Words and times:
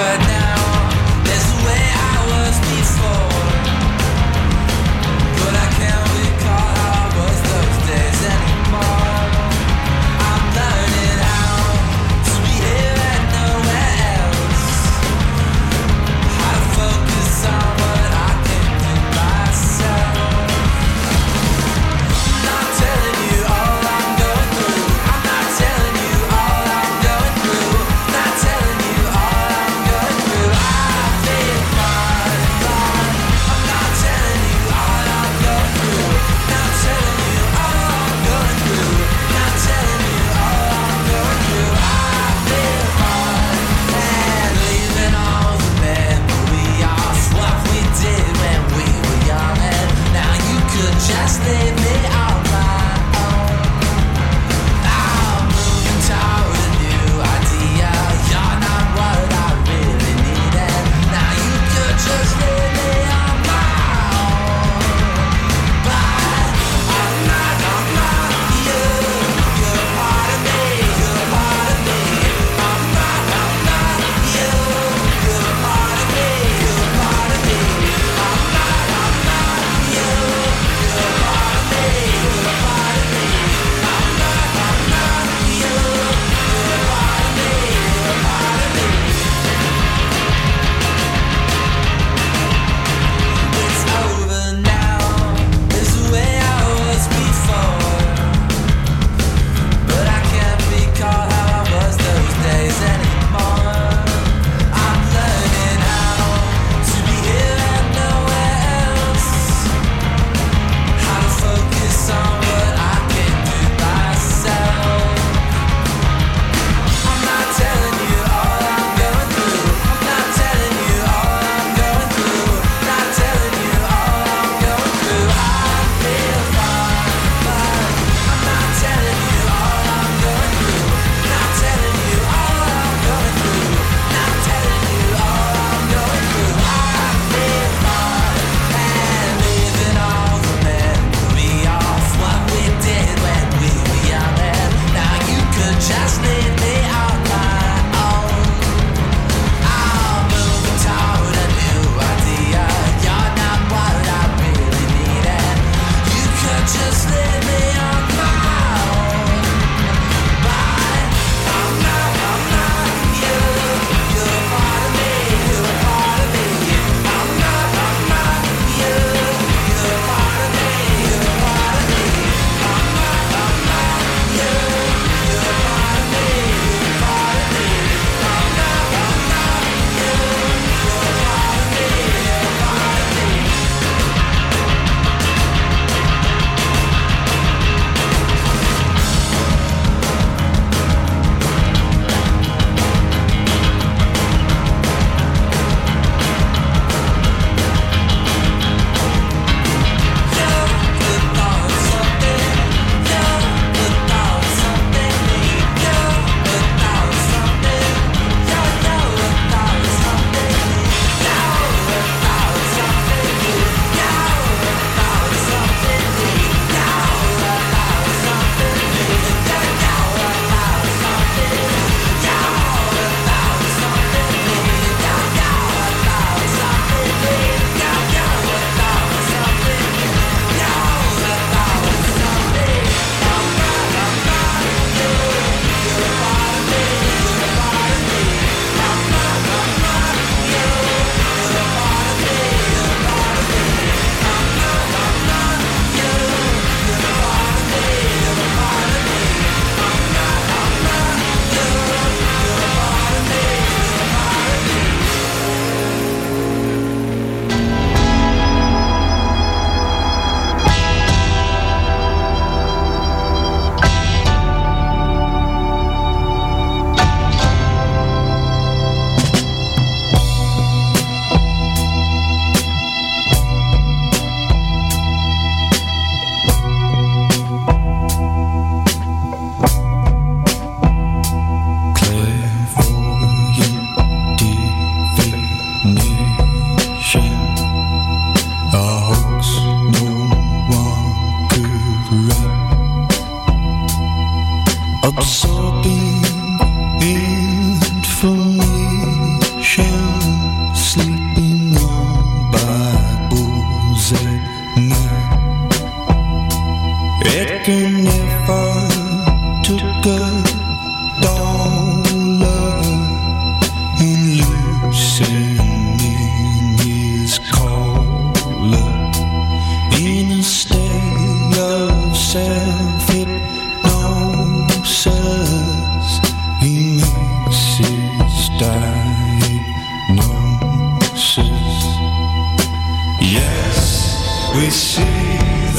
but 0.00 0.18
now. 0.20 0.39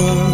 door 0.00 0.29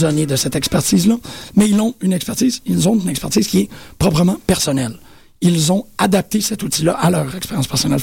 de 0.00 0.36
cette 0.36 0.56
expertise-là, 0.56 1.16
mais 1.56 1.68
ils 1.68 1.80
ont 1.80 1.94
une 2.00 2.12
expertise, 2.12 2.62
ils 2.66 2.88
ont 2.88 2.98
une 2.98 3.08
expertise 3.08 3.46
qui 3.46 3.60
est 3.60 3.68
proprement 3.98 4.38
personnelle. 4.46 4.98
Ils 5.42 5.72
ont 5.72 5.86
adapté 5.96 6.40
cet 6.40 6.62
outil-là 6.62 6.92
à 6.92 7.10
leur 7.10 7.34
expérience 7.34 7.66
personnelle. 7.66 8.00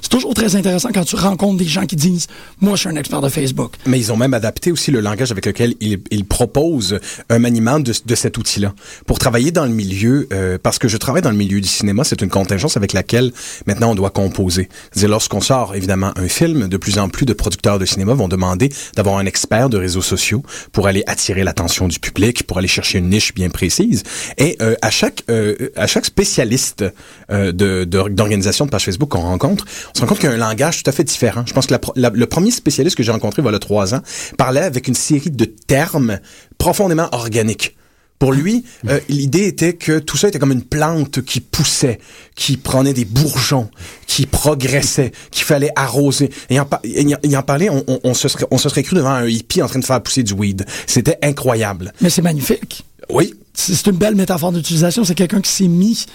C'est 0.00 0.08
toujours 0.10 0.34
très 0.34 0.54
intéressant 0.54 0.90
quand 0.92 1.04
tu 1.04 1.16
rencontres 1.16 1.56
des 1.56 1.64
gens 1.64 1.86
qui 1.86 1.96
disent 1.96 2.26
Moi, 2.60 2.74
je 2.74 2.80
suis 2.80 2.88
un 2.88 2.96
expert 2.96 3.22
de 3.22 3.28
Facebook. 3.28 3.72
Mais 3.86 3.98
ils 3.98 4.12
ont 4.12 4.16
même 4.16 4.34
adapté 4.34 4.70
aussi 4.70 4.90
le 4.90 5.00
langage 5.00 5.30
avec 5.32 5.46
lequel 5.46 5.74
ils, 5.80 6.24
proposent 6.24 6.98
un 7.30 7.38
maniement 7.38 7.80
de, 7.80 8.14
cet 8.14 8.38
outil-là. 8.38 8.74
Pour 9.06 9.18
travailler 9.18 9.50
dans 9.50 9.64
le 9.64 9.70
milieu, 9.70 10.28
euh, 10.32 10.58
parce 10.62 10.78
que 10.78 10.88
je 10.88 10.96
travaille 10.96 11.22
dans 11.22 11.30
le 11.30 11.36
milieu 11.36 11.60
du 11.60 11.68
cinéma, 11.68 12.04
c'est 12.04 12.20
une 12.22 12.28
contingence 12.28 12.76
avec 12.76 12.92
laquelle 12.92 13.32
maintenant 13.66 13.92
on 13.92 13.94
doit 13.94 14.10
composer. 14.10 14.68
C'est-à-dire, 14.90 15.10
lorsqu'on 15.10 15.40
sort 15.40 15.74
évidemment 15.74 16.12
un 16.16 16.28
film, 16.28 16.68
de 16.68 16.76
plus 16.76 16.98
en 16.98 17.08
plus 17.08 17.24
de 17.24 17.32
producteurs 17.32 17.78
de 17.78 17.86
cinéma 17.86 18.14
vont 18.14 18.28
demander 18.28 18.70
d'avoir 18.96 19.18
un 19.18 19.26
expert 19.26 19.70
de 19.70 19.78
réseaux 19.78 20.02
sociaux 20.02 20.42
pour 20.72 20.86
aller 20.86 21.02
attirer 21.06 21.44
l'attention 21.44 21.88
du 21.88 21.98
public, 21.98 22.46
pour 22.46 22.58
aller 22.58 22.68
chercher 22.68 22.98
une 22.98 23.08
niche 23.08 23.32
bien 23.34 23.48
précise. 23.48 24.02
Et 24.38 24.56
euh, 24.60 24.74
à 24.82 24.90
chaque 24.90 25.22
euh, 25.30 25.70
à 25.76 25.86
chaque 25.86 26.04
spécialiste 26.04 26.73
euh, 26.82 27.52
de 27.52 27.84
d'organisation 27.84 28.66
de, 28.66 28.70
page 28.70 28.84
Facebook 28.84 29.10
qu'on 29.10 29.20
rencontre, 29.20 29.64
on 29.94 29.96
se 29.96 30.00
rend 30.00 30.06
compte 30.06 30.18
qu'il 30.18 30.28
y 30.28 30.32
a 30.32 30.34
un 30.34 30.38
langage 30.38 30.82
tout 30.82 30.88
à 30.88 30.92
fait 30.92 31.04
différent. 31.04 31.44
Je 31.46 31.52
pense 31.52 31.66
que 31.66 31.74
la, 31.96 32.10
le 32.10 32.26
premier 32.26 32.50
spécialiste 32.50 32.96
que 32.96 33.02
j'ai 33.02 33.12
rencontré 33.12 33.42
voilà 33.42 33.58
trois 33.58 33.94
ans 33.94 34.00
parlait 34.38 34.62
avec 34.62 34.88
une 34.88 34.94
série 34.94 35.30
de 35.30 35.44
termes 35.44 36.18
profondément 36.58 37.08
organiques. 37.12 37.76
Pour 38.18 38.32
lui, 38.32 38.64
euh, 38.88 39.00
l'idée 39.08 39.44
était 39.46 39.74
que 39.74 39.98
tout 39.98 40.16
ça 40.16 40.28
était 40.28 40.38
comme 40.38 40.52
une 40.52 40.62
plante 40.62 41.22
qui 41.22 41.40
poussait, 41.40 41.98
qui 42.36 42.56
prenait 42.56 42.94
des 42.94 43.04
bourgeons, 43.04 43.68
qui 44.06 44.24
progressait, 44.26 45.12
qu'il 45.30 45.44
fallait 45.44 45.72
arroser. 45.74 46.30
Et 46.48 46.60
en, 46.60 46.62
en, 46.66 47.42
parlait, 47.42 47.68
on, 47.70 47.84
on, 47.86 48.00
on, 48.04 48.14
se 48.14 48.28
serait, 48.28 48.46
on 48.50 48.56
se 48.56 48.68
serait 48.68 48.84
cru 48.84 48.96
devant 48.96 49.10
un 49.10 49.26
hippie 49.26 49.62
en 49.62 49.66
train 49.66 49.80
de 49.80 49.84
faire 49.84 50.00
pousser 50.02 50.22
du 50.22 50.32
weed. 50.32 50.64
C'était 50.86 51.18
incroyable. 51.22 51.92
Mais 52.00 52.08
c'est 52.08 52.22
magnifique. 52.22 52.84
Oui. 53.10 53.34
C'est 53.52 53.86
une 53.88 53.96
belle 53.96 54.14
métaphore 54.14 54.52
d'utilisation. 54.52 55.04
C'est 55.04 55.14
quelqu'un 55.14 55.40
qui 55.40 55.50
s'est 55.50 55.68
mis 55.68 56.06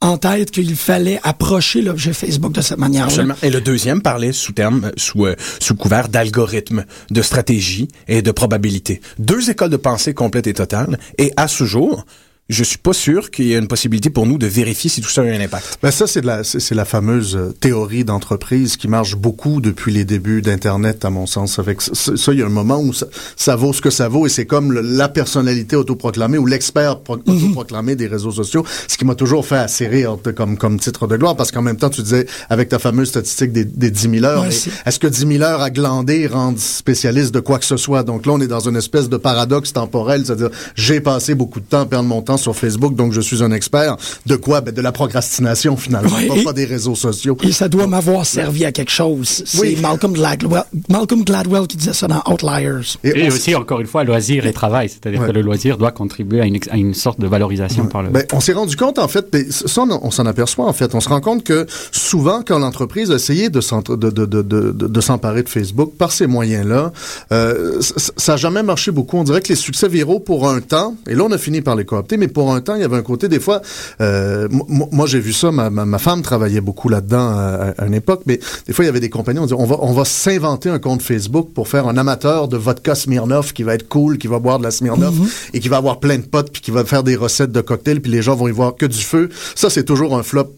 en 0.00 0.16
tête 0.16 0.50
qu'il 0.50 0.74
fallait 0.76 1.20
approcher 1.22 1.82
l'objet 1.82 2.12
Facebook 2.12 2.52
de 2.52 2.60
cette 2.60 2.78
manière-là. 2.78 3.08
Absolument. 3.08 3.34
Et 3.42 3.50
le 3.50 3.60
deuxième 3.60 4.00
parlait 4.00 4.32
sous 4.32 4.52
terme, 4.52 4.90
sous, 4.96 5.26
euh, 5.26 5.36
sous 5.60 5.74
couvert 5.74 6.08
d'algorithme, 6.08 6.84
de 7.10 7.22
stratégie 7.22 7.88
et 8.08 8.22
de 8.22 8.30
probabilité. 8.30 9.00
Deux 9.18 9.50
écoles 9.50 9.70
de 9.70 9.76
pensée 9.76 10.14
complètes 10.14 10.46
et 10.46 10.54
totales. 10.54 10.98
Et 11.18 11.32
à 11.36 11.48
ce 11.48 11.64
jour, 11.64 12.06
je 12.50 12.64
suis 12.64 12.78
pas 12.78 12.92
sûr 12.92 13.30
qu'il 13.30 13.46
y 13.46 13.54
ait 13.54 13.58
une 13.58 13.68
possibilité 13.68 14.10
pour 14.10 14.26
nous 14.26 14.36
de 14.36 14.46
vérifier 14.46 14.90
si 14.90 15.00
tout 15.00 15.08
ça 15.08 15.22
a 15.22 15.24
un 15.24 15.40
impact. 15.40 15.78
Ben 15.82 15.92
ça, 15.92 16.08
c'est 16.08 16.24
la, 16.24 16.42
c'est 16.42 16.74
la 16.74 16.84
fameuse 16.84 17.36
euh, 17.36 17.52
théorie 17.52 18.04
d'entreprise 18.04 18.76
qui 18.76 18.88
marche 18.88 19.14
beaucoup 19.14 19.60
depuis 19.60 19.92
les 19.92 20.04
débuts 20.04 20.42
d'Internet, 20.42 21.04
à 21.04 21.10
mon 21.10 21.26
sens. 21.26 21.60
Avec 21.60 21.80
ça, 21.80 22.32
il 22.32 22.40
y 22.40 22.42
a 22.42 22.46
un 22.46 22.48
moment 22.48 22.80
où 22.80 22.92
ça, 22.92 23.06
ça 23.36 23.54
vaut 23.54 23.72
ce 23.72 23.80
que 23.80 23.90
ça 23.90 24.08
vaut 24.08 24.26
et 24.26 24.28
c'est 24.28 24.46
comme 24.46 24.72
la 24.72 25.08
personnalité 25.08 25.76
autoproclamée 25.76 26.38
ou 26.38 26.46
l'expert 26.46 26.98
mhm. 27.08 27.20
autoproclamé 27.26 27.94
des 27.94 28.08
réseaux 28.08 28.32
sociaux, 28.32 28.64
ce 28.88 28.98
qui 28.98 29.04
m'a 29.04 29.14
toujours 29.14 29.46
fait 29.46 29.56
assez 29.56 29.86
rire 29.86 30.16
comme, 30.34 30.58
comme 30.58 30.80
titre 30.80 31.06
de 31.06 31.16
gloire 31.16 31.36
parce 31.36 31.52
qu'en 31.52 31.62
même 31.62 31.76
temps, 31.76 31.90
tu 31.90 32.02
disais, 32.02 32.26
avec 32.48 32.68
ta 32.68 32.80
fameuse 32.80 33.08
statistique 33.10 33.52
des, 33.52 33.64
des 33.64 33.92
10 33.92 34.10
000 34.18 34.24
heures, 34.24 34.44
est-ce 34.44 34.98
que 34.98 35.06
10 35.06 35.26
000 35.38 35.42
heures 35.42 35.62
à 35.62 35.70
glander 35.70 36.26
rendent 36.26 36.58
spécialiste 36.58 37.32
de 37.32 37.40
quoi 37.40 37.60
que 37.60 37.64
ce 37.64 37.76
soit? 37.76 38.02
Donc 38.02 38.26
là, 38.26 38.32
on 38.32 38.40
est 38.40 38.48
dans 38.48 38.68
une 38.68 38.76
espèce 38.76 39.08
de 39.08 39.16
paradoxe 39.16 39.72
temporel, 39.72 40.26
c'est-à-dire, 40.26 40.50
j'ai 40.74 41.00
passé 41.00 41.36
beaucoup 41.36 41.60
de 41.60 41.66
temps 41.66 41.82
à 41.82 41.86
perdre 41.86 42.08
mon 42.08 42.22
temps 42.22 42.39
sur 42.40 42.56
Facebook, 42.56 42.94
donc 42.94 43.12
je 43.12 43.20
suis 43.20 43.42
un 43.42 43.52
expert. 43.52 43.96
De 44.26 44.36
quoi? 44.36 44.60
Ben, 44.60 44.74
de 44.74 44.80
la 44.80 44.92
procrastination, 44.92 45.76
finalement, 45.76 46.16
pas, 46.44 46.52
des 46.52 46.64
réseaux 46.64 46.94
sociaux. 46.94 47.36
Et 47.42 47.52
ça 47.52 47.68
doit 47.68 47.86
m'avoir 47.86 48.26
servi 48.26 48.64
à 48.64 48.72
quelque 48.72 48.90
chose. 48.90 49.42
C'est 49.46 49.76
Malcolm, 49.80 50.12
Gladwell, 50.12 50.64
Malcolm 50.88 51.24
Gladwell 51.24 51.66
qui 51.66 51.76
disait 51.76 51.92
ça 51.92 52.08
dans 52.08 52.22
Outliers. 52.30 52.96
Et, 53.04 53.28
aussi, 53.28 53.54
encore 53.54 53.80
une 53.80 53.86
fois, 53.86 54.04
loisir 54.04 54.46
et 54.46 54.52
travail. 54.52 54.88
C'est-à-dire 54.88 55.26
que 55.26 55.32
le 55.32 55.42
loisir 55.42 55.78
doit 55.78 55.92
contribuer 55.92 56.40
à 56.40 56.46
une, 56.46 56.58
à 56.70 56.76
une 56.76 56.94
sorte 56.94 57.20
de 57.20 57.26
valorisation 57.26 57.86
par 57.86 58.02
le... 58.02 58.10
Ben, 58.10 58.24
on 58.32 58.40
s'est 58.40 58.52
rendu 58.52 58.76
compte, 58.76 58.98
en 58.98 59.08
fait, 59.08 59.36
ça, 59.50 59.82
on, 59.82 60.10
s'en 60.10 60.26
aperçoit, 60.26 60.66
en 60.66 60.72
fait. 60.72 60.94
On 60.94 61.00
se 61.00 61.08
rend 61.08 61.20
compte 61.20 61.44
que 61.44 61.66
souvent, 61.92 62.42
quand 62.46 62.58
l'entreprise 62.58 63.10
a 63.10 63.16
essayé 63.16 63.50
de, 63.50 63.60
de, 63.60 64.10
de, 64.10 64.24
de, 64.24 64.42
de 64.72 65.00
s'emparer 65.00 65.42
de 65.42 65.48
Facebook 65.48 65.92
par 65.96 66.12
ces 66.12 66.26
moyens-là, 66.26 66.92
euh, 67.32 67.80
ça 67.80 68.32
n'a 68.32 68.36
jamais 68.36 68.62
marché 68.62 68.90
beaucoup. 68.90 69.18
On 69.18 69.24
dirait 69.24 69.40
que 69.40 69.48
les 69.48 69.56
succès 69.56 69.88
viraux 69.88 70.20
pour 70.20 70.48
un 70.48 70.60
temps, 70.60 70.96
et 71.08 71.14
là, 71.14 71.24
on 71.24 71.32
a 71.32 71.38
fini 71.38 71.60
par 71.60 71.76
les 71.76 71.84
coopter, 71.84 72.16
mais 72.16 72.28
pour 72.30 72.52
un 72.54 72.60
temps, 72.60 72.74
il 72.74 72.80
y 72.80 72.84
avait 72.84 72.96
un 72.96 73.02
côté, 73.02 73.28
des 73.28 73.40
fois, 73.40 73.60
euh, 74.00 74.48
moi 74.68 75.06
j'ai 75.06 75.20
vu 75.20 75.32
ça, 75.32 75.50
ma, 75.50 75.70
ma, 75.70 75.98
femme 75.98 76.22
travaillait 76.22 76.60
beaucoup 76.60 76.88
là-dedans 76.88 77.36
à, 77.78 77.86
une 77.86 77.94
époque, 77.94 78.22
mais 78.26 78.40
des 78.66 78.72
fois, 78.72 78.84
il 78.84 78.86
y 78.86 78.90
avait 78.90 79.00
des 79.00 79.10
compagnies, 79.10 79.40
on 79.40 79.44
disait, 79.44 79.56
on 79.58 79.66
va, 79.66 79.76
on 79.80 79.92
va 79.92 80.04
s'inventer 80.04 80.70
un 80.70 80.78
compte 80.78 81.02
Facebook 81.02 81.50
pour 81.54 81.68
faire 81.68 81.88
un 81.88 81.96
amateur 81.96 82.48
de 82.48 82.56
vodka 82.56 82.94
Smirnoff 82.94 83.52
qui 83.52 83.62
va 83.62 83.74
être 83.74 83.88
cool, 83.88 84.18
qui 84.18 84.26
va 84.26 84.38
boire 84.38 84.58
de 84.58 84.64
la 84.64 84.70
Smirnoff 84.70 85.14
mhm. 85.14 85.28
et 85.54 85.60
qui 85.60 85.68
va 85.68 85.76
avoir 85.76 86.00
plein 86.00 86.18
de 86.18 86.24
potes, 86.24 86.52
puis 86.52 86.62
qui 86.62 86.70
va 86.70 86.84
faire 86.84 87.02
des 87.02 87.16
recettes 87.16 87.52
de 87.52 87.60
cocktails, 87.60 88.00
puis 88.00 88.10
les 88.10 88.22
gens 88.22 88.34
vont 88.34 88.48
y 88.48 88.52
voir 88.52 88.76
que 88.76 88.86
du 88.86 88.98
feu. 88.98 89.28
Ça, 89.54 89.70
c'est 89.70 89.84
toujours 89.84 90.16
un 90.16 90.22
flop 90.22 90.52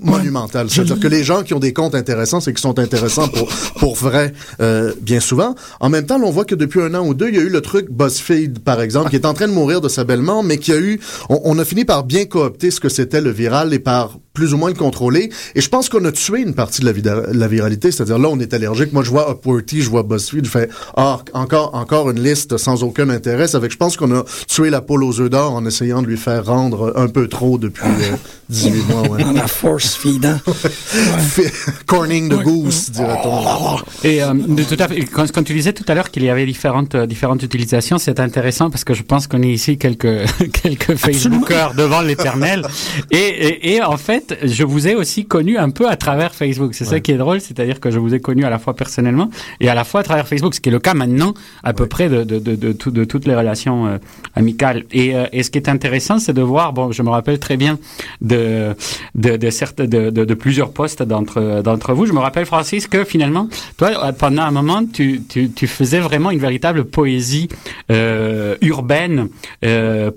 monumental. 0.00 0.70
C'est-à-dire 0.70 1.00
que 1.00 1.08
les 1.08 1.24
gens 1.24 1.42
qui 1.42 1.54
ont 1.54 1.58
des 1.58 1.72
comptes 1.72 1.94
intéressants, 1.94 2.40
c'est 2.40 2.52
qu'ils 2.52 2.60
sont 2.60 2.78
intéressants 2.78 3.28
pour, 3.28 3.48
pour 3.78 3.96
vrai, 3.96 4.32
euh, 4.60 4.92
bien 5.00 5.20
souvent. 5.20 5.54
En 5.80 5.88
même 5.88 6.06
temps, 6.06 6.20
on 6.22 6.30
voit 6.30 6.44
que 6.44 6.54
depuis 6.54 6.80
un 6.80 6.94
an 6.94 7.06
ou 7.06 7.14
deux, 7.14 7.28
il 7.28 7.34
y 7.34 7.38
a 7.38 7.42
eu 7.42 7.48
le 7.48 7.60
truc 7.60 7.90
BuzzFeed, 7.90 8.60
par 8.60 8.80
exemple, 8.80 9.10
qui 9.10 9.16
est 9.16 9.26
en 9.26 9.34
train 9.34 9.48
de 9.48 9.52
mourir 9.52 9.80
de 9.80 9.88
sa 9.88 10.04
belle 10.04 10.22
mort, 10.22 10.42
mais 10.42 10.58
qui 10.58 10.72
a 10.72 10.78
eu, 10.78 11.00
on, 11.28 11.58
a 11.58 11.64
fini 11.64 11.84
par 11.84 12.04
bien 12.04 12.24
coopter 12.24 12.70
ce 12.70 12.80
que 12.80 12.88
c'était 12.88 13.20
le 13.20 13.30
viral 13.30 13.72
et 13.74 13.78
par 13.78 14.18
plus 14.32 14.52
ou 14.52 14.58
moins 14.58 14.68
le 14.68 14.76
contrôler. 14.76 15.30
Et 15.54 15.60
je 15.60 15.68
pense 15.68 15.88
qu'on 15.88 16.04
a 16.04 16.12
tué 16.12 16.40
une 16.40 16.54
partie 16.54 16.82
de 16.82 16.86
la, 16.86 17.32
la 17.32 17.48
viralité. 17.48 17.90
C'est-à-dire 17.90 18.18
là, 18.18 18.28
on 18.30 18.38
est 18.38 18.52
allergique. 18.52 18.92
Moi, 18.92 19.02
je 19.02 19.10
vois 19.10 19.30
Upworthy, 19.30 19.80
je 19.80 19.88
vois 19.88 20.02
BuzzFeed, 20.02 20.44
je 20.44 20.50
fais 20.50 20.68
ah, 20.96 21.20
encore, 21.32 21.74
encore 21.74 22.10
une 22.10 22.22
liste 22.22 22.58
sans 22.58 22.82
aucun 22.82 23.08
intérêt. 23.08 23.54
Avec, 23.56 23.72
je 23.72 23.76
pense 23.76 23.96
qu'on 23.96 24.14
a 24.14 24.24
tué 24.46 24.70
la 24.70 24.82
poule 24.82 25.04
aux 25.04 25.20
œufs 25.20 25.30
d'or 25.30 25.54
en 25.54 25.64
essayant 25.64 26.02
de 26.02 26.06
lui 26.06 26.18
faire 26.18 26.44
rendre 26.44 26.92
un 26.96 27.08
peu 27.08 27.28
trop 27.28 27.56
depuis 27.56 27.88
18 28.50 28.70
euh, 28.70 28.82
mois. 28.92 29.08
Ouais. 29.08 29.24
la 29.34 29.46
force 29.46 29.94
feedant. 29.94 30.38
Corning 31.86 32.28
the 32.28 32.42
goose, 32.42 32.90
dirait-on. 32.90 33.78
Et 34.04 34.22
euh, 34.22 34.34
de 34.34 34.62
tout 34.64 34.76
à 34.78 34.88
fait, 34.88 35.00
quand, 35.04 35.30
quand, 35.32 35.42
tu 35.42 35.54
disais 35.54 35.72
tout 35.72 35.84
à 35.88 35.94
l'heure 35.94 36.10
qu'il 36.10 36.24
y 36.24 36.30
avait 36.30 36.46
différentes, 36.46 36.94
euh, 36.94 37.06
différentes 37.06 37.42
utilisations, 37.42 37.98
c'est 37.98 38.20
intéressant 38.20 38.70
parce 38.70 38.84
que 38.84 38.94
je 38.94 39.02
pense 39.02 39.26
qu'on 39.26 39.42
est 39.42 39.52
ici 39.52 39.78
quelques, 39.78 40.26
quelques 40.62 40.95
Facebookers 40.96 41.74
devant 41.74 42.00
l'éternel. 42.00 42.62
Et, 43.10 43.16
et, 43.18 43.74
et 43.74 43.82
en 43.82 43.96
fait, 43.96 44.38
je 44.42 44.64
vous 44.64 44.88
ai 44.88 44.94
aussi 44.94 45.26
connu 45.26 45.58
un 45.58 45.70
peu 45.70 45.88
à 45.88 45.96
travers 45.96 46.34
Facebook. 46.34 46.74
C'est 46.74 46.84
ça 46.84 47.00
qui 47.00 47.12
est 47.12 47.16
drôle, 47.16 47.40
c'est-à-dire 47.40 47.78
que 47.80 47.90
je 47.90 47.98
vous 47.98 48.14
ai 48.14 48.20
connu 48.20 48.44
à 48.44 48.50
la 48.50 48.58
fois 48.58 48.74
personnellement 48.74 49.30
et 49.60 49.68
à 49.68 49.74
la 49.74 49.84
fois 49.84 50.00
à 50.00 50.02
travers 50.02 50.26
Facebook, 50.26 50.54
ce 50.54 50.60
qui 50.60 50.68
est 50.68 50.72
le 50.72 50.78
cas 50.78 50.94
maintenant 50.94 51.34
à 51.62 51.72
peu 51.72 51.86
près 51.86 52.08
de, 52.08 52.24
de, 52.24 52.38
de, 52.38 52.56
de, 52.56 52.72
de, 52.72 53.04
toutes 53.04 53.26
les 53.26 53.34
relations 53.34 53.86
euh, 53.86 53.98
amicales. 54.34 54.84
Et, 54.92 55.14
euh, 55.14 55.26
et 55.32 55.42
ce 55.42 55.50
qui 55.50 55.58
est 55.58 55.68
intéressant, 55.68 56.18
c'est 56.18 56.32
de 56.32 56.42
voir, 56.42 56.72
bon, 56.72 56.92
je 56.92 57.02
me 57.02 57.10
rappelle 57.10 57.38
très 57.38 57.56
bien 57.56 57.78
de, 58.20 58.74
de, 59.14 59.36
de, 59.36 59.50
certes, 59.50 59.80
de, 59.80 60.10
de, 60.10 60.24
de 60.24 60.34
plusieurs 60.34 60.72
postes 60.72 61.02
d'entre, 61.02 61.62
d'entre 61.62 61.92
vous. 61.94 62.06
Je 62.06 62.12
me 62.12 62.20
rappelle, 62.20 62.46
Francis, 62.46 62.86
que 62.88 63.04
finalement, 63.04 63.48
toi, 63.76 64.12
pendant 64.12 64.42
un 64.42 64.50
moment, 64.50 64.84
tu, 64.84 65.22
tu, 65.28 65.50
tu 65.50 65.66
faisais 65.66 66.00
vraiment 66.00 66.30
une 66.30 66.38
véritable 66.38 66.84
poésie 66.84 67.48
euh, 67.90 68.56
urbaine, 68.62 69.28
euh, 69.64 70.10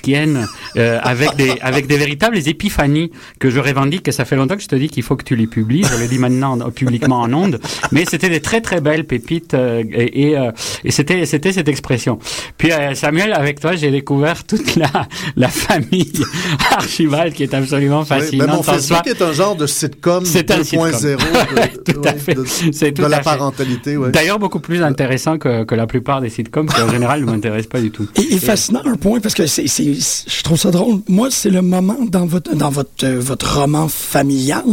post-bukowskienne, 0.00 0.46
euh, 0.76 0.98
avec, 1.02 1.36
des, 1.36 1.54
avec 1.60 1.86
des 1.86 1.96
véritables 1.96 2.36
épiphanies 2.48 3.10
que 3.38 3.50
je 3.50 3.58
revendique, 3.58 4.08
et 4.08 4.12
ça 4.12 4.24
fait 4.24 4.36
longtemps 4.36 4.56
que 4.56 4.62
je 4.62 4.68
te 4.68 4.76
dis 4.76 4.88
qu'il 4.88 5.02
faut 5.02 5.16
que 5.16 5.24
tu 5.24 5.36
les 5.36 5.46
publies. 5.46 5.84
Je 5.84 6.00
le 6.00 6.08
dis 6.08 6.18
maintenant 6.18 6.58
publiquement 6.70 7.20
en 7.20 7.32
ondes. 7.32 7.60
Mais 7.92 8.04
c'était 8.08 8.28
des 8.28 8.40
très 8.40 8.60
très 8.60 8.80
belles 8.80 9.04
pépites 9.04 9.54
euh, 9.54 9.82
et, 9.92 10.36
euh, 10.36 10.50
et, 10.84 10.90
c'était 10.90 11.26
c'était 11.26 11.52
cette 11.52 11.68
expression. 11.68 12.18
Puis 12.56 12.72
euh, 12.72 12.94
Samuel, 12.94 13.32
avec 13.32 13.60
toi, 13.60 13.76
j'ai 13.76 13.90
découvert 13.90 14.44
toute 14.44 14.76
la 14.76 14.90
la 15.36 15.48
famille 15.48 16.12
Archibald 16.70 17.34
qui 17.34 17.42
est 17.42 17.54
absolument 17.54 18.04
fascinante. 18.04 18.48
Oui, 18.48 18.56
mon 18.56 18.62
Facebook 18.62 19.06
est 19.06 19.22
un 19.22 19.32
genre 19.32 19.56
de 19.56 19.66
sitcom 19.66 20.24
2.0 20.24 21.02
de, 21.02 21.92
tout 21.92 22.02
à 22.04 22.12
fait. 22.14 22.34
de, 22.34 23.06
la 23.06 23.20
parentalité. 23.20 23.96
Ouais. 23.96 24.10
D'ailleurs, 24.10 24.38
beaucoup 24.38 24.60
plus 24.60 24.82
intéressant 24.82 25.38
que, 25.38 25.64
que 25.64 25.74
la 25.74 25.86
plupart 25.86 26.20
des 26.20 26.30
sitcoms 26.30 26.66
qui 26.66 26.80
en 26.80 26.90
général 26.90 27.20
ne 27.20 27.26
m'intéressent 27.26 27.68
pas 27.68 27.80
du 27.80 27.90
tout. 27.90 28.06
Et, 28.16 28.34
et 28.34 28.38
fascinant 28.38 28.82
un 28.84 28.96
point 28.96 29.20
parce 29.20 29.34
que 29.34 29.46
c'est 29.46 29.66
je 29.94 30.42
trouve 30.42 30.58
ça 30.58 30.70
drôle. 30.70 31.00
Moi, 31.08 31.30
c'est 31.30 31.50
le 31.50 31.62
moment 31.62 31.98
dans 32.06 32.26
votre 32.26 32.54
dans 32.54 32.70
votre 32.70 33.06
votre 33.06 33.60
roman 33.60 33.88
familial 33.88 34.64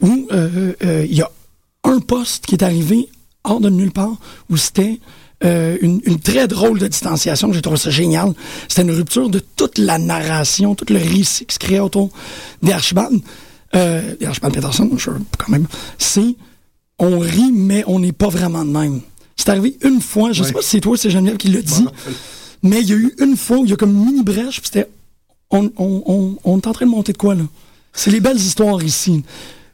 où 0.00 0.26
euh, 0.32 0.72
euh, 0.84 1.06
il 1.08 1.16
y 1.16 1.22
a 1.22 1.30
un 1.84 2.00
poste 2.00 2.46
qui 2.46 2.54
est 2.54 2.62
arrivé 2.62 3.08
hors 3.44 3.60
de 3.60 3.70
nulle 3.70 3.92
part 3.92 4.16
où 4.50 4.56
c'était 4.56 5.00
euh, 5.44 5.76
une, 5.80 6.00
une, 6.04 6.20
très 6.20 6.46
drôle 6.46 6.78
de 6.78 6.86
distanciation. 6.86 7.52
J'ai 7.52 7.62
trouvé 7.62 7.76
ça 7.76 7.90
génial. 7.90 8.32
C'était 8.68 8.82
une 8.82 8.92
rupture 8.92 9.28
de 9.28 9.40
toute 9.40 9.78
la 9.78 9.98
narration, 9.98 10.76
tout 10.76 10.86
le 10.88 10.98
récit 10.98 11.46
qui 11.46 11.54
se 11.54 11.58
créait 11.58 11.80
autour 11.80 12.10
d'Archibald. 12.62 13.20
Euh, 13.74 14.14
Archibald 14.24 14.54
Peterson, 14.54 14.88
je 14.96 15.10
quand 15.10 15.48
même. 15.48 15.66
C'est 15.98 16.36
on 16.98 17.18
rit, 17.18 17.50
mais 17.52 17.82
on 17.88 17.98
n'est 17.98 18.12
pas 18.12 18.28
vraiment 18.28 18.64
de 18.64 18.70
même. 18.70 19.00
C'est 19.36 19.48
arrivé 19.48 19.76
une 19.82 20.00
fois, 20.00 20.30
je 20.30 20.44
sais 20.44 20.52
pas 20.52 20.62
si 20.62 20.70
c'est 20.70 20.80
toi, 20.80 20.96
c'est 20.96 21.10
Geneviève 21.10 21.36
qui 21.36 21.48
l'a 21.48 21.62
dit, 21.62 21.86
mais 22.62 22.80
il 22.80 22.88
y 22.88 22.92
a 22.92 22.96
eu 22.96 23.14
une 23.18 23.36
fois 23.36 23.58
où 23.58 23.64
il 23.64 23.70
y 23.70 23.72
a 23.72 23.76
comme 23.76 23.90
une 23.90 24.04
mini 24.04 24.22
brèche, 24.22 24.60
puis 24.60 24.70
c'était 24.72 24.88
on, 25.50 25.70
on, 25.76 26.02
on, 26.06 26.36
on 26.44 26.58
est 26.58 26.66
en 26.66 26.72
train 26.72 26.86
de 26.86 26.90
monter 26.90 27.12
de 27.12 27.18
quoi 27.18 27.34
là? 27.34 27.44
C'est 27.92 28.10
les 28.10 28.20
belles 28.20 28.38
histoires 28.38 28.82
ici. 28.82 29.22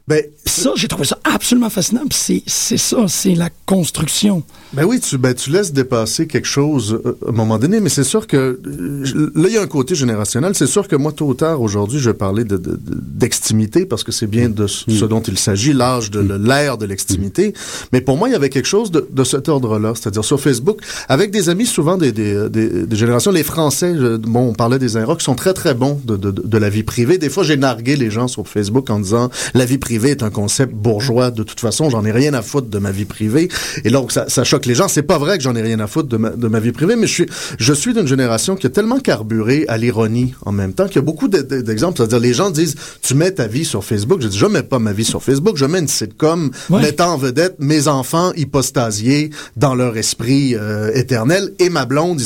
Ben, 0.07 0.23
ça, 0.43 0.71
j'ai 0.75 0.87
trouvé 0.87 1.05
ça 1.05 1.19
absolument 1.23 1.69
fascinant. 1.69 2.01
Puis 2.09 2.43
c'est 2.47 2.77
ça, 2.77 3.07
c'est 3.07 3.35
la 3.35 3.49
construction. 3.67 4.43
Ben 4.73 4.83
oui, 4.83 4.99
tu, 4.99 5.17
ben, 5.17 5.33
tu 5.33 5.49
laisses 5.49 5.73
dépasser 5.73 6.27
quelque 6.27 6.47
chose 6.47 7.01
euh, 7.03 7.17
à 7.25 7.29
un 7.29 7.31
moment 7.31 7.57
donné, 7.57 7.79
mais 7.79 7.89
c'est 7.89 8.03
sûr 8.03 8.27
que 8.27 8.37
euh, 8.37 9.31
là, 9.33 9.47
il 9.47 9.53
y 9.53 9.57
a 9.57 9.63
un 9.63 9.67
côté 9.67 9.95
générationnel. 9.95 10.53
C'est 10.53 10.67
sûr 10.67 10.87
que 10.87 10.95
moi, 10.95 11.11
tôt 11.11 11.25
ou 11.25 11.33
tard, 11.33 11.61
aujourd'hui, 11.61 11.99
je 11.99 12.11
vais 12.11 12.15
parler 12.15 12.43
de, 12.43 12.61
d'extimité 12.85 13.87
parce 13.87 14.03
que 14.03 14.11
c'est 14.11 14.27
bien 14.27 14.47
de 14.47 14.67
ce 14.67 15.05
mm. 15.05 15.07
dont 15.07 15.21
il 15.21 15.39
s'agit, 15.39 15.73
l'âge 15.73 16.11
de 16.11 16.21
mm. 16.21 16.45
l'ère 16.45 16.77
de 16.77 16.85
l'extimité. 16.85 17.53
Mais 17.91 18.01
pour 18.01 18.17
moi, 18.17 18.29
il 18.29 18.33
y 18.33 18.35
avait 18.35 18.49
quelque 18.49 18.67
chose 18.67 18.91
de, 18.91 19.07
de 19.11 19.23
cet 19.23 19.49
ordre-là. 19.49 19.93
C'est-à-dire 19.95 20.23
sur 20.23 20.39
Facebook, 20.39 20.81
avec 21.07 21.31
des 21.31 21.49
amis 21.49 21.65
souvent 21.65 21.97
des, 21.97 22.11
des, 22.11 22.47
des, 22.49 22.95
générations, 22.95 23.31
les 23.31 23.43
Français, 23.43 23.95
bon, 24.19 24.49
on 24.49 24.53
parlait 24.53 24.79
des 24.79 24.97
Inrocks, 24.97 25.23
sont 25.23 25.35
très, 25.35 25.53
très 25.53 25.73
bons 25.73 25.99
de, 26.05 26.15
de, 26.15 26.29
de 26.29 26.57
la 26.59 26.69
vie 26.69 26.83
privée. 26.83 27.17
Des 27.17 27.29
fois, 27.29 27.43
j'ai 27.43 27.57
nargué 27.57 27.95
les 27.95 28.11
gens 28.11 28.27
sur 28.27 28.47
Facebook 28.47 28.91
en 28.91 28.99
disant 28.99 29.31
la 29.55 29.65
vie 29.65 29.79
privée 29.79 30.11
est 30.11 30.21
un 30.21 30.29
concept 30.29 30.75
bourgeois. 30.75 31.31
De 31.31 31.41
toute 31.41 31.59
façon, 31.59 31.89
j'en 31.89 32.05
ai 32.05 32.11
rien 32.11 32.35
à 32.35 32.43
foutre 32.43 32.67
de 32.67 32.77
ma 32.77 32.91
vie 32.91 33.05
privée. 33.05 33.49
Et 33.83 33.89
donc, 33.89 34.11
ça, 34.11 34.29
ça 34.29 34.43
choque 34.43 34.58
les 34.65 34.75
gens. 34.75 34.87
C'est 34.87 35.03
pas 35.03 35.17
vrai 35.17 35.37
que 35.37 35.43
j'en 35.43 35.55
ai 35.55 35.61
rien 35.61 35.79
à 35.79 35.87
foutre 35.87 36.09
de 36.09 36.17
ma, 36.17 36.29
de 36.31 36.47
ma 36.47 36.59
vie 36.59 36.71
privée, 36.71 36.95
mais 36.95 37.07
je 37.07 37.13
suis, 37.13 37.25
je 37.57 37.73
suis 37.73 37.93
d'une 37.93 38.07
génération 38.07 38.55
qui 38.55 38.67
a 38.67 38.69
tellement 38.69 38.99
carburé 38.99 39.65
à 39.67 39.77
l'ironie 39.77 40.33
en 40.45 40.51
même 40.51 40.73
temps 40.73 40.87
qu'il 40.87 40.97
y 40.97 40.99
a 40.99 41.03
beaucoup 41.03 41.27
d'exemples. 41.27 41.97
C'est-à-dire, 41.97 42.19
les 42.19 42.33
gens 42.33 42.49
disent, 42.49 42.75
tu 43.01 43.15
mets 43.15 43.31
ta 43.31 43.47
vie 43.47 43.65
sur 43.65 43.83
Facebook. 43.83 44.21
Je 44.21 44.27
dis, 44.27 44.37
je 44.37 44.45
mets 44.45 44.63
pas 44.63 44.79
ma 44.79 44.93
vie 44.93 45.05
sur 45.05 45.23
Facebook. 45.23 45.57
Je 45.57 45.65
mets 45.65 45.79
une 45.79 45.87
sitcom 45.87 46.51
mettant 46.69 47.13
en 47.13 47.17
vedette 47.17 47.55
mes 47.59 47.87
enfants 47.87 48.31
hypostasiés 48.35 49.31
dans 49.55 49.75
leur 49.75 49.97
esprit 49.97 50.55
euh, 50.55 50.91
éternel 50.93 51.53
et 51.59 51.69
ma 51.69 51.85
blonde 51.85 52.21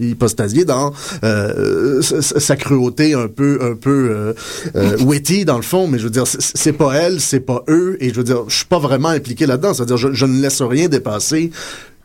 hypostasiée 0.00 0.64
dans 0.64 0.92
euh, 1.24 2.02
sa 2.02 2.56
cruauté 2.56 3.14
un 3.14 3.28
peu, 3.28 3.58
un 3.62 3.74
peu 3.74 4.08
euh, 4.10 4.32
euh, 4.76 4.96
witty 4.98 5.44
dans 5.44 5.56
le 5.56 5.62
fond. 5.62 5.86
Mais 5.88 5.98
je 5.98 6.04
veux 6.04 6.10
dire, 6.10 6.24
c'est 6.26 6.72
pas 6.72 6.94
elle, 6.94 7.20
c'est 7.20 7.40
pas 7.40 7.64
eux, 7.68 7.96
et 8.00 8.10
je 8.10 8.14
veux 8.14 8.24
dire, 8.24 8.44
je 8.48 8.56
suis 8.56 8.64
pas 8.66 8.78
vraiment 8.78 9.08
impliqué 9.08 9.46
là-dedans. 9.46 9.74
C'est-à-dire, 9.74 9.96
je, 9.96 10.12
je 10.12 10.26
ne 10.26 10.40
laisse 10.40 10.62
rien 10.62 10.88
dépasser 10.88 11.45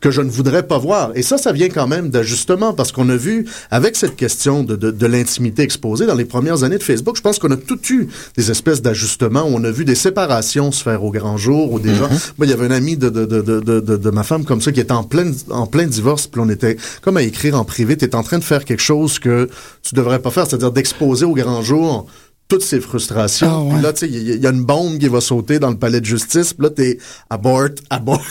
que 0.02 0.10
je 0.10 0.22
ne 0.22 0.30
voudrais 0.30 0.64
pas 0.64 0.80
voir. 0.80 1.12
Et 1.16 1.22
ça, 1.22 1.38
ça 1.38 1.52
vient 1.54 1.70
quand 1.70 1.88
même 1.88 2.10
d'ajustement, 2.10 2.74
parce 2.74 2.92
qu'on 2.92 3.08
a 3.10 3.16
vu, 3.16 3.46
avec 3.70 3.96
cette 3.96 4.16
question 4.16 4.64
de, 4.64 4.76
de, 4.76 4.90
de 4.90 5.06
l'intimité 5.06 5.62
exposée 5.62 6.08
dans 6.08 6.16
les 6.16 6.26
premières 6.26 6.64
années 6.64 6.80
de 6.80 6.84
Facebook, 6.84 7.16
je 7.16 7.22
pense 7.22 7.38
qu'on 7.38 7.52
a 7.52 7.56
tout 7.56 7.80
eu 7.92 8.08
des 8.36 8.50
espèces 8.50 8.82
d'ajustements 8.82 9.44
où 9.44 9.54
on 9.54 9.64
a 9.64 9.72
vu 9.72 9.86
des 9.86 9.96
séparations 9.96 10.72
se 10.72 10.84
faire 10.84 11.04
au 11.04 11.12
grand 11.12 11.38
jour, 11.38 11.72
ou 11.72 11.80
des 11.80 11.94
gens... 11.94 12.08
Mm-hmm. 12.08 12.32
Moi, 12.40 12.48
il 12.48 12.50
y 12.50 12.54
avait 12.54 12.66
un 12.66 12.72
ami 12.72 12.98
de, 12.98 13.10
de, 13.10 13.26
de, 13.26 13.42
de, 13.42 13.80
de, 13.80 14.10
ma 14.10 14.24
femme 14.24 14.44
comme 14.44 14.60
ça 14.60 14.72
qui 14.72 14.80
était 14.80 14.92
en 14.92 15.04
plein, 15.04 15.32
en 15.52 15.68
plein 15.68 15.86
divorce, 15.86 16.26
puis 16.26 16.42
on 16.44 16.50
était 16.50 16.78
comme 17.02 17.18
à 17.18 17.22
écrire 17.22 17.56
en 17.56 17.64
privé, 17.64 17.96
tu 17.96 18.06
es 18.06 18.16
en 18.16 18.24
train 18.24 18.40
de 18.40 18.44
faire 18.44 18.66
quelque 18.66 18.82
chose 18.82 19.20
que 19.20 19.50
tu 19.84 19.94
devrais 19.94 20.20
pas 20.20 20.32
faire, 20.32 20.48
c'est-à-dire 20.48 20.72
d'exposer 20.72 21.26
au 21.26 21.34
grand 21.34 21.62
jour 21.62 22.08
toutes 22.52 22.64
ces 22.64 22.82
frustrations. 22.82 23.70
Ah, 23.70 23.74
puis 23.74 23.82
là, 23.82 23.94
tu 23.94 24.00
sais, 24.00 24.10
il 24.10 24.44
y, 24.44 24.46
a 24.46 24.50
une 24.50 24.66
bombe 24.66 24.98
qui 24.98 25.08
va 25.08 25.22
sauter 25.22 25.58
dans 25.58 25.70
le 25.70 25.78
palais 25.78 26.02
de 26.02 26.06
justice. 26.06 26.52
Puis 26.54 26.64
là, 26.64 26.70
t'es 26.70 26.98
abort, 27.30 27.70
abort, 27.90 28.22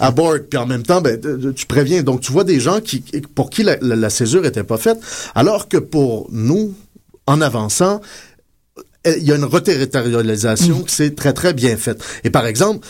abort. 0.00 0.34
Puis 0.50 0.58
en 0.58 0.66
même 0.66 0.82
temps, 0.82 1.00
ben, 1.00 1.16
tu 1.54 1.66
préviens. 1.66 2.02
Donc, 2.02 2.22
tu 2.22 2.32
vois 2.32 2.42
des 2.42 2.58
gens 2.58 2.80
qui, 2.80 3.04
pour 3.36 3.48
qui 3.48 3.62
la, 3.62 3.76
la 3.80 4.10
césure 4.10 4.44
était 4.46 4.64
pas 4.64 4.78
faite, 4.78 4.98
alors 5.36 5.68
que 5.68 5.76
pour 5.76 6.26
nous, 6.32 6.74
en 7.28 7.40
avançant, 7.40 8.00
il 9.06 9.22
y 9.22 9.30
a 9.30 9.36
une 9.36 9.44
reterritorialisation 9.44 10.80
mm. 10.80 10.84
qui 10.86 10.94
s'est 10.94 11.10
très, 11.14 11.32
très 11.32 11.52
bien 11.52 11.76
faite. 11.76 12.02
Et 12.24 12.30
par 12.30 12.46
exemple, 12.46 12.84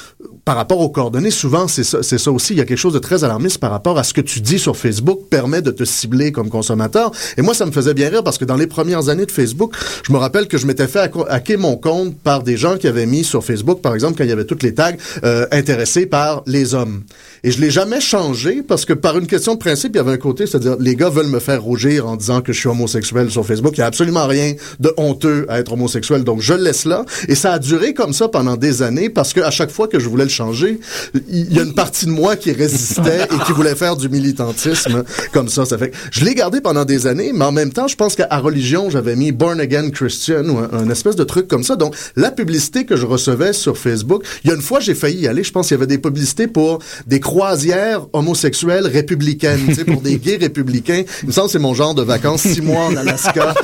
par 0.44 0.57
rapport 0.57 0.81
aux 0.81 0.88
coordonnées, 0.88 1.31
souvent, 1.31 1.68
c'est 1.68 1.85
ça, 1.85 2.03
ça 2.03 2.33
aussi. 2.33 2.55
Il 2.55 2.59
y 2.59 2.61
a 2.61 2.64
quelque 2.64 2.79
chose 2.79 2.94
de 2.94 2.98
très 2.98 3.24
alarmiste 3.24 3.59
par 3.59 3.70
rapport 3.70 3.98
à 3.98 4.05
ce 4.05 4.14
que 4.14 4.20
tu 4.20 4.40
dis 4.40 4.59
sur 4.59 4.76
Facebook 4.76 5.29
permet 5.29 5.62
de 5.62 5.70
te 5.70 5.85
cibler 5.85 6.33
comme 6.33 6.48
consommateur. 6.48 7.11
Et 7.37 7.42
moi, 7.42 7.55
ça 7.55 7.66
me 7.66 7.72
faisait 7.72 7.94
bien 7.94 8.09
rire 8.09 8.24
parce 8.24 8.38
que 8.38 8.44
dans 8.44 8.57
les 8.57 8.66
premières 8.66 9.09
années 9.09 9.26
de 9.26 9.31
Facebook, 9.31 9.74
je 10.07 10.12
me 10.12 10.18
rappelle 10.18 10.48
que 10.48 10.59
je 10.59 10.66
m'étais 10.66 10.87
fait 10.87 11.11
hacker 11.29 11.59
mon 11.59 11.76
compte 11.76 12.16
par 12.18 12.42
des 12.42 12.57
gens 12.57 12.76
qui 12.76 12.88
avaient 12.88 13.07
mis 13.07 13.24
sur 13.24 13.44
Facebook, 13.44 13.81
par 13.81 13.94
exemple, 13.94 14.16
quand 14.16 14.24
il 14.24 14.31
y 14.31 14.33
avait 14.33 14.44
toutes 14.44 14.62
les 14.62 14.74
tags 14.74 14.92
euh, 15.24 15.46
intéressés 15.53 16.07
par 16.07 16.42
les 16.46 16.74
hommes. 16.74 17.03
Et 17.44 17.50
je 17.50 17.61
l'ai 17.61 17.70
jamais 17.70 18.00
changé 18.00 18.62
parce 18.62 18.85
que 18.85 18.92
par 18.92 19.18
une 19.18 19.26
question 19.26 19.55
de 19.55 19.59
principe, 19.59 19.92
il 19.94 19.96
y 19.96 20.00
avait 20.00 20.12
un 20.12 20.18
côté, 20.18 20.46
c'est-à-dire 20.46 20.76
les 20.79 20.96
gars 20.96 21.11
veulent 21.11 21.26
me 21.26 21.40
faire 21.40 21.62
rougir 21.62 22.07
en 22.07 22.16
disant 22.16 22.40
que 22.40 22.53
je 22.53 22.61
suis 22.61 22.68
homosexuel 22.68 23.31
sur 23.31 23.46
Facebook. 23.46 23.74
Il 23.76 23.81
y 23.81 23.83
a 23.83 23.87
absolument 23.87 24.26
rien 24.26 24.55
de 24.79 24.92
honteux 24.96 25.46
à 25.48 25.59
être 25.59 25.72
homosexuel, 25.72 26.24
donc 26.24 26.40
je 26.40 26.55
laisse 26.55 26.85
là. 26.85 27.05
Et 27.29 27.35
ça 27.35 27.53
a 27.53 27.59
duré 27.59 27.94
comme 27.94 28.12
ça 28.12 28.29
pendant 28.29 28.57
des 28.57 28.83
années 28.83 29.11
parce 29.11 29.33
que 29.33 29.40
à 29.40 29.50
chaque 29.50 29.70
fois 29.70 29.88
que 29.88 29.98
je 29.98 30.09
voulais 30.09 30.29
changer, 30.30 30.80
il 31.28 31.52
y 31.52 31.58
a 31.58 31.62
une 31.62 31.74
partie 31.74 32.06
de 32.06 32.10
moi 32.10 32.36
qui 32.36 32.52
résistait 32.52 33.24
et 33.24 33.44
qui 33.46 33.52
voulait 33.52 33.74
faire 33.74 33.96
du 33.96 34.08
militantisme 34.08 35.04
comme 35.32 35.48
ça. 35.48 35.64
Ça 35.64 35.78
fait 35.78 35.92
je 36.10 36.24
l'ai 36.24 36.34
gardé 36.34 36.60
pendant 36.60 36.84
des 36.84 37.06
années, 37.06 37.32
mais 37.34 37.44
en 37.44 37.52
même 37.52 37.72
temps, 37.72 37.88
je 37.88 37.96
pense 37.96 38.14
qu'à 38.14 38.38
religion, 38.38 38.90
j'avais 38.90 39.16
mis 39.16 39.32
born 39.32 39.60
again 39.60 39.90
Christian 39.90 40.44
ou 40.44 40.58
un, 40.58 40.90
espèce 40.90 41.16
de 41.16 41.24
truc 41.24 41.48
comme 41.48 41.62
ça. 41.62 41.76
Donc 41.76 41.94
la 42.16 42.30
publicité 42.30 42.84
que 42.84 42.96
je 42.96 43.06
recevais 43.06 43.52
sur 43.52 43.76
Facebook, 43.76 44.24
il 44.44 44.50
y 44.50 44.52
a 44.52 44.56
une 44.56 44.62
fois 44.62 44.80
j'ai 44.80 44.94
failli 44.94 45.20
y 45.20 45.28
aller. 45.28 45.44
Je 45.44 45.52
pense 45.52 45.68
qu'il 45.68 45.74
y 45.74 45.78
avait 45.78 45.86
des 45.86 45.98
publicités 45.98 46.46
pour 46.46 46.80
des 47.06 47.20
croisière 47.20 48.06
homosexuelle 48.12 48.86
républicaine, 48.86 49.60
tu 49.68 49.74
sais, 49.74 49.84
pour 49.84 50.00
des 50.00 50.18
gays 50.18 50.36
républicains. 50.36 51.02
Il 51.22 51.28
me 51.28 51.32
semble 51.32 51.46
que 51.46 51.52
c'est 51.52 51.58
mon 51.58 51.74
genre 51.74 51.94
de 51.94 52.02
vacances, 52.02 52.42
six 52.42 52.60
mois 52.60 52.86
en 52.86 52.96
Alaska, 52.96 53.54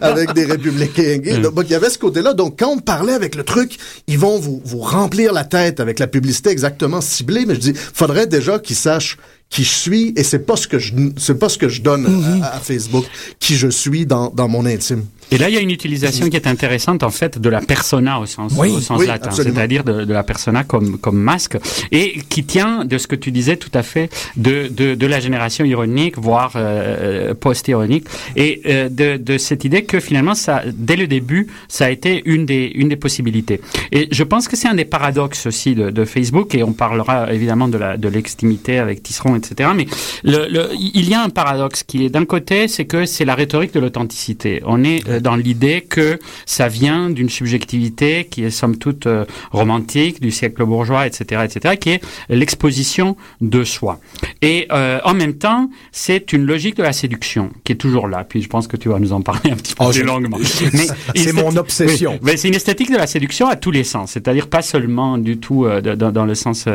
avec, 0.00 0.32
des, 0.34 0.44
républicains 0.44 1.18
gays. 1.18 1.38
Donc, 1.38 1.54
il 1.64 1.70
y 1.70 1.74
avait 1.74 1.90
ce 1.90 1.98
côté-là. 1.98 2.34
Donc, 2.34 2.58
quand 2.58 2.70
on 2.70 2.78
parlait 2.78 3.12
avec 3.12 3.34
le 3.34 3.44
truc, 3.44 3.76
ils 4.06 4.18
vont 4.18 4.38
vous, 4.38 4.62
vous 4.64 4.78
remplir 4.98 5.32
la 5.32 5.44
tête 5.44 5.80
avec 5.80 5.98
la 5.98 6.06
publicité 6.06 6.50
exactement 6.50 7.00
ciblée, 7.00 7.46
mais 7.46 7.54
je 7.54 7.60
dis, 7.60 7.72
faudrait 7.74 8.26
déjà 8.26 8.58
qu'ils 8.58 8.76
sachent 8.76 9.16
qui 9.48 9.64
je 9.64 9.70
suis 9.70 10.12
et 10.16 10.24
c'est 10.24 10.40
pas 10.40 10.56
ce 10.56 10.68
que 10.68 10.78
je 10.78 10.92
c'est 11.16 11.38
pas 11.38 11.48
ce 11.48 11.56
que 11.56 11.68
je 11.68 11.80
donne 11.80 12.42
à, 12.42 12.60
Facebook 12.60 13.04
qui 13.38 13.56
je 13.56 13.68
suis 13.68 14.04
dans, 14.04 14.28
dans 14.30 14.48
mon 14.48 14.66
intime. 14.66 15.04
Et 15.30 15.38
là, 15.38 15.48
il 15.48 15.54
y 15.54 15.58
a 15.58 15.60
une 15.60 15.70
utilisation 15.70 16.28
qui 16.28 16.36
est 16.36 16.46
intéressante 16.46 17.02
en 17.02 17.10
fait 17.10 17.38
de 17.38 17.48
la 17.48 17.60
persona 17.60 18.18
au 18.20 18.26
sens, 18.26 18.52
au 18.56 18.80
sens 18.80 19.04
latin, 19.04 19.30
c'est-à-dire 19.30 19.84
de, 19.84 20.04
de, 20.04 20.12
la 20.12 20.22
persona 20.22 20.64
comme 20.64 20.98
comme 20.98 21.18
masque 21.18 21.58
et 21.92 22.20
qui 22.28 22.44
tient 22.44 22.84
de 22.84 22.96
ce 22.98 23.06
que 23.06 23.16
tu 23.16 23.30
disais 23.30 23.56
tout 23.56 23.70
à 23.74 23.82
fait 23.82 24.10
de 24.36 24.68
de, 24.68 24.94
de 24.94 25.06
la 25.06 25.20
génération 25.20 25.64
ironique, 25.64 26.18
voire 26.18 26.52
euh, 26.56 27.34
post-ironique, 27.34 28.06
et 28.36 28.62
euh, 28.66 28.88
de, 28.88 29.16
de 29.16 29.38
cette 29.38 29.64
idée 29.64 29.82
que 29.84 30.00
finalement 30.00 30.34
ça, 30.34 30.62
dès 30.72 30.96
le 30.96 31.06
début, 31.06 31.48
ça 31.68 31.86
a 31.86 31.90
été 31.90 32.22
une 32.24 32.46
des 32.46 32.70
une 32.74 32.88
des 32.88 32.96
possibilités. 32.96 33.60
Et 33.92 34.08
je 34.10 34.24
pense 34.24 34.48
que 34.48 34.56
c'est 34.56 34.68
un 34.68 34.74
des 34.74 34.84
paradoxes 34.84 35.46
aussi 35.46 35.74
de, 35.74 35.90
de, 35.90 36.04
Facebook 36.04 36.54
et 36.54 36.62
on 36.62 36.72
parlera 36.72 37.32
évidemment 37.32 37.68
de 37.68 37.76
la 37.76 37.96
de 37.96 38.08
l'extimité 38.08 38.78
avec 38.78 39.02
Tisseron, 39.02 39.36
etc. 39.36 39.70
Mais 39.76 39.86
le, 40.22 40.48
le, 40.48 40.70
il 40.78 41.08
y 41.08 41.14
a 41.14 41.22
un 41.22 41.28
paradoxe 41.28 41.82
qui 41.82 42.06
est 42.06 42.10
d'un 42.10 42.24
côté, 42.24 42.66
c'est 42.68 42.86
que 42.86 43.04
c'est 43.04 43.24
la 43.24 43.34
rhétorique 43.34 43.74
de 43.74 43.80
l'authenticité. 43.80 44.62
On 44.64 44.82
est 44.84 45.06
euh, 45.08 45.17
dans 45.20 45.36
l'idée 45.36 45.82
que 45.82 46.18
ça 46.46 46.68
vient 46.68 47.10
d'une 47.10 47.28
subjectivité 47.28 48.26
qui 48.30 48.44
est 48.44 48.50
somme 48.50 48.76
toute 48.76 49.06
euh, 49.06 49.24
romantique 49.50 50.20
du 50.20 50.30
siècle 50.30 50.64
bourgeois, 50.64 51.06
etc., 51.06 51.42
etc., 51.44 51.76
qui 51.76 51.90
est 51.90 52.00
l'exposition 52.28 53.16
de 53.40 53.64
soi. 53.64 54.00
Et 54.42 54.66
euh, 54.72 55.00
en 55.04 55.14
même 55.14 55.34
temps, 55.34 55.70
c'est 55.92 56.32
une 56.32 56.44
logique 56.44 56.76
de 56.76 56.82
la 56.82 56.92
séduction 56.92 57.50
qui 57.64 57.72
est 57.72 57.76
toujours 57.76 58.08
là. 58.08 58.24
Puis 58.28 58.42
je 58.42 58.48
pense 58.48 58.66
que 58.66 58.76
tu 58.76 58.88
vas 58.88 58.98
nous 58.98 59.12
en 59.12 59.20
parler 59.20 59.50
un 59.50 59.56
petit 59.56 59.74
peu 59.74 59.84
oh, 59.86 59.90
plus 59.90 60.02
longuement. 60.02 60.38
c'est 61.14 61.32
mon 61.32 61.56
obsession. 61.56 62.18
mais 62.22 62.36
c'est 62.36 62.48
une 62.48 62.54
esthétique 62.54 62.90
de 62.90 62.96
la 62.96 63.06
séduction 63.06 63.48
à 63.48 63.56
tous 63.56 63.70
les 63.70 63.84
sens, 63.84 64.12
c'est-à-dire 64.12 64.48
pas 64.48 64.62
seulement 64.62 65.18
du 65.18 65.38
tout 65.38 65.64
euh, 65.64 65.80
dans, 65.80 66.12
dans, 66.12 66.24
le 66.24 66.34
sens 66.34 66.66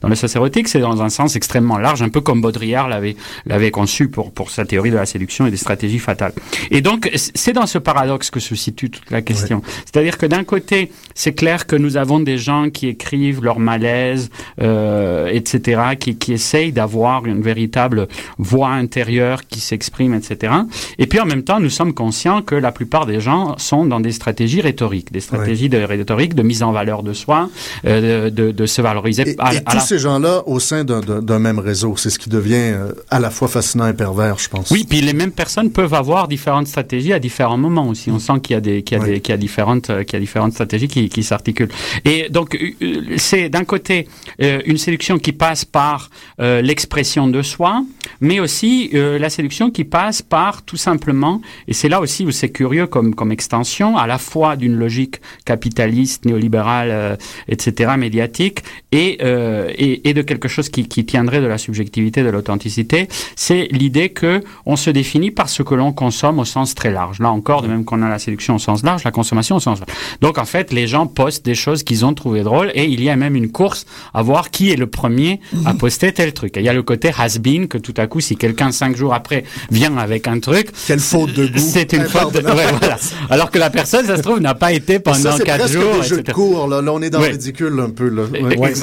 dans 0.00 0.08
le 0.08 0.14
sens 0.14 0.34
érotique, 0.36 0.68
c'est 0.68 0.80
dans 0.80 1.02
un 1.02 1.08
sens 1.08 1.36
extrêmement 1.36 1.78
large, 1.78 2.02
un 2.02 2.08
peu 2.08 2.20
comme 2.20 2.40
Baudrillard 2.40 2.88
l'avait 2.88 3.16
l'avait 3.46 3.70
conçu 3.70 4.08
pour 4.08 4.32
pour 4.32 4.50
sa 4.50 4.64
théorie 4.64 4.90
de 4.90 4.96
la 4.96 5.06
séduction 5.06 5.46
et 5.46 5.50
des 5.50 5.56
stratégies 5.56 5.98
fatales. 5.98 6.32
Et 6.70 6.80
donc 6.80 7.10
c'est 7.14 7.52
dans 7.52 7.66
ce 7.66 7.78
paradoxe 7.92 8.30
que 8.30 8.40
se 8.40 8.54
situe 8.54 8.90
toute 8.90 9.10
la 9.10 9.22
question. 9.22 9.62
C'est-à-dire 9.84 10.16
que 10.18 10.26
d'un 10.26 10.44
côté, 10.44 10.90
c'est 11.14 11.34
clair 11.34 11.66
que 11.66 11.76
nous 11.76 11.96
avons 11.96 12.20
des 12.20 12.38
gens 12.38 12.70
qui 12.70 12.88
écrivent 12.88 13.42
leur 13.42 13.58
malaise, 13.58 14.30
euh, 14.60 15.26
etc., 15.26 15.82
qui, 15.98 16.16
qui 16.16 16.32
essayent 16.32 16.72
d'avoir 16.72 17.26
une 17.26 17.42
véritable 17.42 18.08
voix 18.38 18.70
intérieure 18.70 19.42
qui 19.46 19.60
s'exprime, 19.60 20.14
etc. 20.14 20.54
Et 20.98 21.06
puis 21.06 21.20
en 21.20 21.26
même 21.26 21.42
temps, 21.42 21.60
nous 21.60 21.70
sommes 21.70 21.94
conscients 21.94 22.42
que 22.42 22.54
la 22.54 22.72
plupart 22.72 23.06
des 23.06 23.20
gens 23.20 23.58
sont 23.58 23.84
dans 23.84 24.00
des 24.00 24.12
stratégies 24.12 24.60
rhétoriques, 24.60 25.12
des 25.12 25.20
stratégies 25.20 25.68
de 25.68 25.78
rhétorique, 25.78 26.34
de 26.34 26.42
mise 26.42 26.62
en 26.62 26.72
valeur 26.72 27.02
de 27.02 27.12
soi, 27.12 27.50
euh, 27.84 28.30
de, 28.30 28.50
de, 28.50 28.66
se 28.66 28.80
valoriser. 28.80 29.22
Et, 29.28 29.32
et 29.32 29.64
tous 29.70 29.80
ces 29.80 29.98
gens-là 29.98 30.42
au 30.46 30.60
sein 30.60 30.84
d'un 30.84 31.38
même 31.38 31.58
réseau, 31.58 31.96
c'est 31.96 32.10
ce 32.10 32.18
qui 32.18 32.30
devient 32.30 32.72
euh, 32.72 32.92
à 33.10 33.20
la 33.20 33.30
fois 33.30 33.48
fascinant 33.48 33.86
et 33.86 33.92
pervers, 33.92 34.38
je 34.38 34.48
pense. 34.48 34.70
Oui, 34.70 34.86
puis 34.88 35.00
les 35.00 35.12
mêmes 35.12 35.32
personnes 35.32 35.70
peuvent 35.70 35.94
avoir 35.94 36.28
différentes 36.28 36.68
stratégies 36.68 37.12
à 37.12 37.18
différents 37.18 37.58
moments 37.58 37.81
aussi. 37.88 38.10
On 38.10 38.18
sent 38.18 38.40
qu'il 38.42 38.54
y 38.54 38.56
a 38.56 38.60
des, 38.60 38.82
qu'il 38.82 38.98
y 38.98 39.00
a 39.00 39.04
des, 39.04 39.20
qu'il 39.20 39.32
y 39.32 39.34
a 39.34 39.38
différentes, 39.38 39.90
euh, 39.90 40.04
qu'il 40.04 40.14
y 40.14 40.16
a 40.16 40.20
différentes 40.20 40.52
stratégies 40.52 40.88
qui, 40.88 41.08
qui 41.08 41.22
s'articulent. 41.22 41.70
Et 42.04 42.28
donc, 42.30 42.56
euh, 42.56 43.14
c'est 43.16 43.48
d'un 43.48 43.64
côté 43.64 44.08
euh, 44.40 44.60
une 44.66 44.78
séduction 44.78 45.18
qui 45.18 45.32
passe 45.32 45.64
par 45.64 46.10
l'expression 46.38 47.28
de 47.28 47.42
soi, 47.42 47.84
mais 48.20 48.40
aussi 48.40 48.90
la 48.92 49.30
séduction 49.30 49.70
qui 49.70 49.84
passe 49.84 50.22
par 50.22 50.62
tout 50.62 50.76
simplement, 50.76 51.40
et 51.68 51.72
c'est 51.72 51.88
là 51.88 52.00
aussi 52.00 52.24
où 52.24 52.30
c'est 52.30 52.50
curieux 52.50 52.86
comme, 52.86 53.14
comme 53.14 53.30
extension, 53.30 53.96
à 53.96 54.06
la 54.06 54.18
fois 54.18 54.56
d'une 54.56 54.74
logique 54.74 55.20
capitaliste, 55.44 56.24
néolibérale, 56.24 57.18
etc., 57.48 57.92
médiatique, 57.96 58.60
et, 58.90 59.18
et, 59.22 60.08
et, 60.08 60.14
de 60.14 60.22
quelque 60.22 60.48
chose 60.48 60.68
qui, 60.68 60.88
qui 60.88 61.04
tiendrait 61.04 61.40
de 61.40 61.46
la 61.46 61.58
subjectivité, 61.58 62.22
de 62.22 62.30
l'authenticité, 62.30 63.08
c'est 63.36 63.68
l'idée 63.70 64.08
que 64.08 64.40
on 64.66 64.76
se 64.76 64.90
définit 64.90 65.30
par 65.30 65.48
ce 65.48 65.62
que 65.62 65.74
l'on 65.74 65.92
consomme 65.92 66.38
au 66.38 66.44
sens 66.44 66.74
très 66.74 66.90
large. 66.90 67.18
Là 67.20 67.30
encore, 67.30 67.62
de 67.62 67.68
même 67.72 67.84
qu'on 67.84 68.02
a 68.02 68.08
la 68.08 68.18
séduction 68.18 68.56
au 68.56 68.58
sens 68.58 68.82
large, 68.82 69.04
la 69.04 69.10
consommation 69.10 69.56
au 69.56 69.60
sens 69.60 69.80
large. 69.80 69.90
Donc 70.20 70.38
en 70.38 70.44
fait, 70.44 70.72
les 70.72 70.86
gens 70.86 71.06
postent 71.06 71.44
des 71.44 71.54
choses 71.54 71.82
qu'ils 71.82 72.04
ont 72.04 72.14
trouvées 72.14 72.42
drôles 72.42 72.70
et 72.74 72.84
il 72.84 73.02
y 73.02 73.10
a 73.10 73.16
même 73.16 73.36
une 73.36 73.50
course 73.50 73.86
à 74.14 74.22
voir 74.22 74.50
qui 74.50 74.70
est 74.70 74.76
le 74.76 74.86
premier 74.86 75.40
à 75.66 75.74
poster 75.74 76.12
tel 76.12 76.32
truc. 76.32 76.56
Et 76.56 76.60
il 76.60 76.66
y 76.66 76.68
a 76.68 76.72
le 76.72 76.82
côté 76.82 77.10
has-been 77.16 77.68
que 77.68 77.78
tout 77.78 77.94
à 77.96 78.06
coup, 78.06 78.20
si 78.20 78.36
quelqu'un 78.36 78.70
cinq 78.72 78.96
jours 78.96 79.14
après 79.14 79.44
vient 79.70 79.96
avec 79.98 80.28
un 80.28 80.38
truc, 80.40 80.68
Quelle 80.86 81.00
faute 81.00 81.32
de 81.34 81.46
goût. 81.46 81.58
c'est 81.58 81.92
une 81.92 82.04
faute. 82.04 82.32
De... 82.34 82.38
ouais, 82.40 82.72
voilà. 82.78 82.98
Alors 83.30 83.50
que 83.50 83.58
la 83.58 83.70
personne, 83.70 84.06
ça 84.06 84.16
se 84.16 84.22
trouve, 84.22 84.40
n'a 84.40 84.54
pas 84.54 84.72
été 84.72 84.94
Ça, 84.94 85.00
pendant 85.00 85.36
c'est 85.36 85.44
quatre 85.44 85.60
presque 85.60 85.74
jours. 85.80 86.00
des 86.00 86.06
jeux 86.06 86.22
de 86.22 86.32
cours, 86.32 86.68
là. 86.68 86.80
Là, 86.82 86.92
on 86.92 87.00
est 87.02 87.10
dans 87.10 87.20
Oui. 87.20 87.26
le 87.26 87.32
ridicule 87.32 87.78
un 87.80 87.90
peu, 87.90 88.08
là. 88.08 88.22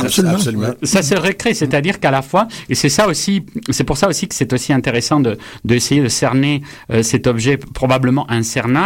Absolument. 0.04 0.74
ça 0.84 1.02
se 1.02 1.16
recrée, 1.16 1.54
c'est-à-dire 1.54 2.00
qu'à 2.00 2.12
la 2.12 2.22
fois, 2.22 2.48
et 2.70 2.76
c'est 2.76 2.90
ça 2.90 3.08
aussi, 3.08 3.44
c'est 3.70 3.84
pour 3.84 3.98
ça 3.98 4.08
aussi 4.08 4.28
que 4.28 4.36
c'est 4.36 4.52
aussi 4.54 4.74
intéressant 4.74 5.20
de 5.20 5.38
d'essayer 5.66 6.02
de 6.02 6.08
cerner 6.10 6.62
euh, 6.92 7.04
cet 7.04 7.28
objet 7.28 7.58
probablement 7.58 8.30
incernable, 8.32 8.79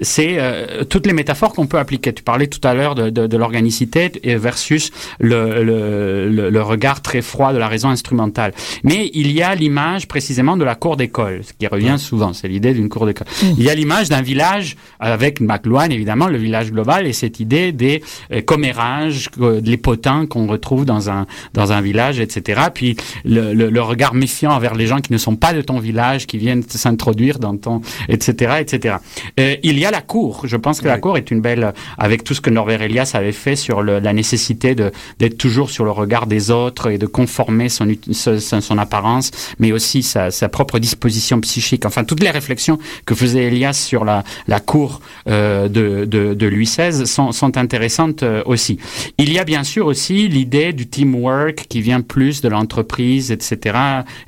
c'est 0.00 0.36
euh, 0.38 0.84
toutes 0.84 1.06
les 1.06 1.12
métaphores 1.12 1.52
qu'on 1.52 1.66
peut 1.66 1.78
appliquer. 1.78 2.12
Tu 2.12 2.22
parlais 2.22 2.46
tout 2.46 2.60
à 2.66 2.74
l'heure 2.74 2.94
de, 2.94 3.10
de, 3.10 3.26
de 3.26 3.36
l'organicité 3.36 4.10
versus 4.24 4.90
le, 5.20 5.62
le, 5.62 6.28
le, 6.28 6.50
le 6.50 6.62
regard 6.62 7.02
très 7.02 7.22
froid 7.22 7.52
de 7.52 7.58
la 7.58 7.68
raison 7.68 7.88
instrumentale. 7.88 8.52
Mais 8.84 9.10
il 9.14 9.30
y 9.32 9.42
a 9.42 9.54
l'image 9.54 10.08
précisément 10.08 10.56
de 10.56 10.64
la 10.64 10.74
cour 10.74 10.96
d'école, 10.96 11.42
ce 11.44 11.52
qui 11.52 11.66
revient 11.66 11.96
souvent, 11.98 12.32
c'est 12.32 12.48
l'idée 12.48 12.74
d'une 12.74 12.88
cour 12.88 13.06
d'école. 13.06 13.26
Il 13.42 13.62
y 13.62 13.70
a 13.70 13.74
l'image 13.74 14.08
d'un 14.08 14.22
village 14.22 14.76
avec 15.00 15.40
McLuhan 15.40 15.90
évidemment, 15.90 16.26
le 16.26 16.38
village 16.38 16.72
global 16.72 17.06
et 17.06 17.12
cette 17.12 17.40
idée 17.40 17.72
des 17.72 18.02
euh, 18.32 18.40
commérages, 18.40 19.28
euh, 19.40 19.60
les 19.64 19.76
potins 19.76 20.26
qu'on 20.26 20.46
retrouve 20.46 20.84
dans 20.84 21.10
un 21.10 21.26
dans 21.54 21.72
un 21.72 21.80
village, 21.80 22.20
etc. 22.20 22.62
Puis 22.72 22.96
le, 23.24 23.52
le, 23.54 23.70
le 23.70 23.82
regard 23.82 24.14
méfiant 24.14 24.52
envers 24.52 24.74
les 24.74 24.86
gens 24.86 25.00
qui 25.00 25.12
ne 25.12 25.18
sont 25.18 25.36
pas 25.36 25.52
de 25.52 25.60
ton 25.62 25.78
village, 25.78 26.26
qui 26.26 26.38
viennent 26.38 26.62
s'introduire 26.62 27.38
dans 27.38 27.56
ton, 27.56 27.80
etc., 28.08 28.56
etc. 28.60 28.96
Euh, 29.40 29.56
il 29.62 29.78
y 29.78 29.84
a 29.86 29.90
la 29.90 30.02
cour. 30.02 30.42
Je 30.46 30.56
pense 30.56 30.80
que 30.80 30.86
la 30.88 30.98
cour 30.98 31.16
est 31.16 31.30
une 31.30 31.40
belle, 31.40 31.72
avec 31.98 32.24
tout 32.24 32.34
ce 32.34 32.40
que 32.40 32.50
Norbert 32.50 32.82
Elias 32.82 33.12
avait 33.14 33.32
fait 33.32 33.56
sur 33.56 33.82
le, 33.82 33.98
la 33.98 34.12
nécessité 34.12 34.74
d'être 34.74 35.38
toujours 35.38 35.70
sur 35.70 35.84
le 35.84 35.90
regard 35.90 36.26
des 36.26 36.50
autres 36.50 36.90
et 36.90 36.98
de 36.98 37.06
conformer 37.06 37.68
son 37.68 37.86
son, 38.12 38.38
son- 38.38 38.60
son 38.60 38.78
apparence, 38.78 39.30
mais 39.58 39.72
aussi 39.72 40.02
sa, 40.02 40.30
sa 40.30 40.48
propre 40.48 40.78
disposition 40.78 41.40
psychique. 41.40 41.84
Enfin, 41.86 42.04
toutes 42.04 42.22
les 42.22 42.30
réflexions 42.30 42.78
que 43.06 43.14
faisait 43.14 43.44
Elias 43.44 43.72
sur 43.74 44.04
la 44.04 44.22
la 44.48 44.60
cour 44.60 45.00
euh, 45.28 45.68
de, 45.68 46.04
de 46.04 46.34
de 46.34 46.46
Louis 46.46 46.64
XVI 46.66 47.06
sont 47.06 47.32
sont 47.32 47.56
intéressantes 47.56 48.22
euh, 48.22 48.42
aussi. 48.46 48.78
Il 49.18 49.32
y 49.32 49.38
a 49.38 49.44
bien 49.44 49.64
sûr 49.64 49.86
aussi 49.86 50.28
l'idée 50.28 50.72
du 50.72 50.86
teamwork 50.86 51.66
qui 51.68 51.80
vient 51.80 52.00
plus 52.02 52.40
de 52.42 52.48
l'entreprise, 52.48 53.30
etc., 53.30 53.76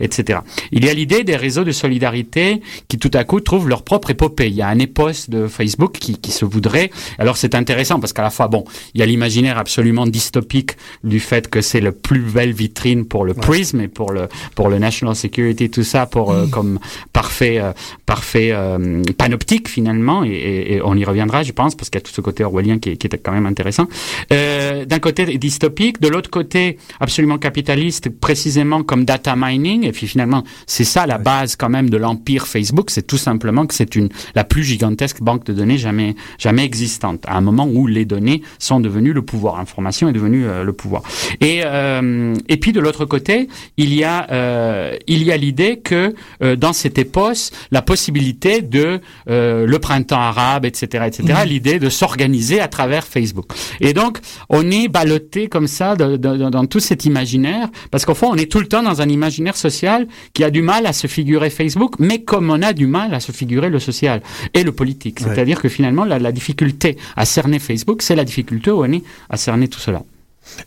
etc. 0.01 0.41
Il 0.73 0.85
y 0.85 0.89
a 0.89 0.95
l'idée 0.95 1.25
des 1.25 1.37
réseaux 1.37 1.65
de 1.65 1.73
solidarité 1.73 2.61
qui 2.89 2.99
tout 2.99 3.11
à 3.15 3.25
coup 3.25 3.41
trouvent 3.41 3.69
leur 3.69 3.83
propre 3.83 4.11
épopée. 4.11 4.47
Il 4.49 4.55
y 4.55 4.63
a 4.63 4.69
un 4.69 4.79
épos 4.85 5.27
de 5.29 5.47
Facebook 5.49 5.93
qui, 6.03 6.13
qui 6.25 6.31
se 6.33 6.45
voudrait. 6.45 6.91
Alors 7.19 7.37
c'est 7.37 7.55
intéressant 7.55 7.99
parce 8.01 8.13
qu'à 8.13 8.23
la 8.23 8.31
fois, 8.31 8.49
bon, 8.49 8.65
il 8.95 9.01
y 9.01 9.03
a 9.03 9.07
l'imaginaire 9.07 9.59
absolument 9.59 10.07
dystopique 10.07 10.73
du 11.03 11.21
fait 11.21 11.49
que 11.49 11.61
c'est 11.61 11.81
le 11.81 11.93
plus 11.93 12.21
belle 12.37 12.53
vitrine 12.53 13.05
pour 13.07 13.25
le 13.25 13.35
prism 13.35 13.81
et 13.81 13.89
pour 13.89 14.13
le 14.13 14.29
pour 14.55 14.69
le 14.69 14.79
national 14.79 15.15
security, 15.17 15.71
tout 15.71 15.83
ça 15.95 16.07
pour 16.07 16.27
euh, 16.33 16.47
comme 16.47 16.79
parfait 17.13 17.59
euh, 17.59 17.73
parfait 18.07 18.51
euh, 18.53 19.03
panoptique 19.19 19.69
finalement 19.69 20.25
et, 20.25 20.29
et- 20.31 20.75
et 20.75 20.81
on 20.83 20.95
y 20.97 21.05
reviendra, 21.05 21.43
je 21.43 21.53
pense, 21.53 21.75
parce 21.75 21.89
qu'il 21.91 21.99
y 22.01 22.03
a 22.03 22.07
tout 22.09 22.13
ce 22.13 22.21
côté 22.21 22.45
orwellien 22.45 22.79
qui, 22.79 22.91
est- 22.91 22.97
qui 22.97 23.07
était 23.07 23.19
quand 23.19 23.33
même 23.33 23.47
intéressant. 23.47 23.87
D'un 24.31 24.99
côté 25.01 25.39
dystopique, 25.39 26.01
de 26.01 26.09
l'autre 26.09 26.31
côté 26.31 26.79
absolument 27.01 27.39
capitaliste, 27.39 28.09
précisément 28.09 28.83
comme 28.83 29.05
data 29.05 29.35
mining. 29.37 29.85
Et 29.87 29.93
puis 29.93 30.07
finalement, 30.07 30.43
c'est 30.67 30.85
ça 30.85 31.07
la 31.07 31.19
base 31.19 31.57
quand 31.57 31.69
même 31.69 31.91
de 31.91 31.97
l'empire 31.97 32.47
Facebook, 32.47 32.91
c'est 32.91 33.07
tout 33.07 33.17
simplement 33.19 33.67
que 33.67 33.75
c'est 33.75 33.95
une 33.97 34.09
la 34.35 34.45
plus 34.45 34.63
gigantesque 34.75 35.21
banque 35.21 35.45
de 35.47 35.53
données 35.53 35.79
jamais 35.79 36.15
jamais 36.39 36.65
existante. 36.65 37.21
À 37.27 37.37
un 37.37 37.41
moment 37.49 37.67
où 37.67 37.87
les 37.87 38.05
données 38.05 38.43
sont 38.59 38.81
devenues 38.81 39.13
le 39.13 39.23
pouvoir, 39.23 39.57
l'information 39.59 40.09
est 40.09 40.13
devenue 40.13 40.45
euh, 40.47 40.65
le 40.65 40.73
pouvoir. 40.73 41.03
Et 41.41 41.63
euh, 41.65 42.35
et 42.49 42.57
puis 42.63 42.73
de 42.73 42.81
l'autre 42.81 43.05
côté, 43.05 43.49
il 43.77 43.95
y 43.95 44.03
a 44.05 44.27
euh, 44.31 44.97
il 45.07 45.23
y 45.23 45.31
a 45.33 45.37
l'idée 45.37 45.79
que 45.79 46.15
euh, 46.43 46.57
dans 46.57 46.73
cette 46.73 46.99
épos, 46.99 47.51
la 47.71 47.83
possibilité 47.83 48.61
de 48.63 49.01
euh, 49.31 49.67
le 49.67 49.79
printemps 49.79 50.21
arabe, 50.33 50.65
etc., 50.65 51.05
etc., 51.07 51.23
l'idée 51.47 51.79
de 51.79 51.89
s'organiser 51.89 52.61
à 52.61 52.69
travers 52.69 53.05
Facebook. 53.15 53.47
Et 53.81 53.93
donc, 53.93 54.19
on 54.49 54.71
est 54.71 54.89
ballotté 54.89 55.49
comme 55.49 55.69
ça 55.69 55.95
de- 55.97 56.17
de- 56.17 56.37
de- 56.37 56.51
dans 56.51 56.67
tout 56.67 56.81
cet 56.81 57.05
imaginaire, 57.05 57.69
parce 57.91 58.05
qu'au 58.05 58.15
fond, 58.15 58.29
on 58.33 58.37
est 58.37 58.51
tout 58.51 58.61
le 58.61 58.67
temps 58.67 58.83
dans 58.83 59.01
un 59.01 59.09
imaginaire 59.09 59.57
social 59.57 60.07
qui 60.35 60.43
a 60.45 60.51
du 60.51 60.63
mal 60.63 60.87
à 60.87 60.93
se 60.93 61.07
figurer 61.07 61.51
Facebook, 61.51 61.95
mais 61.99 62.19
comme 62.23 62.51
on 62.51 62.61
a 62.63 62.73
du 62.73 62.87
mal 62.87 63.15
à 63.15 63.21
se 63.21 63.33
figurer 63.33 63.71
le 63.71 63.79
social 63.79 64.23
et 64.55 64.64
le 64.65 64.73
politique. 64.73 65.21
Ouais. 65.21 65.29
C'est-à-dire 65.29 65.61
que 65.61 65.69
finalement, 65.69 66.05
la, 66.05 66.19
la 66.19 66.33
difficulté 66.33 66.97
à 67.17 67.25
cerner 67.25 67.59
Facebook, 67.59 68.03
c'est 68.03 68.17
la 68.17 68.25
difficulté 68.25 68.71
où 68.71 68.85
on 68.85 68.93
est 68.93 69.03
à 69.31 69.37
cerner 69.37 69.69
tout 69.69 69.81
cela. 69.81 70.03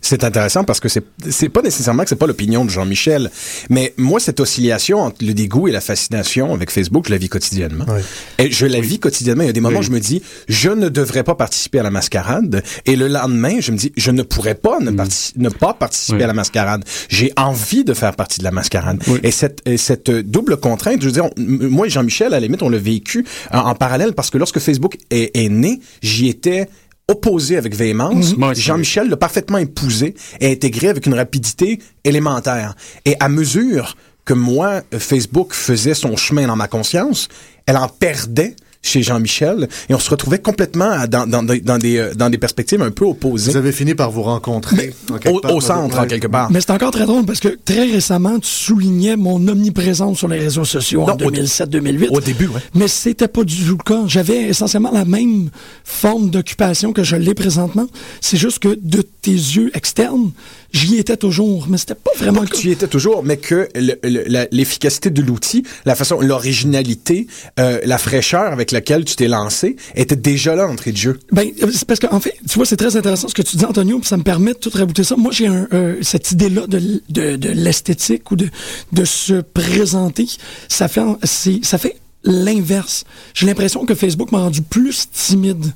C'est 0.00 0.24
intéressant 0.24 0.64
parce 0.64 0.80
que 0.80 0.88
c'est 0.88 1.48
pas 1.48 1.62
nécessairement 1.62 2.02
que 2.02 2.08
c'est 2.08 2.16
pas 2.16 2.26
l'opinion 2.26 2.64
de 2.64 2.70
Jean-Michel, 2.70 3.30
mais 3.70 3.94
moi 3.96 4.20
cette 4.20 4.40
oscillation 4.40 5.00
entre 5.00 5.24
le 5.24 5.34
dégoût 5.34 5.68
et 5.68 5.72
la 5.72 5.80
fascination 5.80 6.52
avec 6.52 6.70
Facebook, 6.70 7.06
je 7.06 7.12
la 7.12 7.18
vis 7.18 7.28
quotidiennement. 7.28 7.84
Ouais. 7.86 8.02
Et 8.38 8.50
je 8.50 8.66
la 8.66 8.80
vis 8.80 8.98
quotidiennement. 8.98 9.44
Il 9.44 9.46
y 9.46 9.50
a 9.50 9.52
des 9.52 9.60
moments 9.60 9.76
où 9.78 9.80
Oui. 9.80 9.86
je 9.86 9.92
me 9.92 10.00
dis 10.00 10.22
je 10.48 10.70
ne 10.70 10.88
devrais 10.88 11.24
pas 11.24 11.34
participer 11.34 11.78
à 11.78 11.82
la 11.82 11.90
mascarade, 11.90 12.62
et 12.86 12.96
le 12.96 13.08
lendemain 13.08 13.60
je 13.60 13.72
me 13.72 13.76
dis 13.76 13.92
je 13.96 14.10
ne 14.10 14.22
pourrais 14.22 14.54
pas 14.54 14.78
ne, 14.80 14.90
partici- 14.90 15.32
ne 15.36 15.48
pas 15.48 15.74
participer 15.74 16.08
Mm. 16.14 16.18
Oui. 16.18 16.24
à 16.24 16.26
la 16.28 16.34
mascarade. 16.34 16.84
J'ai 17.08 17.32
envie 17.36 17.84
de 17.84 17.94
faire 17.94 18.14
partie 18.14 18.38
de 18.38 18.44
la 18.44 18.50
mascarade. 18.50 19.02
Oui. 19.08 19.20
Et 19.22 19.30
cette 19.30 19.60
et 19.66 19.76
cette 19.76 20.10
double 20.10 20.56
contrainte, 20.58 21.00
je 21.00 21.06
veux 21.06 21.12
dire, 21.12 21.24
on- 21.26 21.32
moi 21.36 21.86
et 21.86 21.90
Jean-Michel 21.90 22.28
à 22.28 22.30
la 22.30 22.40
limite 22.40 22.62
on 22.62 22.68
l'a 22.70 22.78
vécu 22.78 23.24
en, 23.52 23.58
en 23.60 23.74
parallèle 23.74 24.12
parce 24.14 24.30
que 24.30 24.38
lorsque 24.38 24.58
Facebook 24.58 24.96
est, 25.10 25.36
est 25.36 25.48
né, 25.48 25.80
j'y 26.02 26.28
étais 26.28 26.68
opposé 27.08 27.56
avec 27.56 27.74
véhémence. 27.74 28.34
Aussi. 28.38 28.60
Jean-Michel 28.60 29.08
l'a 29.08 29.16
parfaitement 29.16 29.58
épousé 29.58 30.14
et 30.40 30.52
intégré 30.52 30.88
avec 30.88 31.06
une 31.06 31.14
rapidité 31.14 31.78
élémentaire. 32.04 32.74
Et 33.04 33.16
à 33.18 33.28
mesure 33.28 33.96
que 34.24 34.34
moi, 34.34 34.82
euh, 34.92 34.98
Facebook 34.98 35.54
faisait 35.54 35.94
son 35.94 36.16
chemin 36.16 36.46
dans 36.46 36.56
ma 36.56 36.68
conscience, 36.68 37.28
elle 37.66 37.78
en 37.78 37.88
perdait 37.88 38.54
chez 38.80 39.02
Jean-Michel 39.02 39.68
et 39.88 39.94
on 39.94 39.98
se 39.98 40.08
retrouvait 40.08 40.38
complètement 40.38 41.06
dans, 41.08 41.26
dans, 41.26 41.42
des- 41.42 41.60
dans, 41.60 41.78
des, 41.78 41.98
euh, 41.98 42.14
dans 42.14 42.30
des 42.30 42.38
perspectives 42.38 42.80
un 42.80 42.90
peu 42.90 43.04
opposées. 43.04 43.50
Vous 43.50 43.56
avez 43.56 43.72
fini 43.72 43.94
par 43.94 44.10
vous 44.10 44.22
rencontrer. 44.22 44.94
en 45.10 45.18
quelque 45.18 45.34
Au, 45.36 45.40
part, 45.40 45.54
au 45.54 45.60
centre, 45.60 45.96
ouais. 45.96 46.00
en 46.02 46.06
quelque 46.06 46.28
part. 46.28 46.50
Mais 46.50 46.60
c'est 46.60 46.70
encore 46.70 46.92
très 46.92 47.04
drôle 47.04 47.24
parce 47.26 47.40
que 47.40 47.58
très 47.64 47.84
récemment, 47.90 48.38
tu 48.38 48.48
soulignais 48.48 49.16
mon 49.16 49.46
omniprésence 49.48 50.18
sur 50.18 50.28
les 50.28 50.38
réseaux 50.38 50.64
sociaux 50.64 51.00
Non, 51.06 51.14
en 51.14 51.16
au- 51.26 51.30
2007-2008. 51.30 52.08
Au 52.10 52.20
début, 52.20 52.46
ouais. 52.46 52.60
Mais 52.74 52.88
c'était 52.88 53.28
pas 53.28 53.44
du 53.44 53.56
tout 53.64 53.76
le 53.78 53.84
cas. 53.84 54.02
J'avais 54.06 54.42
essentiellement 54.44 54.92
la 54.92 55.04
même 55.04 55.50
forme 55.84 56.30
d'occupation 56.30 56.92
que 56.92 57.02
je 57.02 57.16
l'ai 57.16 57.34
présentement. 57.34 57.86
C'est 58.20 58.36
juste 58.36 58.60
que 58.60 58.78
de 58.80 59.02
tes 59.02 59.32
yeux 59.32 59.70
externes, 59.74 60.30
j'y 60.72 60.96
étais 60.96 61.16
toujours. 61.16 61.66
Mais 61.68 61.78
c'était 61.78 61.94
pas 61.94 62.10
vraiment 62.16 62.40
Pas 62.42 62.46
que 62.46 62.56
tu 62.56 62.68
y 62.68 62.70
étais 62.70 62.86
toujours, 62.88 63.22
mais 63.22 63.36
que 63.36 63.68
le- 63.74 63.98
le- 64.02 64.24
la- 64.26 64.46
l'efficacité 64.50 65.10
de 65.10 65.22
l'outil, 65.22 65.62
la 65.84 65.94
façon, 65.94 66.20
l'originalité, 66.20 67.26
euh, 67.58 67.80
la 67.84 67.98
fraîcheur 67.98 68.52
avec 68.52 68.70
laquelle 68.72 69.04
tu 69.04 69.16
t'es 69.16 69.28
lancé 69.28 69.76
était 69.94 70.16
déjà 70.16 70.54
là 70.54 70.66
entrée 70.68 70.92
de 70.92 70.96
jeu. 70.96 71.18
Ben, 71.32 71.48
euh, 71.62 71.70
c'est 71.72 71.84
parce 71.86 72.00
qu'en 72.00 72.20
fait, 72.20 72.34
tu 72.48 72.54
vois, 72.56 72.66
c'est 72.66 72.76
très 72.76 72.96
intéressant 72.96 73.28
ce 73.28 73.34
que 73.34 73.42
tu 73.42 73.56
dis, 73.56 73.64
Antonio, 73.64 73.98
puis 73.98 74.08
ça 74.08 74.16
me 74.16 74.22
permet 74.22 74.52
de 74.52 74.58
tout 74.58 74.70
rabouter 74.72 75.04
ça. 75.04 75.16
Moi, 75.16 75.32
j'ai 75.32 75.48
euh, 75.48 75.96
cette 76.02 76.30
idée-là 76.32 76.66
de, 76.66 77.02
de, 77.08 77.36
de 77.36 77.48
l'esthétique 77.48 78.30
ou 78.30 78.36
de, 78.36 78.48
de 78.92 79.04
se 79.04 79.40
présenter. 79.40 80.26
Ça 80.68 80.88
fait, 80.88 81.00
en- 81.00 81.18
ça 81.24 81.78
fait 81.78 81.96
l'inverse. 82.24 83.04
J'ai 83.34 83.46
l'impression 83.46 83.86
que 83.86 83.94
Facebook 83.94 84.32
m'a 84.32 84.38
rendu 84.40 84.62
plus 84.62 85.06
timide. 85.12 85.72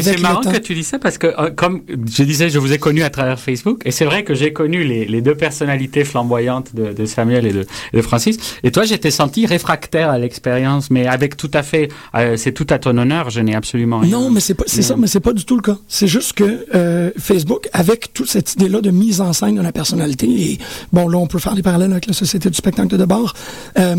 C'est 0.00 0.20
marrant 0.20 0.40
que 0.42 0.58
tu 0.58 0.74
dis 0.74 0.84
ça 0.84 0.98
parce 0.98 1.18
que, 1.18 1.26
euh, 1.26 1.50
comme 1.50 1.82
je 1.88 2.22
disais, 2.22 2.50
je 2.50 2.58
vous 2.58 2.72
ai 2.72 2.78
connu 2.78 3.02
à 3.02 3.10
travers 3.10 3.40
Facebook, 3.40 3.82
et 3.84 3.90
c'est 3.90 4.04
vrai 4.04 4.22
que 4.22 4.34
j'ai 4.34 4.52
connu 4.52 4.84
les, 4.84 5.04
les 5.06 5.20
deux 5.20 5.34
personnalités 5.34 6.04
flamboyantes 6.04 6.74
de, 6.74 6.92
de 6.92 7.06
Samuel 7.06 7.46
et 7.46 7.52
de, 7.52 8.02
Francis. 8.02 8.36
Et 8.62 8.70
toi, 8.70 8.84
j'étais 8.84 9.10
senti 9.10 9.46
réfractaire 9.46 10.10
à 10.10 10.18
l'expérience, 10.18 10.90
mais 10.90 11.06
avec 11.06 11.36
tout 11.36 11.50
à 11.54 11.62
fait, 11.62 11.88
euh, 12.14 12.36
c'est 12.36 12.52
tout 12.52 12.66
à 12.70 12.78
ton 12.78 12.96
honneur. 12.96 13.30
Je 13.30 13.40
n'ai 13.40 13.54
absolument 13.54 14.00
rien. 14.00 14.18
Non, 14.18 14.30
mais 14.30 14.40
c'est 14.40 14.54
pas, 14.54 14.64
c'est 14.66 14.82
ça, 14.82 14.96
mais 14.96 15.06
c'est 15.06 15.20
pas 15.20 15.32
du 15.32 15.44
tout 15.44 15.56
le 15.56 15.62
cas. 15.62 15.78
C'est 15.88 16.06
juste 16.06 16.34
que 16.34 16.66
euh, 16.74 17.10
Facebook, 17.18 17.68
avec 17.72 18.12
toute 18.12 18.28
cette 18.28 18.54
idée-là 18.54 18.80
de 18.80 18.90
mise 18.90 19.20
en 19.20 19.32
scène 19.32 19.56
de 19.56 19.62
la 19.62 19.72
personnalité, 19.72 20.26
et 20.26 20.58
bon, 20.92 21.08
là, 21.08 21.18
on 21.18 21.26
peut 21.26 21.38
faire 21.38 21.54
des 21.54 21.62
parallèles 21.62 21.92
avec 21.92 22.06
la 22.06 22.12
société 22.12 22.50
du 22.50 22.56
spectacle 22.56 22.96
de 22.96 23.04
bord. 23.04 23.34
euh, 23.78 23.96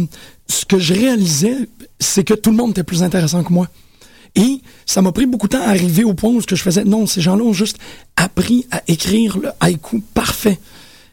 ce 0.47 0.65
que 0.65 0.80
je 0.80 0.93
réalisais, 0.93 1.56
c'est 1.99 2.23
que 2.23 2.34
tout 2.34 2.49
le 2.49 2.58
monde 2.58 2.71
était 2.71 2.84
plus 2.84 3.04
intéressant 3.04 3.43
que 3.43 3.54
moi. 3.54 3.67
Et 4.36 4.62
ça 4.86 5.02
m'a 5.02 5.12
pris 5.12 5.26
beaucoup 5.26 5.48
de 5.48 5.58
temps 5.58 5.63
à 5.63 5.70
arriver 5.70 6.04
au 6.04 6.13
point 6.13 6.30
où 6.30 6.42
ce 6.42 6.48
que 6.48 6.56
je 6.56 6.63
faisais, 6.63 6.84
non, 6.84 7.06
ces 7.06 7.22
gens-là 7.22 7.44
ont 7.44 7.54
juste 7.54 7.78
appris 8.15 8.65
à 8.72 8.82
écrire 8.88 9.38
le 9.38 9.50
haïku 9.60 10.02
parfait. 10.13 10.60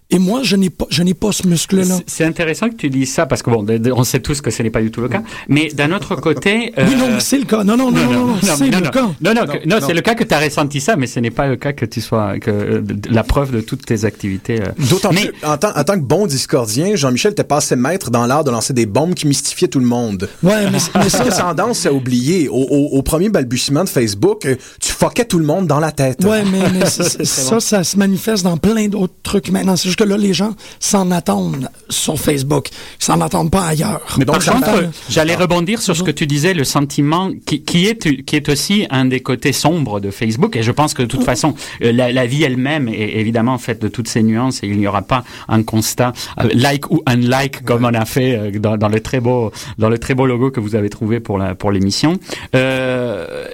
Et 0.09 0.21
moi, 0.21 0.41
je 0.45 0.55
n'ai 0.55 0.71
pas, 0.71 0.87
je 0.89 1.03
n'ai 1.03 1.15
pas 1.15 1.33
ce 1.33 1.47
muscle-là. 1.49 1.97
C'est- 2.07 2.25
intéressant 2.25 2.69
que 2.69 2.77
tu 2.77 2.91
dises 2.91 3.13
ça 3.13 3.27
parce 3.27 3.43
que 3.43 3.51
bon, 3.51 3.67
on 3.97 4.05
sait 4.05 4.21
tous 4.21 4.41
que 4.41 4.51
ce 4.53 4.63
n'est 4.63 4.71
pas 4.71 4.81
du 4.81 4.91
tout 4.93 5.01
le 5.01 5.09
cas. 5.09 5.23
Mais 5.49 5.69
d'un 5.75 5.91
autre 5.93 6.15
côté, 6.17 6.73
Oui, 6.79 6.95
non, 6.97 7.07
euh, 7.09 7.21
c'est 7.21 7.39
le 7.39 7.45
cas. 7.45 7.65
Non, 7.65 7.77
non, 7.77 7.91
non, 7.91 8.05
non, 8.05 8.13
non, 8.13 8.27
non, 8.27 8.37
c'est 8.43 8.69
non, 8.71 8.79
le 8.79 8.85
non. 8.85 8.91
cas. 8.91 9.09
Non, 9.21 9.35
non, 9.35 9.47
que- 9.47 9.69
non, 9.69 9.77
c'est 9.85 9.95
le 9.95 10.01
cas 10.03 10.15
que 10.15 10.23
tu 10.23 10.33
as 10.33 10.39
ressenti 10.39 10.81
ça, 10.81 10.95
mais 10.97 11.07
ce 11.09 11.19
n'est 11.19 11.31
pas 11.33 11.49
le 11.49 11.57
cas 11.57 11.73
que 11.73 11.85
tu 11.85 12.01
sois 12.01 12.39
que 12.39 12.51
euh, 12.51 12.83
la 13.11 13.25
preuve 13.25 13.51
de 13.51 13.61
toutes 13.61 13.85
tes 13.85 14.05
activités. 14.05 14.61
euh. 14.63 14.67
D'autant 14.91 15.11
Mais- 15.13 15.27
plus, 15.27 15.45
en 15.45 15.57
tant, 15.57 15.77
en 15.77 15.83
tant 15.85 15.95
que 15.95 16.05
bon 16.05 16.27
discordien, 16.27 16.95
Jean-Michel 16.95 17.33
était 17.33 17.43
passé 17.45 17.75
maître 17.75 18.11
dans 18.13 18.27
l'art 18.27 18.45
de 18.45 18.51
lancer 18.53 18.73
des 18.75 18.87
bombes 18.87 19.15
qui 19.15 19.27
mystifiaient 19.27 19.69
tout 19.69 19.81
le 19.81 19.87
monde. 19.87 20.29
Ouais, 20.45 20.71
mais, 20.71 20.79
mais 20.95 21.09
Ça 21.09 21.29
ça, 21.31 21.49
a 21.49 21.55
tendance 21.55 21.85
à 21.87 21.93
oublier. 21.93 22.49
Au, 22.49 22.55
au- 22.55 22.89
au 22.99 23.03
premier 23.03 23.29
balbutiement 23.29 23.83
de 23.85 23.89
Facebook, 23.89 24.47
euh, 24.47 24.55
tu 24.81 24.93
fuckais 24.93 25.25
tout 25.25 25.39
le 25.39 25.45
monde 25.47 25.67
dans 25.67 25.81
la 25.81 25.91
tête. 25.93 26.25
Ouais, 26.25 26.45
mais, 26.45 26.61
mais 26.73 26.87
c'est- 26.87 27.03
c'est- 27.09 27.25
ça, 27.25 27.59
ça 27.61 27.83
se 27.85 27.97
manifeste 27.99 28.45
dans 28.45 28.57
plein 28.57 28.87
d'autres 28.89 29.15
trucs 29.23 29.51
maintenant. 29.51 29.75
C'est 29.97 30.03
juste 30.03 30.11
que 30.11 30.15
là, 30.15 30.17
les 30.19 30.35
gens 30.35 30.55
s'en 30.81 31.11
attendent 31.11 31.71
sur 31.89 32.19
Facebook. 32.19 32.69
Ils 33.01 33.05
s'en 33.05 33.21
attendent 33.21 33.51
pas 33.51 33.65
ailleurs. 33.65 34.01
Mais 34.19 34.25
donc, 34.25 34.45
Par 34.45 34.55
contre, 34.57 34.91
j'allais 35.09 35.37
rebondir 35.37 35.81
sur 35.81 35.97
ce 35.97 36.03
que 36.03 36.11
tu 36.11 36.27
disais, 36.27 36.55
le 36.55 36.65
sentiment 36.65 37.31
qui, 37.47 37.63
qui 37.63 37.87
est 37.87 38.25
qui 38.25 38.37
est 38.37 38.49
aussi 38.49 38.87
un 38.91 39.05
des 39.07 39.21
côtés 39.21 39.53
sombres 39.53 40.01
de 40.01 40.11
Facebook. 40.11 40.57
Et 40.57 40.63
je 40.63 40.73
pense 40.73 40.93
que 40.93 41.03
de 41.03 41.07
toute 41.07 41.23
façon, 41.25 41.55
euh, 41.83 41.93
la, 41.93 42.13
la 42.13 42.27
vie 42.27 42.43
elle-même 42.43 42.89
est 42.89 43.17
évidemment 43.17 43.59
faite 43.59 43.81
de 43.81 43.89
toutes 43.89 44.09
ces 44.09 44.23
nuances 44.23 44.63
et 44.63 44.67
il 44.67 44.77
n'y 44.79 44.87
aura 44.89 45.03
pas 45.03 45.25
un 45.49 45.63
constat 45.63 46.13
euh, 46.41 46.49
like 46.53 46.91
ou 46.91 47.03
unlike 47.07 47.65
comme 47.65 47.85
on 47.85 47.95
a 47.95 48.05
fait 48.05 48.37
euh, 48.37 48.59
dans, 48.59 48.77
dans 48.77 48.89
le 48.89 49.01
très 49.01 49.21
beau 49.21 49.53
dans 49.79 49.89
le 49.89 49.99
très 49.99 50.15
beau 50.15 50.27
logo 50.27 50.51
que 50.51 50.61
vous 50.61 50.75
avez 50.75 50.91
trouvé 50.91 51.21
pour 51.21 51.39
la 51.39 51.55
pour 51.55 51.71
l'émission. 51.71 52.19
Euh, 52.55 53.47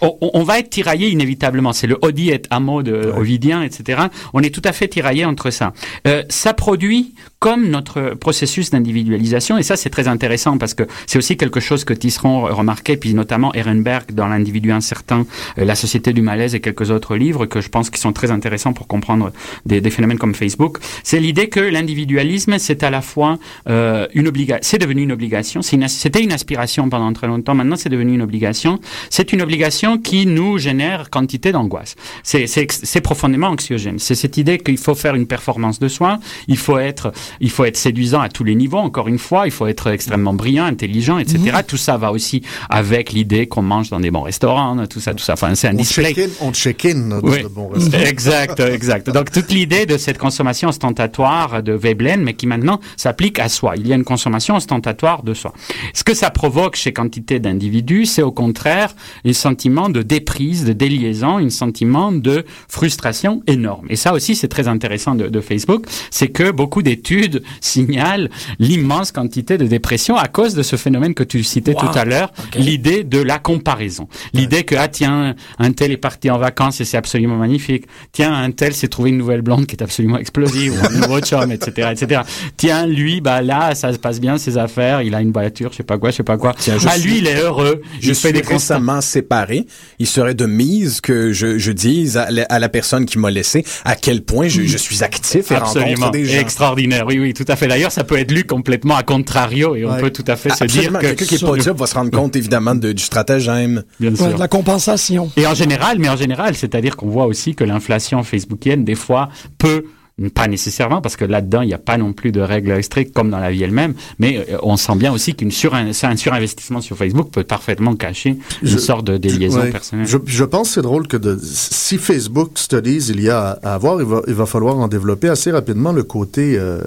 on, 0.00 0.16
on 0.20 0.42
va 0.44 0.60
être 0.60 0.70
tiraillé 0.70 1.08
inévitablement. 1.08 1.72
C'est 1.72 1.86
le 1.88 1.98
Odi 2.00 2.30
et 2.30 2.40
Amo 2.50 2.82
de 2.82 3.12
Ovidien, 3.16 3.62
etc. 3.62 4.02
On 4.32 4.40
est 4.40 4.54
tout 4.54 4.62
à 4.64 4.72
fait 4.72 4.88
tiraillé 4.88 5.24
entre 5.24 5.50
ça. 5.50 5.72
Euh, 6.06 6.22
ça 6.28 6.54
produit 6.54 7.14
comme 7.40 7.68
notre 7.68 8.14
processus 8.14 8.70
d'individualisation, 8.70 9.56
et 9.56 9.62
ça 9.62 9.76
c'est 9.76 9.88
très 9.88 10.08
intéressant 10.08 10.58
parce 10.58 10.74
que 10.74 10.84
c'est 11.06 11.16
aussi 11.16 11.38
quelque 11.38 11.58
chose 11.58 11.84
que 11.84 11.94
Tisseron 11.94 12.42
remarquait, 12.42 12.98
puis 12.98 13.14
notamment 13.14 13.52
Ehrenberg 13.54 14.12
dans 14.12 14.26
L'individu 14.26 14.70
incertain, 14.70 15.26
euh, 15.58 15.64
La 15.64 15.74
société 15.74 16.12
du 16.12 16.20
malaise 16.20 16.54
et 16.54 16.60
quelques 16.60 16.90
autres 16.90 17.16
livres 17.16 17.46
que 17.46 17.62
je 17.62 17.70
pense 17.70 17.88
qui 17.88 17.98
sont 17.98 18.12
très 18.12 18.30
intéressants 18.30 18.74
pour 18.74 18.86
comprendre 18.86 19.32
des, 19.64 19.80
phénomènes 19.90 20.18
comme 20.18 20.34
Facebook. 20.34 20.78
C'est 21.02 21.18
l'idée 21.18 21.48
que 21.48 21.60
l'individualisme 21.60 22.58
c'est 22.58 22.82
à 22.82 22.90
la 22.90 23.00
fois 23.00 23.38
euh, 23.68 24.06
une 24.12 24.28
obligation, 24.28 24.60
c'est 24.62 24.78
devenu 24.78 25.02
une 25.02 25.12
obligation, 25.12 25.62
c'est 25.62 25.76
une 25.76 25.88
c'était 25.88 26.22
une 26.22 26.32
aspiration 26.32 26.90
pendant 26.90 27.10
très 27.14 27.26
longtemps, 27.26 27.54
maintenant 27.54 27.76
c'est 27.76 27.88
devenu 27.88 28.14
une 28.14 28.22
obligation. 28.22 28.80
C'est 29.08 29.32
une 29.32 29.40
obligation 29.40 29.96
qui 29.96 30.26
nous 30.26 30.58
génère 30.58 31.08
quantité 31.08 31.52
d'angoisse. 31.52 31.96
C'est 32.22 33.00
profondément 33.00 33.48
anxiogène. 33.48 33.98
C'est 33.98 34.14
cette 34.14 34.36
idée 34.36 34.58
qu'il 34.58 34.76
faut 34.76 34.94
faire 34.94 35.14
une 35.14 35.26
performance 35.26 35.78
de 35.78 35.88
soi, 35.88 36.18
il 36.46 36.58
faut 36.58 36.78
être 36.78 37.12
il 37.40 37.50
faut 37.50 37.64
être 37.64 37.76
séduisant 37.76 38.20
à 38.20 38.28
tous 38.28 38.44
les 38.44 38.54
niveaux. 38.54 38.78
Encore 38.78 39.08
une 39.08 39.18
fois, 39.18 39.46
il 39.46 39.50
faut 39.50 39.66
être 39.66 39.88
extrêmement 39.88 40.34
brillant, 40.34 40.64
intelligent, 40.64 41.18
etc. 41.18 41.38
Mhm. 41.38 41.62
Tout 41.66 41.76
ça 41.76 41.96
va 41.96 42.12
aussi 42.12 42.42
avec 42.68 43.12
l'idée 43.12 43.46
qu'on 43.46 43.62
mange 43.62 43.90
dans 43.90 44.00
des 44.00 44.10
bons 44.10 44.22
restaurants, 44.22 44.86
tout 44.86 45.00
ça, 45.00 45.14
tout 45.14 45.22
ça. 45.24 45.34
Enfin, 45.34 45.54
c'est 45.54 45.68
un 45.68 45.74
On 45.74 45.76
display. 45.76 46.14
check-in, 46.14 46.30
on 46.40 46.52
check-in 46.52 47.08
dans 47.08 47.20
Oui. 47.20 47.42
de 47.42 47.48
bons 47.48 47.68
restaurants. 47.68 48.04
Exact, 48.04 48.60
exact. 48.78 49.10
Donc 49.10 49.30
toute 49.30 49.50
l'idée 49.52 49.86
de 49.86 49.96
cette 49.96 50.18
consommation 50.18 50.68
ostentatoire 50.68 51.62
de 51.62 51.72
Veblen, 51.72 52.22
mais 52.22 52.34
qui 52.34 52.46
maintenant 52.46 52.80
s'applique 52.96 53.38
à 53.38 53.48
soi. 53.48 53.74
Il 53.76 53.86
y 53.86 53.92
a 53.92 53.96
une 53.96 54.04
consommation 54.04 54.56
ostentatoire 54.56 55.22
de 55.22 55.34
soi. 55.34 55.52
Ce 55.94 56.04
que 56.04 56.14
ça 56.14 56.30
provoque 56.30 56.76
chez 56.76 56.92
quantité 56.92 57.38
d'individus, 57.38 58.06
c'est 58.06 58.22
au 58.22 58.32
contraire 58.32 58.94
un 59.24 59.32
sentiment 59.32 59.88
de 59.88 60.02
déprise, 60.02 60.64
de 60.64 60.72
déliaison, 60.72 61.38
un 61.38 61.50
sentiment 61.50 62.12
de 62.12 62.44
frustration 62.68 63.42
énorme. 63.46 63.86
Et 63.90 63.96
ça 63.96 64.14
aussi, 64.14 64.34
c'est 64.34 64.48
très 64.48 64.68
intéressant 64.68 65.14
de, 65.14 65.28
de 65.28 65.40
Facebook, 65.40 65.84
c'est 66.10 66.28
que 66.28 66.50
beaucoup 66.50 66.82
d'études 66.82 67.19
signalent 67.60 68.28
l'immense 68.58 69.12
quantité 69.12 69.58
de 69.58 69.66
dépression 69.66 70.16
à 70.16 70.28
cause 70.28 70.54
de 70.54 70.62
ce 70.62 70.76
phénomène 70.76 71.14
que 71.14 71.22
tu 71.24 71.42
citais 71.42 71.72
Wow. 71.74 71.80
tout 71.92 71.98
à 71.98 72.04
l'heure, 72.04 72.32
l'idée 72.56 73.04
de 73.04 73.18
la 73.20 73.38
comparaison. 73.38 74.08
L'idée 74.32 74.64
que, 74.64 74.74
ah 74.76 74.88
tiens, 74.88 75.34
un 75.58 75.72
tel 75.72 75.92
est 75.92 75.96
parti 75.96 76.30
en 76.30 76.38
vacances 76.38 76.80
et 76.80 76.84
c'est 76.84 76.96
absolument 76.96 77.36
magnifique. 77.36 77.84
Tiens, 78.12 78.32
un 78.34 78.50
tel 78.50 78.74
s'est 78.74 78.88
trouvé 78.88 79.10
une 79.10 79.18
nouvelle 79.18 79.42
blonde 79.42 79.66
qui 79.66 79.76
est 79.76 79.82
absolument 79.82 80.18
explosive, 80.18 80.72
ou 80.72 80.86
un 80.86 81.00
nouveau 81.00 81.20
chum, 81.20 81.52
etc., 81.52 81.88
etc. 81.92 82.22
Tiens, 82.56 82.86
lui, 82.86 83.20
bah 83.20 83.40
là, 83.42 83.74
ça 83.74 83.92
se 83.92 83.98
passe 83.98 84.20
bien 84.20 84.38
ses 84.38 84.58
affaires, 84.58 85.02
il 85.02 85.14
a 85.14 85.20
une 85.20 85.32
voiture, 85.32 85.70
je 85.72 85.76
sais 85.78 85.82
pas 85.82 85.98
quoi, 85.98 86.10
je 86.10 86.16
sais 86.16 86.22
pas 86.22 86.36
quoi. 86.38 86.54
Tiens, 86.58 86.78
je 86.78 86.86
ah, 86.88 86.92
suis- 86.98 87.08
lui, 87.10 87.18
il 87.18 87.26
est 87.26 87.40
heureux. 87.40 87.82
Je 88.00 88.08
il 88.08 88.14
suis 88.14 88.32
des 88.32 88.40
constats. 88.42 88.74
récemment 88.76 89.00
séparé. 89.00 89.66
Il 89.98 90.06
serait 90.06 90.34
de 90.34 90.46
mise 90.46 91.00
que 91.00 91.32
je, 91.32 91.58
je 91.58 91.72
dise 91.72 92.16
à 92.16 92.30
la, 92.30 92.42
à 92.44 92.58
la 92.58 92.68
personne 92.68 93.04
qui 93.06 93.18
m'a 93.18 93.30
laissé 93.30 93.64
à 93.84 93.94
quel 93.96 94.22
point 94.22 94.48
je, 94.48 94.62
je 94.62 94.76
suis 94.76 95.02
actif 95.04 95.50
et 95.50 95.54
Absolument, 95.54 95.90
rencontre 96.06 96.10
des 96.12 96.24
gens. 96.24 96.40
extraordinaire. 96.40 97.09
Oui, 97.10 97.18
oui, 97.18 97.34
tout 97.34 97.44
à 97.48 97.56
fait. 97.56 97.66
D'ailleurs, 97.66 97.90
ça 97.92 98.04
peut 98.04 98.16
être 98.16 98.30
lu 98.30 98.44
complètement 98.44 98.94
à 98.96 99.02
contrario 99.02 99.74
et 99.74 99.84
on 99.84 99.92
Ouais. 99.92 100.00
peut 100.00 100.10
tout 100.10 100.24
à 100.28 100.36
fait 100.36 100.50
se 100.50 100.64
dire 100.64 100.92
que 100.92 100.98
Quelqu'un 101.00 101.24
qui 101.24 101.34
est 101.34 101.40
pas 101.44 101.58
job 101.58 101.76
va 101.76 101.86
se 101.86 101.94
rendre 101.94 102.10
compte 102.12 102.36
évidemment 102.36 102.74
de- 102.76 102.92
du 102.92 103.02
stratagème. 103.02 103.82
bien 103.98 104.14
sûr. 104.14 104.26
Ouais, 104.26 104.34
de 104.34 104.38
la 104.38 104.46
compensation. 104.48 105.30
Et 105.36 105.46
en 105.46 105.54
général, 105.54 105.98
mais 105.98 106.08
en 106.08 106.16
général, 106.16 106.54
c'est-à-dire 106.54 106.96
qu'on 106.96 107.08
voit 107.08 107.26
aussi 107.26 107.54
que 107.56 107.64
l'inflation 107.64 108.22
facebookienne, 108.22 108.84
des 108.84 108.94
fois, 108.94 109.28
peut 109.58 109.84
pas 110.28 110.46
nécessairement, 110.48 111.00
parce 111.00 111.16
que 111.16 111.24
là-dedans, 111.24 111.62
il 111.62 111.68
n'y 111.68 111.74
a 111.74 111.78
pas 111.78 111.96
non 111.96 112.12
plus 112.12 112.32
de 112.32 112.40
règles 112.42 112.82
strictes 112.84 113.14
comme 113.14 113.30
dans 113.30 113.38
la 113.38 113.50
vie 113.50 113.62
elle-même, 113.62 113.94
mais 114.18 114.46
euh, 114.50 114.58
on 114.62 114.76
sent 114.76 114.96
bien 114.96 115.12
aussi 115.12 115.34
qu'une 115.34 115.50
sur 115.50 115.74
surinvestissement 116.14 116.80
sur 116.82 116.96
Facebook 116.96 117.30
peut 117.30 117.44
parfaitement 117.44 117.96
cacher 117.96 118.30
une 118.62 118.68
Je- 118.68 118.76
sorte 118.78 119.06
de 119.06 119.16
déliaison 119.16 119.60
Ouais. 119.60 119.70
personnelle. 119.70 120.06
Je, 120.06 120.18
je 120.26 120.44
pense 120.44 120.68
que 120.68 120.74
c'est 120.74 120.82
drôle 120.82 121.06
que 121.08 121.16
de, 121.16 121.38
si 121.42 121.96
Facebook 121.96 122.52
Studies 122.56 123.06
il 123.08 123.20
y 123.22 123.30
a 123.30 123.58
à 123.62 123.74
avoir, 123.74 124.00
il 124.00 124.06
va, 124.06 124.20
il 124.26 124.34
va 124.34 124.46
falloir 124.46 124.76
en 124.78 124.88
développer 124.88 125.28
assez 125.28 125.50
rapidement 125.50 125.92
le 125.92 126.02
côté 126.02 126.56
euh, 126.58 126.80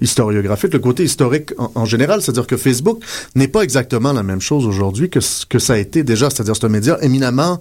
historiographique, 0.00 0.72
le 0.72 0.78
côté 0.78 1.04
historique 1.04 1.52
en, 1.58 1.70
en 1.74 1.84
général. 1.84 2.22
C'est-à-dire 2.22 2.46
que 2.46 2.56
Facebook 2.56 3.02
n'est 3.34 3.48
pas 3.48 3.62
exactement 3.62 4.12
la 4.12 4.22
même 4.22 4.40
chose 4.40 4.66
aujourd'hui 4.66 5.10
que 5.10 5.20
ce 5.20 5.44
que 5.46 5.58
ça 5.58 5.74
a 5.74 5.78
été 5.78 6.02
déjà. 6.04 6.30
C'est-à-dire 6.30 6.54
c'est 6.56 6.64
un 6.66 6.70
média 6.70 6.98
éminemment 7.02 7.60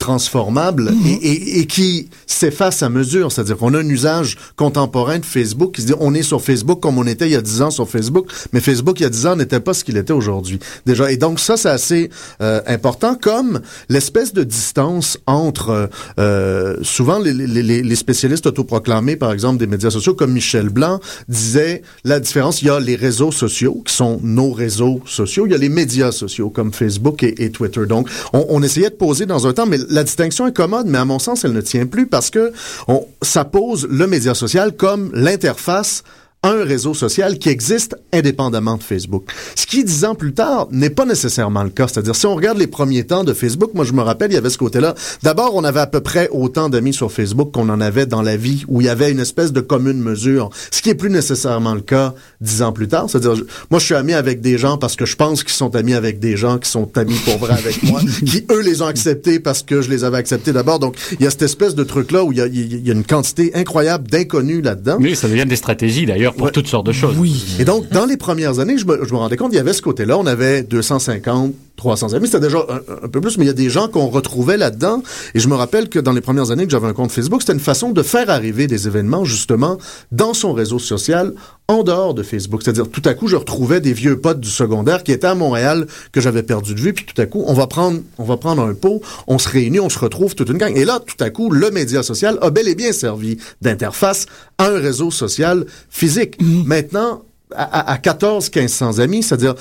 transformable 0.00 0.92
et, 1.06 1.12
et- 1.12 1.60
et 1.60 1.66
qui 1.66 2.08
s'efface 2.26 2.82
à 2.82 2.88
mesure. 2.88 3.30
C'est-à-dire 3.30 3.56
qu'on 3.58 3.74
a 3.74 3.78
un 3.78 3.88
usage 3.88 4.36
contemporain 4.56 5.18
de 5.20 5.24
Facebook 5.24 5.74
qui 5.76 5.82
se 5.82 5.86
dit 5.88 5.92
on 6.00 6.14
est 6.14 6.22
sur 6.22 6.42
Facebook 6.42 6.80
comme 6.80 6.98
on 6.98 7.06
était 7.06 7.26
il 7.26 7.32
y 7.32 7.36
a 7.36 7.42
10 7.42 7.62
ans 7.62 7.70
sur 7.70 7.88
Facebook, 7.88 8.26
mais 8.52 8.60
Facebook 8.60 8.98
il 8.98 9.04
y 9.04 9.06
a 9.06 9.10
10 9.10 9.26
ans 9.26 9.36
n'était 9.36 9.60
pas 9.60 9.74
ce 9.74 9.84
qu'il 9.84 9.96
était 9.96 10.12
aujourd'hui. 10.12 10.58
Déjà. 10.86 11.12
Et 11.12 11.16
donc 11.16 11.38
ça, 11.38 11.56
c'est 11.56 11.68
assez 11.68 12.10
euh, 12.40 12.60
important 12.66 13.14
comme 13.14 13.60
l'espèce 13.88 14.32
de 14.32 14.42
distance 14.42 15.18
entre 15.26 15.90
euh, 16.18 16.76
souvent 16.82 17.18
les, 17.18 17.32
les- 17.32 17.62
les, 17.62 17.82
les 17.82 17.96
spécialistes 17.96 18.46
autoproclamés, 18.46 19.16
par 19.16 19.32
exemple, 19.32 19.58
des 19.58 19.66
médias 19.66 19.90
sociaux, 19.90 20.14
comme 20.14 20.32
Michel 20.32 20.70
Blanc, 20.70 20.98
disait 21.28 21.82
la 22.04 22.18
différence, 22.20 22.62
il 22.62 22.66
y 22.66 22.70
a 22.70 22.80
les 22.80 22.96
réseaux 22.96 23.32
sociaux, 23.32 23.82
qui 23.86 23.94
sont 23.94 24.18
nos 24.22 24.50
réseaux 24.52 25.00
sociaux, 25.04 25.44
il 25.46 25.52
y 25.52 25.54
a 25.54 25.58
les 25.58 25.68
médias 25.68 26.10
sociaux, 26.10 26.48
comme 26.48 26.72
Facebook 26.72 27.22
et, 27.22 27.44
et 27.44 27.50
Twitter. 27.50 27.84
Donc, 27.86 28.08
on, 28.32 28.46
on 28.48 28.62
essayait 28.62 28.90
de 28.90 28.94
poser 28.94 29.26
dans 29.26 29.46
un 29.46 29.52
temps, 29.52 29.66
mais 29.66 29.78
la 29.90 30.04
distinction 30.04 30.46
est 30.46 30.56
commode, 30.56 30.86
mais 30.86 30.98
à 30.98 31.04
mon 31.04 31.18
sens, 31.18 31.44
elle 31.44 31.52
ne 31.52 31.60
tient 31.60 31.86
plus 31.86 32.06
parce 32.06 32.30
que 32.30 32.52
on, 32.88 33.06
ça 33.22 33.44
pose 33.44 33.86
le 33.90 34.06
média 34.06 34.34
social 34.34 34.74
comme 34.76 35.10
l'interface 35.12 36.04
un 36.42 36.64
réseau 36.64 36.94
social 36.94 37.38
qui 37.38 37.50
existe 37.50 37.96
indépendamment 38.12 38.78
de 38.78 38.82
Facebook. 38.82 39.30
Ce 39.54 39.66
qui, 39.66 39.84
dix 39.84 40.04
ans 40.06 40.14
plus 40.14 40.32
tard, 40.32 40.68
n'est 40.70 40.90
pas 40.90 41.04
nécessairement 41.04 41.62
le 41.62 41.70
cas. 41.70 41.86
C'est-à-dire, 41.86 42.16
si 42.16 42.26
on 42.26 42.34
regarde 42.34 42.56
les 42.56 42.66
premiers 42.66 43.04
temps 43.04 43.24
de 43.24 43.34
Facebook, 43.34 43.72
moi, 43.74 43.84
je 43.84 43.92
me 43.92 44.00
rappelle, 44.00 44.30
il 44.30 44.34
y 44.34 44.38
avait 44.38 44.48
ce 44.48 44.56
côté-là. 44.56 44.94
D'abord, 45.22 45.54
on 45.54 45.64
avait 45.64 45.80
à 45.80 45.86
peu 45.86 46.00
près 46.00 46.28
autant 46.32 46.70
d'amis 46.70 46.94
sur 46.94 47.12
Facebook 47.12 47.52
qu'on 47.52 47.68
en 47.68 47.80
avait 47.80 48.06
dans 48.06 48.22
la 48.22 48.36
vie, 48.36 48.64
où 48.68 48.80
il 48.80 48.86
y 48.86 48.88
avait 48.88 49.10
une 49.10 49.20
espèce 49.20 49.52
de 49.52 49.60
commune 49.60 50.00
mesure. 50.00 50.48
Ce 50.70 50.80
qui 50.80 50.88
est 50.88 50.94
plus 50.94 51.10
nécessairement 51.10 51.74
le 51.74 51.82
cas 51.82 52.14
dix 52.40 52.62
ans 52.62 52.72
plus 52.72 52.88
tard. 52.88 53.06
C'est-à-dire, 53.10 53.44
moi, 53.70 53.78
je 53.78 53.84
suis 53.84 53.94
ami 53.94 54.14
avec 54.14 54.40
des 54.40 54.56
gens 54.56 54.78
parce 54.78 54.96
que 54.96 55.04
je 55.04 55.16
pense 55.16 55.44
qu'ils 55.44 55.52
sont 55.52 55.76
amis 55.76 55.94
avec 55.94 56.20
des 56.20 56.38
gens 56.38 56.58
qui 56.58 56.70
sont 56.70 56.90
amis 56.96 57.20
pour 57.26 57.36
vrai 57.36 57.52
avec 57.52 57.82
moi, 57.82 58.00
qui, 58.24 58.46
eux, 58.50 58.62
les 58.62 58.80
ont 58.80 58.86
acceptés 58.86 59.40
parce 59.40 59.62
que 59.62 59.82
je 59.82 59.90
les 59.90 60.04
avais 60.04 60.16
acceptés 60.16 60.54
d'abord. 60.54 60.78
Donc, 60.78 60.96
il 61.12 61.22
y 61.22 61.26
a 61.26 61.30
cette 61.30 61.42
espèce 61.42 61.74
de 61.74 61.84
truc-là 61.84 62.24
où 62.24 62.32
il 62.32 62.38
y 62.38 62.40
a, 62.40 62.46
il 62.46 62.86
y 62.86 62.90
a 62.90 62.94
une 62.94 63.04
quantité 63.04 63.52
incroyable 63.54 64.08
d'inconnus 64.08 64.64
là-dedans. 64.64 64.96
Oui, 64.98 65.14
ça 65.14 65.28
devient 65.28 65.46
des 65.46 65.56
stratégies 65.56 66.06
d'ailleurs 66.06 66.29
pour 66.34 66.46
Ouais. 66.46 66.52
toutes 66.52 66.66
sortes 66.68 66.86
de 66.86 66.92
choses. 66.92 67.16
Oui. 67.18 67.56
Et 67.58 67.64
donc, 67.64 67.88
dans 67.90 68.06
les 68.06 68.16
premières 68.16 68.58
années, 68.58 68.78
je 68.78 68.86
me, 68.86 69.04
je 69.04 69.12
me 69.12 69.18
rendais 69.18 69.36
compte, 69.36 69.52
il 69.52 69.56
y 69.56 69.58
avait 69.60 69.72
ce 69.72 69.82
côté-là. 69.82 70.18
On 70.18 70.26
avait 70.26 70.62
250, 70.62 71.52
300 71.80 72.12
amis. 72.12 72.26
C'était 72.26 72.40
déjà 72.40 72.58
un, 72.58 73.04
un 73.06 73.08
peu 73.08 73.20
plus, 73.20 73.38
mais 73.38 73.44
il 73.44 73.48
y 73.48 73.50
a 73.50 73.54
des 73.54 73.70
gens 73.70 73.88
qu'on 73.88 74.08
retrouvait 74.08 74.58
là-dedans. 74.58 75.02
Et 75.34 75.40
je 75.40 75.48
me 75.48 75.54
rappelle 75.54 75.88
que 75.88 75.98
dans 75.98 76.12
les 76.12 76.20
premières 76.20 76.50
années 76.50 76.66
que 76.66 76.70
j'avais 76.70 76.86
un 76.86 76.92
compte 76.92 77.10
Facebook, 77.10 77.40
c'était 77.40 77.54
une 77.54 77.58
façon 77.60 77.90
de 77.90 78.02
faire 78.02 78.28
arriver 78.28 78.66
des 78.66 78.86
événements, 78.86 79.24
justement, 79.24 79.78
dans 80.12 80.34
son 80.34 80.52
réseau 80.52 80.78
social, 80.78 81.32
en 81.68 81.82
dehors 81.82 82.12
de 82.12 82.22
Facebook. 82.22 82.62
C'est-à-dire, 82.62 82.88
tout 82.90 83.02
à 83.06 83.14
coup, 83.14 83.28
je 83.28 83.36
retrouvais 83.36 83.80
des 83.80 83.94
vieux 83.94 84.20
potes 84.20 84.40
du 84.40 84.50
secondaire 84.50 85.02
qui 85.04 85.12
étaient 85.12 85.26
à 85.26 85.34
Montréal, 85.34 85.86
que 86.12 86.20
j'avais 86.20 86.42
perdu 86.42 86.74
de 86.74 86.80
vue, 86.80 86.92
puis 86.92 87.06
tout 87.06 87.20
à 87.20 87.26
coup, 87.26 87.44
on 87.46 87.54
va 87.54 87.66
prendre, 87.66 88.00
on 88.18 88.24
va 88.24 88.36
prendre 88.36 88.62
un 88.62 88.74
pot, 88.74 89.00
on 89.26 89.38
se 89.38 89.48
réunit, 89.48 89.80
on 89.80 89.88
se 89.88 89.98
retrouve 89.98 90.34
toute 90.34 90.50
une 90.50 90.58
gang. 90.58 90.76
Et 90.76 90.84
là, 90.84 91.00
tout 91.00 91.22
à 91.24 91.30
coup, 91.30 91.50
le 91.50 91.70
média 91.70 92.02
social 92.02 92.38
a 92.42 92.50
bel 92.50 92.68
et 92.68 92.74
bien 92.74 92.92
servi 92.92 93.38
d'interface 93.62 94.26
à 94.58 94.66
un 94.66 94.78
réseau 94.78 95.10
social 95.10 95.64
physique. 95.88 96.36
Maintenant, 96.40 97.22
à, 97.54 97.64
à, 97.64 97.92
à 97.92 97.98
14 97.98 98.50
1500 98.54 98.98
amis, 98.98 99.22
c'est-à-dire 99.22 99.54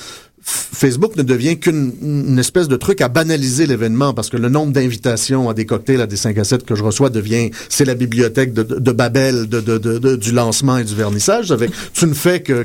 Facebook 0.50 1.16
ne 1.16 1.24
devient 1.24 1.60
qu'une 1.60 1.94
une 2.02 2.40
espèce 2.40 2.68
de 2.68 2.76
truc 2.76 3.02
à 3.02 3.08
banaliser 3.08 3.68
l'événement 3.68 4.14
parce 4.14 4.30
que 4.30 4.38
le 4.38 4.50
nombre 4.50 4.72
d'invitations 4.72 5.50
à 5.50 5.54
des 5.54 5.66
cocktails, 5.66 6.02
à 6.02 6.08
des 6.08 6.18
5 6.18 6.38
à 6.38 6.44
7 6.44 6.66
que 6.66 6.76
je 6.76 6.84
reçois 6.84 7.10
devient, 7.10 7.52
c'est 7.70 7.86
la 7.86 7.96
bibliothèque 7.96 8.54
de, 8.54 8.92
Babel 8.92 9.48
du 9.48 10.32
lancement 10.32 10.78
et 10.78 10.84
du 10.84 10.96
vernissage. 10.96 11.52
Avec, 11.52 11.72
tu 11.94 12.06
ne 12.06 12.14
fais 12.14 12.42
que, 12.42 12.64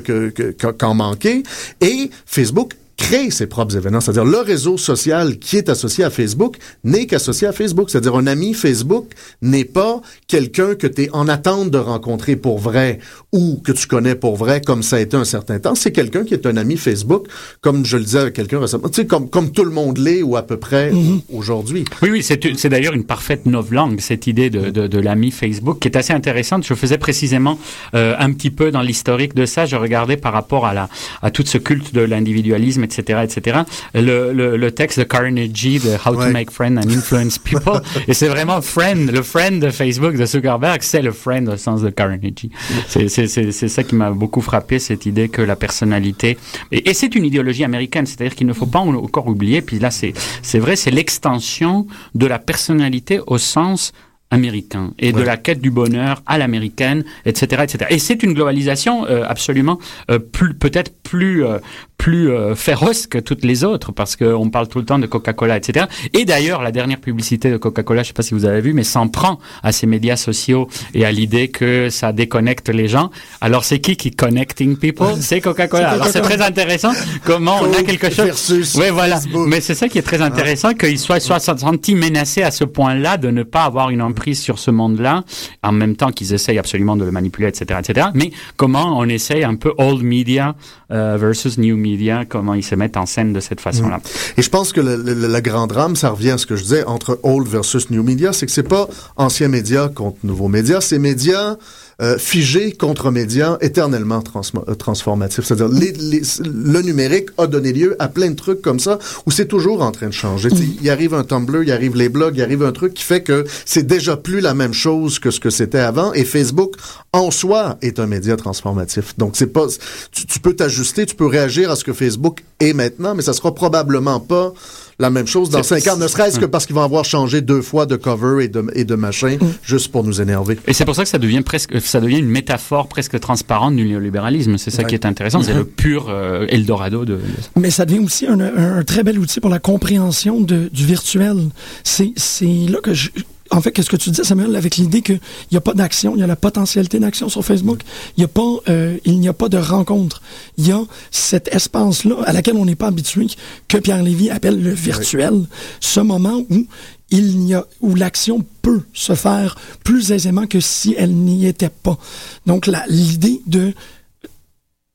qu'en 0.71 0.93
manquer. 0.93 1.43
Et 1.81 2.09
Facebook 2.25 2.73
crée 2.97 3.29
ses 3.29 3.47
propres 3.47 3.75
événements. 3.75 3.99
C'est-à-dire 4.01 4.25
le 4.25 4.37
réseau 4.39 4.77
social 4.77 5.37
qui 5.37 5.57
est 5.57 5.69
associé 5.69 6.03
à 6.03 6.09
Facebook 6.09 6.57
n'est 6.83 7.05
qu'associé 7.07 7.47
à 7.47 7.51
Facebook. 7.51 7.89
C'est-à-dire 7.89 8.15
un 8.15 8.27
ami 8.27 8.53
Facebook 8.53 9.07
n'est 9.41 9.65
pas 9.65 10.01
quelqu'un 10.27 10.75
que 10.75 10.87
tu 10.87 11.03
es 11.03 11.09
en 11.11 11.27
attente 11.27 11.71
de 11.71 11.77
rencontrer 11.77 12.35
pour 12.35 12.57
vrai 12.59 12.99
ou 13.33 13.61
que 13.63 13.71
tu 13.71 13.87
connais 13.87 14.15
pour 14.15 14.35
vrai 14.37 14.61
comme 14.61 14.81
ça 14.83 14.95
a 14.95 14.99
été 15.01 15.17
un 15.17 15.25
certain 15.25 15.59
temps. 15.59 15.75
C'est 15.75 15.91
quelqu'un 15.91 16.23
qui 16.23 16.33
est 16.33 16.45
un 16.45 16.57
ami 16.57 16.77
Facebook, 16.77 17.27
comme 17.61 17.85
je 17.85 17.97
le 17.97 18.03
disais 18.03 18.19
avec 18.19 18.33
quelqu'un 18.33 18.59
récemment, 18.59 18.87
tu 18.89 19.01
sais, 19.01 19.05
comme, 19.07 19.29
comme 19.29 19.51
tout 19.51 19.65
le 19.65 19.71
monde 19.71 19.97
l'est 19.97 20.21
ou 20.21 20.35
à 20.37 20.43
peu 20.43 20.57
près 20.57 20.91
Mhm. 20.91 21.21
aujourd'hui. 21.33 21.83
Oui, 22.01 22.09
oui, 22.11 22.23
c'est 22.23 22.39
c'est 22.57 22.69
d'ailleurs 22.69 22.93
une 22.93 23.03
parfaite 23.03 23.45
novlangue, 23.45 23.99
cette 23.99 24.27
idée 24.27 24.49
de, 24.49 24.69
de, 24.69 24.87
de 24.87 24.99
l'ami 24.99 25.31
Facebook, 25.31 25.79
qui 25.79 25.87
est 25.87 25.97
assez 25.97 26.13
intéressante. 26.13 26.65
Je 26.65 26.73
faisais 26.73 26.97
précisément 26.97 27.59
euh, 27.93 28.15
un 28.19 28.31
petit 28.31 28.51
peu 28.51 28.71
dans 28.71 28.81
l'historique 28.81 29.33
de 29.35 29.45
ça. 29.45 29.65
Je 29.65 29.75
regardais 29.75 30.15
par 30.17 30.31
rapport 30.33 30.65
à, 30.65 30.73
la, 30.73 30.89
à 31.21 31.31
tout 31.31 31.43
ce 31.45 31.57
culte 31.57 31.93
de 31.93 32.01
l'individualisme, 32.01 32.84
etc., 32.85 33.19
etc. 33.23 33.59
Le, 33.93 34.31
le, 34.33 34.55
le 34.57 34.71
texte 34.71 34.99
de 34.99 35.03
Carnegie 35.03 35.79
de 35.79 35.89
How 36.05 36.15
Ouais. 36.15 36.27
to 36.27 36.31
Make 36.31 36.51
Friends 36.51 36.77
and 36.77 36.89
Influence 36.89 37.37
People. 37.39 37.81
et 38.07 38.13
c'est 38.13 38.29
vraiment 38.29 38.61
friend, 38.61 39.11
le 39.11 39.21
friend 39.21 39.61
de 39.61 39.69
Facebook, 39.69 40.15
de 40.15 40.25
Zuckerberg, 40.25 40.81
c'est 40.81 41.01
le 41.01 41.11
friend 41.11 41.49
au 41.49 41.57
sens 41.57 41.81
de 41.81 41.89
Carnegie. 41.89 42.49
C'est- 42.87 43.09
C'est 43.09 43.27
c'est- 43.27 43.51
c'est 43.51 43.67
ça 43.67 43.83
qui 43.83 43.95
m'a 43.95 44.11
beaucoup 44.11 44.41
frappé, 44.41 44.79
cette 44.79 45.05
idée 45.05 45.27
que 45.29 45.41
la 45.41 45.55
personnalité... 45.55 46.37
Et, 46.71 46.89
et 46.89 46.93
c'est 46.93 47.13
une 47.15 47.25
idéologie 47.25 47.63
américaine, 47.63 48.05
c'est-à-dire 48.05 48.35
qu'il 48.35 48.47
ne 48.47 48.53
faut 48.53 48.65
pas 48.67 48.79
en- 48.79 48.95
encore 48.95 49.27
oublier, 49.27 49.61
puis 49.61 49.79
là 49.79 49.91
c'est 49.91 50.13
c'est 50.41 50.59
vrai, 50.59 50.75
c'est 50.75 50.91
l'extension 50.91 51.87
de 52.13 52.25
la 52.27 52.39
personnalité 52.39 53.19
au 53.27 53.37
sens 53.37 53.91
américain 54.31 54.91
et 54.99 55.11
de 55.13 55.21
la 55.21 55.37
quête 55.37 55.61
du 55.61 55.69
bonheur 55.69 56.21
à 56.25 56.37
l'américaine, 56.37 57.03
etc., 57.25 57.63
etc. 57.63 57.85
Et 57.91 57.99
c'est 57.99 58.23
une 58.23 58.33
globalisation 58.33 59.05
euh, 59.05 59.23
absolument 59.27 59.77
euh, 60.09 60.17
plus 60.19 60.53
peut-être 60.55 60.91
plus 61.03 61.45
euh, 61.45 61.59
plus 61.97 62.31
euh, 62.31 62.55
féroce 62.55 63.07
que 63.07 63.17
toutes 63.17 63.43
les 63.43 63.63
autres 63.63 63.91
parce 63.91 64.15
qu'on 64.15 64.49
parle 64.49 64.67
tout 64.67 64.79
le 64.79 64.85
temps 64.85 64.99
de 64.99 65.07
Coca-Cola, 65.07 65.57
etc. 65.57 65.85
Et 66.13 66.25
d'ailleurs, 66.25 66.61
la 66.61 66.71
dernière 66.71 66.99
publicité 66.99 67.51
de 67.51 67.57
Coca-Cola, 67.57 68.03
je 68.03 68.07
sais 68.07 68.13
pas 68.13 68.23
si 68.23 68.33
vous 68.33 68.45
avez 68.45 68.61
vu, 68.61 68.73
mais 68.73 68.83
s'en 68.83 69.07
prend 69.07 69.39
à 69.63 69.71
ces 69.71 69.87
médias 69.87 70.15
sociaux 70.15 70.67
et 70.93 71.05
à 71.05 71.11
l'idée 71.11 71.49
que 71.49 71.89
ça 71.89 72.11
déconnecte 72.11 72.69
les 72.69 72.87
gens. 72.87 73.09
Alors 73.41 73.65
c'est 73.65 73.79
qui 73.79 73.97
qui 73.97 74.11
connecting 74.11 74.77
people 74.77 75.07
C'est 75.19 75.41
Coca-Cola. 75.41 75.91
Alors 75.91 76.07
c'est 76.07 76.21
très 76.21 76.41
intéressant 76.41 76.91
comment 77.23 77.59
on 77.61 77.73
a 77.73 77.83
quelque 77.83 78.09
chose. 78.09 78.75
Ouais, 78.75 78.91
voilà. 78.91 79.19
Facebook. 79.25 79.47
Mais 79.47 79.61
c'est 79.61 79.75
ça 79.75 79.87
qui 79.87 79.97
est 79.97 80.03
très 80.03 80.21
intéressant, 80.21 80.73
qu'il 80.73 80.99
soit, 80.99 81.19
soit 81.19 81.39
senti 81.39 81.95
menacé 81.95 82.43
à 82.43 82.51
ce 82.51 82.63
point-là 82.63 83.17
de 83.17 83.29
ne 83.29 83.43
pas 83.43 83.63
avoir 83.63 83.89
une 83.89 84.01
emprise 84.01 84.39
sur 84.39 84.59
ce 84.59 84.71
monde-là, 84.71 85.23
en 85.63 85.71
même 85.71 85.95
temps 85.95 86.11
qu'ils 86.11 86.33
essayent 86.33 86.59
absolument 86.59 86.95
de 86.95 87.03
le 87.03 87.11
manipuler, 87.11 87.47
etc., 87.47 87.79
etc. 87.79 88.07
Mais 88.13 88.31
comment 88.57 88.97
on 88.97 89.07
essaye 89.07 89.43
un 89.43 89.55
peu 89.55 89.73
old 89.77 90.03
media 90.03 90.55
euh, 90.91 91.17
versus 91.19 91.57
new 91.57 91.75
media, 91.75 91.84
comment 92.27 92.53
ils 92.53 92.63
se 92.63 92.75
mettent 92.75 92.97
en 92.97 93.05
scène 93.05 93.33
de 93.33 93.39
cette 93.39 93.61
façon-là. 93.61 93.99
Et 94.37 94.41
je 94.41 94.49
pense 94.49 94.73
que 94.73 94.81
le, 94.81 94.95
le, 94.95 95.13
le 95.13 95.39
grand 95.41 95.67
drame, 95.67 95.95
ça 95.95 96.09
revient 96.09 96.31
à 96.31 96.37
ce 96.37 96.45
que 96.45 96.55
je 96.55 96.63
disais 96.63 96.83
entre 96.85 97.19
old 97.23 97.47
versus 97.47 97.89
new 97.89 98.03
media, 98.03 98.33
c'est 98.33 98.45
que 98.45 98.51
c'est 98.51 98.63
pas 98.63 98.87
anciens 99.15 99.47
médias 99.47 99.89
contre 99.89 100.17
nouveaux 100.23 100.47
médias, 100.47 100.81
c'est 100.81 100.99
médias 100.99 101.57
euh, 102.01 102.17
figés 102.17 102.71
contre 102.73 103.09
médias 103.11 103.57
éternellement 103.61 104.21
euh, 104.67 104.75
transformatifs. 104.75 105.45
C'est-à-dire 105.45 105.69
les, 105.69 105.91
les- 105.93 106.21
le 106.43 106.81
numérique 106.81 107.29
a 107.37 107.47
donné 107.47 107.71
lieu 107.71 107.95
à 107.99 108.07
plein 108.07 108.29
de 108.31 108.35
trucs 108.35 108.61
comme 108.61 108.79
ça 108.79 108.99
où 109.25 109.31
c'est 109.31 109.47
toujours 109.47 109.81
en 109.81 109.91
train 109.91 110.07
de 110.07 110.11
changer. 110.13 110.49
Sais, 110.49 110.57
Il 110.81 110.89
arrive 110.89 111.13
un 111.13 111.23
Tumblr, 111.23 111.63
il 111.63 111.71
arrive 111.71 111.95
les 111.95 112.09
blogs, 112.09 112.35
il 112.37 112.41
arrive 112.41 112.63
un 112.63 112.71
truc 112.73 112.93
qui 112.93 113.03
fait 113.03 113.21
que 113.23 113.45
c'est 113.65 113.87
déjà 113.87 114.17
plus 114.17 114.41
la 114.41 114.53
même 114.53 114.73
chose 114.73 115.19
que 115.19 115.31
ce 115.31 115.39
que 115.39 115.49
c'était 115.49 115.79
avant. 115.79 116.11
Et 116.13 116.25
Facebook 116.25 116.75
en 117.13 117.31
soi 117.31 117.77
est 117.81 117.99
un 117.99 118.07
média 118.07 118.35
transformatif. 118.35 119.17
Donc 119.17 119.35
c'est 119.35 119.47
pas, 119.47 119.67
tu, 120.11 120.25
tu 120.25 120.39
peux 120.39 120.53
t'ajuster, 120.53 121.05
tu 121.05 121.15
peux 121.15 121.27
réagir 121.27 121.71
à 121.71 121.75
ce 121.75 121.83
que 121.83 121.93
Facebook 121.93 122.43
est 122.59 122.73
maintenant, 122.73 123.15
mais 123.15 123.21
ça 123.21 123.33
sera 123.33 123.55
probablement 123.55 124.19
pas 124.19 124.53
la 124.99 125.09
même 125.09 125.27
chose 125.27 125.49
dans 125.49 125.61
C'est- 125.63 125.79
cinq 125.81 125.93
ans, 125.93 125.97
ne 125.97 126.07
serait-ce 126.07 126.39
que 126.39 126.45
parce 126.45 126.65
qu'ils 126.65 126.75
vont 126.75 126.83
avoir 126.83 127.03
changé 127.05 127.41
deux 127.41 127.61
fois 127.61 127.85
de 127.85 127.95
cover 127.95 128.45
et 128.45 128.47
de, 128.47 128.63
et 128.75 128.85
de 128.85 128.95
machin, 128.95 129.37
juste 129.63 129.91
pour 129.91 130.03
nous 130.03 130.21
énerver. 130.21 130.57
Et 130.67 130.73
c'est 130.73 130.85
pour 130.85 130.95
ça 130.95 131.03
que 131.03 131.09
ça 131.09 131.17
devient 131.17 131.41
presque, 131.41 131.79
ça 131.81 131.99
devient 131.99 132.19
une 132.19 132.29
métaphore 132.29 132.87
presque 132.87 133.19
transparente 133.19 133.75
du 133.75 133.85
néolibéralisme. 133.85 134.57
C'est 134.57 134.71
ça 134.71 134.83
Ouais. 134.83 134.87
qui 134.89 134.95
est 134.95 135.05
intéressant. 135.05 135.41
C'est 135.41 135.53
le 135.53 135.65
pur 135.65 136.07
euh, 136.09 136.45
Eldorado 136.49 137.03
de. 137.05 137.19
Mais 137.59 137.71
ça 137.71 137.85
devient 137.85 137.99
aussi 138.03 138.25
un, 138.27 138.39
un- 138.39 138.77
un 138.79 138.83
très 138.83 139.03
bel 139.03 139.19
outil 139.19 139.39
pour 139.39 139.49
la 139.49 139.59
compréhension 139.59 140.39
de- 140.41 140.69
du 140.71 140.85
virtuel. 140.85 141.37
C'est 141.83 142.13
c'est 142.15 142.45
là 142.69 142.79
que 142.81 142.93
je... 142.93 143.09
En 143.51 143.61
fait, 143.61 143.71
qu'est-ce 143.71 143.89
que 143.91 143.95
tu 143.95 144.09
disais, 144.09 144.23
Samuel, 144.23 144.55
avec 144.55 144.75
l'idée 144.77 145.01
qu'il 145.03 145.19
n'y 145.51 145.57
a 145.57 145.61
pas 145.61 145.73
d'action, 145.75 146.15
il 146.15 146.19
y 146.19 146.23
a 146.23 146.27
la 146.27 146.35
potentialité 146.35 146.99
d'action 146.99 147.29
sur 147.29 147.45
Facebook, 147.45 147.81
il 148.17 148.21
n'y 148.21 148.25
a 148.25 148.27
pas, 148.27 148.41
euh, 148.69 148.97
il 149.05 149.19
n'y 149.19 149.27
a 149.27 149.33
pas 149.33 149.49
de 149.49 149.57
rencontre. 149.57 150.23
Il 150.57 150.67
y 150.67 150.71
a 150.71 150.81
cet 151.11 151.53
espace-là 151.53 152.15
à 152.25 152.33
laquelle 152.33 152.55
on 152.55 152.65
n'est 152.65 152.75
pas 152.75 152.87
habitué, 152.87 153.27
que 153.67 153.77
Pierre 153.77 154.01
Lévy 154.01 154.31
appelle 154.31 154.59
le 154.61 154.71
virtuel, 154.71 155.45
ce 155.79 155.99
moment 155.99 156.41
où 156.49 156.65
il 157.11 157.37
n'y 157.37 157.53
a, 157.53 157.65
où 157.81 157.93
l'action 157.93 158.43
peut 158.63 158.81
se 158.93 159.13
faire 159.13 159.55
plus 159.83 160.11
aisément 160.11 160.47
que 160.47 160.59
si 160.59 160.95
elle 160.97 161.13
n'y 161.13 161.45
était 161.45 161.69
pas. 161.69 161.99
Donc, 162.47 162.65
la- 162.65 162.85
l'idée 162.87 163.41
de 163.45 163.73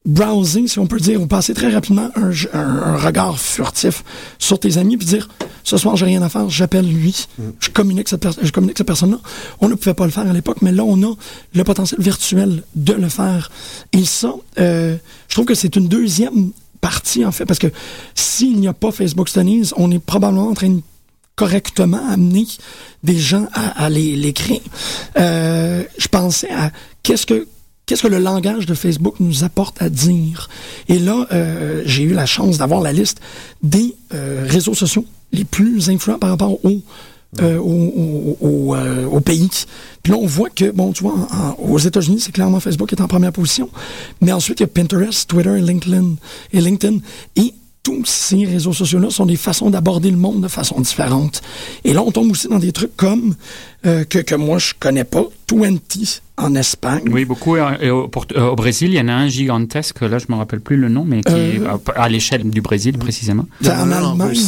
browser, 0.06 0.66
si 0.66 0.78
on 0.78 0.86
peut 0.86 0.98
dire, 0.98 1.20
ou 1.20 1.26
passer 1.26 1.52
très 1.52 1.70
rapidement 1.70 2.08
un, 2.16 2.30
un- 2.58 2.82
un 2.94 2.96
regard 2.96 3.38
furtif 3.38 4.02
sur 4.38 4.58
tes 4.58 4.78
amis, 4.78 4.96
puis 4.96 5.06
dire 5.06 5.28
ce 5.62 5.76
soir 5.76 5.94
j'ai 5.96 6.06
rien 6.06 6.22
à 6.22 6.28
faire, 6.30 6.48
j'appelle 6.48 6.86
lui, 6.90 7.26
je 7.60 7.68
communique 7.68 8.08
cette 8.08 8.20
per- 8.22 8.30
je 8.42 8.50
communique 8.50 8.78
cette 8.78 8.86
personne-là. 8.86 9.18
On 9.60 9.68
ne 9.68 9.74
pouvait 9.74 9.92
pas 9.94 10.06
le 10.06 10.10
faire 10.10 10.26
à 10.28 10.32
l'époque, 10.32 10.62
mais 10.62 10.72
là 10.72 10.84
on 10.84 11.02
a 11.02 11.14
le 11.54 11.64
potentiel 11.64 12.00
virtuel 12.00 12.62
de 12.74 12.94
le 12.94 13.08
faire. 13.10 13.50
Et 13.92 14.04
ça, 14.06 14.34
euh, 14.58 14.96
je 15.28 15.34
trouve 15.34 15.44
que 15.44 15.54
c'est 15.54 15.76
une 15.76 15.86
deuxième 15.88 16.50
partie 16.80 17.26
en 17.26 17.30
fait, 17.32 17.44
parce 17.44 17.58
que 17.58 17.68
s'il 18.14 18.58
n'y 18.58 18.68
a 18.68 18.72
pas 18.72 18.92
Facebook 18.92 19.28
Studies, 19.28 19.70
on 19.76 19.90
est 19.90 19.98
probablement 19.98 20.48
en 20.48 20.54
train 20.54 20.70
de 20.70 20.80
correctement 21.36 22.00
amener 22.10 22.46
des 23.02 23.18
gens 23.18 23.46
à, 23.52 23.84
à 23.84 23.90
les, 23.90 24.16
les 24.16 24.32
créer. 24.32 24.62
Euh, 25.18 25.82
je 25.98 26.08
pensais 26.08 26.50
à 26.50 26.70
qu'est-ce 27.02 27.26
que 27.26 27.46
qu'est-ce 27.90 28.02
que 28.02 28.08
le 28.08 28.18
langage 28.20 28.66
de 28.66 28.74
Facebook 28.74 29.16
nous 29.18 29.42
apporte 29.42 29.82
à 29.82 29.88
dire? 29.90 30.48
Et 30.88 30.98
là, 31.00 31.26
euh, 31.32 31.82
j'ai 31.86 32.04
eu 32.04 32.12
la 32.14 32.24
chance 32.24 32.56
d'avoir 32.58 32.80
la 32.80 32.92
liste 32.92 33.20
des 33.64 33.94
euh, 34.14 34.46
réseaux 34.48 34.74
sociaux 34.74 35.04
les 35.32 35.44
plus 35.44 35.90
influents 35.90 36.18
par 36.18 36.30
rapport 36.30 36.64
au 36.64 36.80
euh, 37.40 37.58
au, 37.58 38.36
au- 38.40 38.74
au, 38.74 38.76
au 39.16 39.20
pays. 39.20 39.48
Puis 40.02 40.12
là, 40.12 40.18
on 40.20 40.26
voit 40.26 40.50
que, 40.50 40.70
bon, 40.72 40.92
tu 40.92 41.02
vois, 41.04 41.14
en- 41.14 41.36
en- 41.36 41.56
aux 41.72 41.78
États-Unis, 41.78 42.18
c'est 42.20 42.32
clairement 42.32 42.58
Facebook 42.60 42.88
qui 42.88 42.94
est 42.96 43.02
en 43.02 43.06
première 43.08 43.32
position. 43.32 43.70
Mais 44.20 44.32
ensuite, 44.32 44.58
il 44.60 44.62
y 44.62 44.64
a 44.64 44.68
Pinterest, 44.68 45.28
Twitter 45.28 45.56
et 45.58 45.60
LinkedIn. 45.60 46.14
Et 46.52 46.60
LinkedIn. 46.60 46.98
Et 47.36 47.54
tous 47.84 48.04
ces 48.04 48.44
réseaux 48.44 48.72
sociaux-là 48.72 49.10
sont 49.10 49.26
des 49.26 49.36
façons 49.36 49.70
d'aborder 49.70 50.10
le 50.10 50.16
monde 50.16 50.42
de 50.42 50.48
façon 50.48 50.80
différente. 50.80 51.40
Et 51.84 51.92
là, 51.92 52.02
on 52.02 52.10
tombe 52.10 52.30
aussi 52.32 52.48
dans 52.48 52.58
des 52.58 52.72
trucs 52.72 52.96
comme, 52.96 53.36
euh, 53.86 54.04
que, 54.04 54.18
que 54.18 54.34
moi, 54.34 54.58
je 54.58 54.72
connais 54.78 55.04
pas, 55.04 55.24
20 55.52 55.78
en 56.36 56.54
Espagne. 56.54 57.02
Oui, 57.10 57.24
beaucoup. 57.24 57.56
Et 57.56 57.90
au, 57.90 58.08
pour- 58.08 58.26
euh, 58.36 58.48
au 58.50 58.54
Brésil, 58.56 58.90
il 58.90 58.94
y 58.96 59.00
en 59.00 59.08
a 59.08 59.12
un 59.12 59.28
gigantesque. 59.28 60.00
Là, 60.02 60.18
je 60.18 60.26
me 60.28 60.36
rappelle 60.36 60.60
plus 60.60 60.76
le 60.76 60.88
nom, 60.88 61.04
mais 61.04 61.20
qui 61.22 61.32
est 61.32 61.60
Euh, 61.60 61.76
à, 61.96 62.02
à 62.04 62.08
l'échelle 62.08 62.48
du 62.48 62.60
Brésil 62.60 62.96
précisément. 62.98 63.46
En 63.66 63.90
Allemagne. 63.90 64.38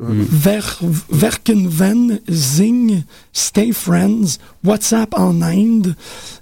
Ver, 0.00 0.78
Verkenven, 1.10 2.20
Zing, 2.30 3.02
Stay 3.32 3.72
Friends, 3.72 4.38
WhatsApp 4.64 5.14
en 5.18 5.42
Inde, 5.42 5.94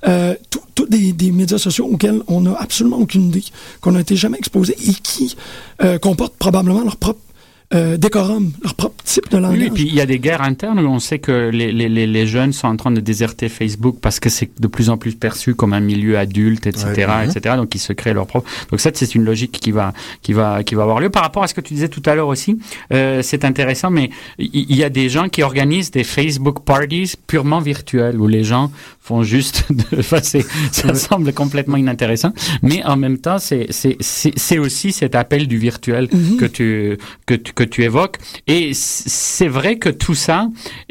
euh, 0.06 0.34
tous 0.74 0.86
des, 0.86 1.12
des 1.12 1.30
médias 1.32 1.58
sociaux 1.58 1.86
auxquels 1.90 2.20
on 2.26 2.42
n'a 2.42 2.54
absolument 2.58 2.98
aucune 2.98 3.28
idée, 3.28 3.44
qu'on 3.80 3.92
n'a 3.92 4.00
été 4.00 4.16
jamais 4.16 4.38
exposé 4.38 4.76
et 4.86 4.92
qui 4.92 5.36
euh, 5.82 5.98
comportent 5.98 6.36
probablement 6.36 6.82
leur 6.84 6.96
propre 6.96 7.20
euh, 7.72 7.96
décorum, 7.96 8.52
leur 8.62 8.74
propre 8.74 9.02
type 9.04 9.30
de 9.30 9.38
langage. 9.38 9.58
Oui, 9.58 9.64
et 9.66 9.70
puis 9.70 9.82
il 9.84 9.94
y 9.94 10.00
a 10.00 10.06
des 10.06 10.18
guerres 10.18 10.42
internes 10.42 10.78
où 10.80 10.88
on 10.88 10.98
sait 10.98 11.18
que 11.18 11.50
les, 11.52 11.72
les, 11.72 11.88
les, 11.88 12.06
les 12.06 12.26
jeunes 12.26 12.52
sont 12.52 12.68
en 12.68 12.76
train 12.76 12.90
de 12.90 13.00
déserter 13.00 13.48
Facebook 13.48 13.96
parce 14.00 14.20
que 14.20 14.28
c'est 14.28 14.50
de 14.60 14.66
plus 14.66 14.90
en 14.90 14.96
plus 14.96 15.14
perçu 15.14 15.54
comme 15.54 15.72
un 15.72 15.80
milieu 15.80 16.18
adulte, 16.18 16.66
etc., 16.66 17.06
Ouais. 17.08 17.26
etc. 17.28 17.56
Donc 17.56 17.74
ils 17.74 17.78
se 17.80 17.92
créent 17.92 18.12
leur 18.14 18.26
propre. 18.26 18.48
Donc 18.70 18.80
ça, 18.80 18.90
c'est 18.92 19.14
une 19.14 19.24
logique 19.24 19.52
qui 19.60 19.70
va, 19.72 19.92
qui 20.22 20.32
va, 20.34 20.62
qui 20.62 20.74
va 20.74 20.82
avoir 20.82 21.00
lieu. 21.00 21.10
Par 21.10 21.22
rapport 21.22 21.42
à 21.42 21.46
ce 21.48 21.54
que 21.54 21.60
tu 21.60 21.74
disais 21.74 21.88
tout 21.88 22.02
à 22.06 22.14
l'heure 22.14 22.28
aussi, 22.28 22.58
euh, 22.92 23.22
c'est 23.22 23.44
intéressant, 23.44 23.90
mais 23.90 24.10
il 24.38 24.66
il 24.74 24.76
y, 24.76 24.84
a 24.84 24.90
des 24.90 25.08
gens 25.08 25.28
qui 25.28 25.42
organisent 25.42 25.90
des 25.90 26.04
Facebook 26.04 26.60
parties 26.64 27.14
purement 27.26 27.60
virtuelles 27.60 28.20
où 28.20 28.26
les 28.26 28.44
gens 28.44 28.70
font 29.00 29.22
juste. 29.22 29.64
De, 29.70 29.98
enfin, 30.00 30.18
c'est- 30.22 30.44
ça 30.72 30.94
semble 30.94 31.32
complètement 31.32 31.76
inintéressant, 31.76 32.32
mais 32.62 32.82
en 32.84 32.96
même 32.96 33.18
temps, 33.18 33.38
c'est 33.38 33.66
c'est 33.70 33.96
c'est 34.00 34.32
c'est 34.36 34.58
aussi 34.58 34.92
cet 34.92 35.14
appel 35.14 35.46
du 35.48 35.56
virtuel 35.58 36.08
que 36.38 36.44
tu 36.44 36.98
que 37.26 37.34
tu 37.34 37.52
que 37.54 37.64
tu 37.64 37.82
évoques. 37.84 38.18
Et 38.46 38.72
c'est 38.74 39.48
vrai 39.48 39.78
que 39.78 39.88
tout 39.88 40.14
ça, 40.14 40.48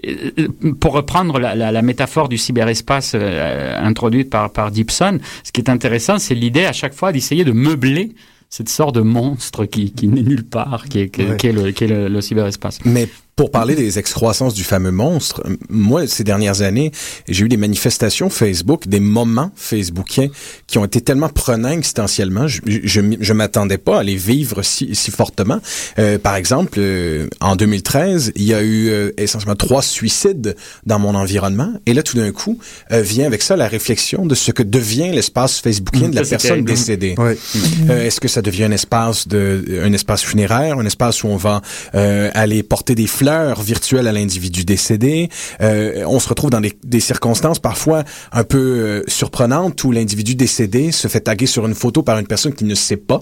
euh, 0.07 0.47
pour 0.79 0.93
reprendre 0.93 1.39
la, 1.39 1.55
la, 1.55 1.71
la 1.71 1.81
métaphore 1.81 2.29
du 2.29 2.37
cyberespace 2.37 3.13
euh, 3.15 3.77
introduite 3.79 4.29
par, 4.29 4.51
par 4.51 4.73
Gibson, 4.73 5.19
ce 5.43 5.51
qui 5.51 5.61
est 5.61 5.69
intéressant, 5.69 6.19
c'est 6.19 6.35
l'idée 6.35 6.65
à 6.65 6.73
chaque 6.73 6.93
fois 6.93 7.11
d'essayer 7.11 7.43
de 7.43 7.51
meubler 7.51 8.13
cette 8.49 8.69
sorte 8.69 8.93
de 8.95 9.01
monstre 9.01 9.65
qui, 9.65 9.91
qui 9.91 10.07
n'est 10.07 10.21
nulle 10.21 10.43
part, 10.43 10.85
qui 10.87 10.99
est, 10.99 11.09
qui, 11.09 11.23
Ouais. 11.23 11.37
qui 11.37 11.47
est 11.47 11.51
le, 11.51 11.71
qui 11.71 11.85
est 11.85 11.87
le, 11.87 12.07
le 12.07 12.21
cyberespace. 12.21 12.79
Mais 12.85 13.07
pour 13.35 13.49
parler 13.51 13.75
des 13.75 13.97
excroissances 13.97 14.53
du 14.53 14.63
fameux 14.63 14.91
monstre, 14.91 15.43
moi, 15.69 16.05
ces 16.07 16.23
dernières 16.23 16.61
années, 16.61 16.91
j'ai 17.27 17.45
eu 17.45 17.49
des 17.49 17.57
manifestations 17.57 18.29
Facebook, 18.29 18.87
des 18.87 18.99
moments 18.99 19.51
facebookiens 19.55 20.27
qui 20.67 20.77
ont 20.77 20.85
été 20.85 21.01
tellement 21.01 21.29
prenants 21.29 21.69
existentiellement, 21.71 22.47
je, 22.47 22.61
je, 22.65 23.01
je 23.19 23.33
m'attendais 23.33 23.79
pas 23.79 23.99
à 23.99 24.03
les 24.03 24.15
vivre 24.15 24.61
si, 24.61 24.93
si 24.95 25.09
fortement. 25.09 25.59
Euh, 25.97 26.19
par 26.19 26.35
exemple, 26.35 26.77
euh, 26.77 27.27
en 27.41 27.55
2013, 27.55 28.33
il 28.35 28.43
y 28.43 28.53
a 28.53 28.61
eu 28.61 28.89
euh, 28.89 29.11
essentiellement 29.17 29.55
trois 29.55 29.81
suicides 29.81 30.55
dans 30.85 30.99
mon 30.99 31.15
environnement, 31.15 31.73
et 31.87 31.93
là, 31.93 32.03
tout 32.03 32.17
d'un 32.17 32.31
coup, 32.31 32.59
euh, 32.91 33.01
vient 33.01 33.25
avec 33.25 33.41
ça 33.41 33.55
la 33.55 33.67
réflexion 33.67 34.25
de 34.27 34.35
ce 34.35 34.51
que 34.51 34.63
devient 34.63 35.11
l'espace 35.11 35.59
facebookien 35.59 36.09
de 36.09 36.15
la 36.15 36.23
personne 36.23 36.63
décédée. 36.63 37.15
Ouais. 37.17 37.37
Euh, 37.89 38.05
Est-ce 38.05 38.19
que 38.19 38.27
ça 38.27 38.41
devient 38.43 38.65
un 38.65 38.71
espace 38.71 39.27
de 39.27 39.81
un 39.83 39.93
espace 39.93 40.21
funéraire, 40.21 40.77
un 40.77 40.85
espace 40.85 41.23
où 41.23 41.27
on 41.27 41.37
va 41.37 41.61
euh, 41.95 42.29
aller 42.33 42.61
porter 42.61 42.93
des 42.95 43.07
fleurs 43.07 43.22
virtuelles 43.61 44.07
à 44.07 44.11
l'individu 44.11 44.63
décédé 44.65 45.29
Euh, 45.61 46.03
On 46.07 46.19
se 46.19 46.29
retrouve 46.29 46.49
dans 46.49 46.61
des, 46.61 46.73
des 46.83 46.99
circonstances 46.99 47.59
parfois 47.59 48.03
un 48.31 48.43
peu 48.43 48.57
euh, 48.57 49.03
surprenantes 49.07 49.83
où 49.83 49.91
l'individu 49.91 50.35
décédé 50.35 50.91
se 50.91 51.07
fait 51.07 51.21
taguer 51.21 51.45
sur 51.45 51.65
une 51.65 51.75
photo 51.75 52.03
par 52.03 52.17
une 52.19 52.27
personne 52.27 52.53
qui 52.53 52.65
ne 52.65 52.75
sait 52.75 52.97
pas 52.97 53.21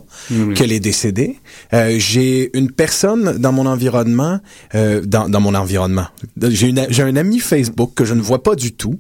qu'elle 0.56 0.72
est 0.72 0.80
décédée. 0.80 1.38
Euh, 1.74 1.96
J'ai 1.98 2.56
une 2.58 2.72
personne 2.72 3.38
dans 3.38 3.52
mon 3.52 3.66
environnement, 3.66 4.40
euh, 4.76 5.02
dans, 5.06 5.30
dans 5.30 5.40
mon 5.40 5.56
environnement. 5.56 6.08
J'ai 6.42 6.74
un 7.04 7.16
ami 7.16 7.40
Facebook 7.40 7.92
que 7.96 8.06
je 8.06 8.14
ne 8.14 8.22
vois 8.22 8.44
pas 8.44 8.56
du 8.56 8.74
tout 8.74 9.00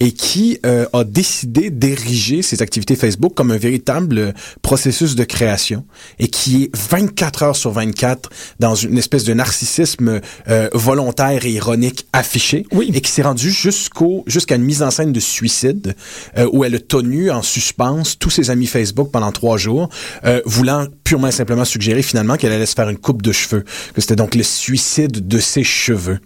et 0.00 0.12
qui 0.12 0.58
euh, 0.66 0.86
a 0.92 1.04
décidé 1.04 1.70
d'ériger 1.70 2.42
ses 2.42 2.62
activités 2.62 2.96
Facebook 2.96 3.34
comme 3.34 3.50
un 3.50 3.56
véritable 3.58 4.34
processus 4.62 5.14
de 5.14 5.24
création 5.24 5.84
et 6.18 6.28
qui 6.28 6.64
est 6.64 6.76
24 6.76 7.42
heures 7.42 7.56
sur 7.56 7.70
24 7.72 8.30
dans 8.60 8.74
une 8.74 8.98
espèce 8.98 9.24
de 9.24 9.34
narcissisme 9.34 10.20
euh, 10.48 10.68
volontaire 10.72 11.44
et 11.46 11.50
ironique 11.52 12.06
affiché 12.12 12.66
Oui. 12.72 12.90
et 12.94 13.00
qui 13.00 13.10
s'est 13.10 13.22
rendu 13.22 13.50
jusqu'au 13.50 14.24
jusqu'à 14.26 14.56
une 14.56 14.62
mise 14.64 14.82
en 14.82 14.90
scène 14.90 15.12
de 15.12 15.20
suicide 15.20 15.94
euh, 16.38 16.48
où 16.52 16.64
elle 16.64 16.74
a 16.74 16.78
tenu 16.78 17.30
en 17.30 17.42
suspens 17.42 18.02
tous 18.18 18.30
ses 18.30 18.50
amis 18.50 18.66
Facebook 18.66 19.10
pendant 19.12 19.32
trois 19.32 19.56
jours, 19.56 19.88
euh, 20.24 20.40
voulant 20.44 20.86
purement 21.12 21.28
et 21.28 21.32
simplement 21.32 21.66
suggérer 21.66 22.00
finalement 22.00 22.36
qu'elle 22.36 22.52
allait 22.52 22.64
se 22.64 22.72
faire 22.74 22.88
une 22.88 22.96
coupe 22.96 23.20
de 23.20 23.32
cheveux, 23.32 23.64
que 23.94 24.00
c'était 24.00 24.16
donc 24.16 24.34
le 24.34 24.42
suicide 24.42 25.28
de 25.28 25.38
ses 25.40 25.62
cheveux. 25.62 26.18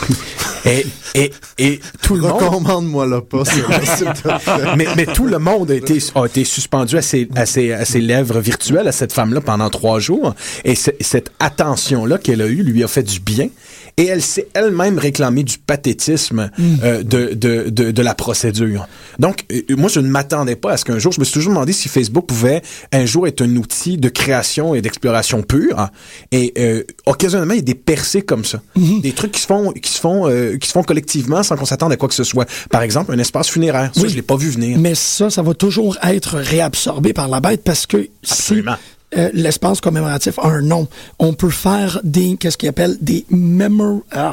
et, 0.64 0.86
et, 1.14 1.30
et 1.58 1.80
tout 2.02 2.14
le 2.14 2.22
monde 2.22 2.40
Recommande-moi 2.42 3.04
le 3.04 3.20
pas, 3.20 3.42
mais, 4.78 4.86
mais 4.96 5.04
tout 5.04 5.26
le 5.26 5.38
monde 5.38 5.70
a 5.70 5.74
été, 5.74 5.98
a 6.14 6.24
été 6.24 6.44
suspendu 6.44 6.96
à 6.96 7.02
ses, 7.02 7.28
à, 7.34 7.44
ses, 7.44 7.72
à 7.72 7.84
ses 7.84 8.00
lèvres 8.00 8.40
virtuelles 8.40 8.88
à 8.88 8.92
cette 8.92 9.12
femme-là 9.12 9.42
pendant 9.42 9.68
trois 9.68 9.98
jours. 10.00 10.34
Et 10.64 10.76
ce- 10.76 10.90
cette 11.00 11.30
attention-là 11.38 12.16
qu'elle 12.16 12.40
a 12.40 12.46
eue 12.46 12.62
lui 12.62 12.82
a 12.82 12.88
fait 12.88 13.02
du 13.02 13.20
bien. 13.20 13.48
Et 14.02 14.06
elle 14.06 14.22
s'est 14.22 14.48
elle-même 14.54 14.98
réclamée 14.98 15.44
du 15.44 15.58
pathétisme 15.58 16.50
euh, 16.82 17.02
de, 17.04 17.34
de, 17.34 17.70
de, 17.70 17.90
de 17.92 18.02
la 18.02 18.14
procédure. 18.14 18.88
Donc, 19.20 19.44
euh, 19.52 19.60
moi, 19.76 19.88
je 19.88 20.00
ne 20.00 20.08
m'attendais 20.08 20.56
pas 20.56 20.72
à 20.72 20.76
ce 20.76 20.84
qu'un 20.84 20.98
jour, 20.98 21.12
je 21.12 21.20
me 21.20 21.24
suis 21.24 21.34
toujours 21.34 21.52
demandé 21.52 21.72
si 21.72 21.88
Facebook 21.88 22.26
pouvait 22.26 22.62
un 22.90 23.04
jour 23.06 23.28
être 23.28 23.42
un 23.42 23.56
outil 23.56 23.98
de 23.98 24.08
création 24.08 24.74
et 24.74 24.82
d'exploration 24.82 25.42
pure. 25.42 25.88
Et 26.32 26.52
euh, 26.58 26.82
occasionnellement, 27.06 27.54
il 27.54 27.58
y 27.58 27.60
a 27.60 27.64
des 27.64 27.74
percées 27.76 28.22
comme 28.22 28.44
ça. 28.44 28.60
Des 28.76 29.12
trucs 29.12 29.30
qui 29.32 29.40
se 29.40 29.46
font, 29.46 29.70
qui 29.72 29.90
se 29.92 30.00
font, 30.00 30.28
euh, 30.28 30.56
qui 30.58 30.66
se 30.66 30.72
font 30.72 30.82
collectivement 30.82 31.42
sans 31.44 31.56
qu'on 31.56 31.64
s'attende 31.64 31.92
à 31.92 31.96
quoi 31.96 32.08
que 32.08 32.14
ce 32.14 32.24
soit. 32.24 32.48
Par 32.70 32.82
exemple, 32.82 33.12
un 33.12 33.18
espace 33.18 33.48
funéraire. 33.48 33.92
Ça, 33.94 34.00
Oui. 34.02 34.08
je 34.08 34.16
l'ai 34.16 34.22
pas 34.22 34.36
vu 34.36 34.50
venir. 34.50 34.78
Mais 34.80 34.96
ça, 34.96 35.30
ça 35.30 35.42
va 35.42 35.54
toujours 35.54 35.96
être 36.02 36.38
réabsorbé 36.38 37.12
par 37.12 37.28
la 37.28 37.38
bête 37.40 37.62
parce 37.62 37.86
que 37.86 38.08
Absolument. 38.28 38.76
Euh, 39.16 39.30
l'espace 39.32 39.80
commémoratif 39.80 40.38
a 40.38 40.48
un 40.48 40.62
nom, 40.62 40.88
on 41.18 41.32
peut 41.34 41.50
faire 41.50 42.00
des, 42.04 42.36
qu'est-ce 42.36 42.56
qu'ils 42.56 42.68
appellent 42.68 42.96
des 43.00 43.24
memor, 43.30 44.00
ah, 44.10 44.32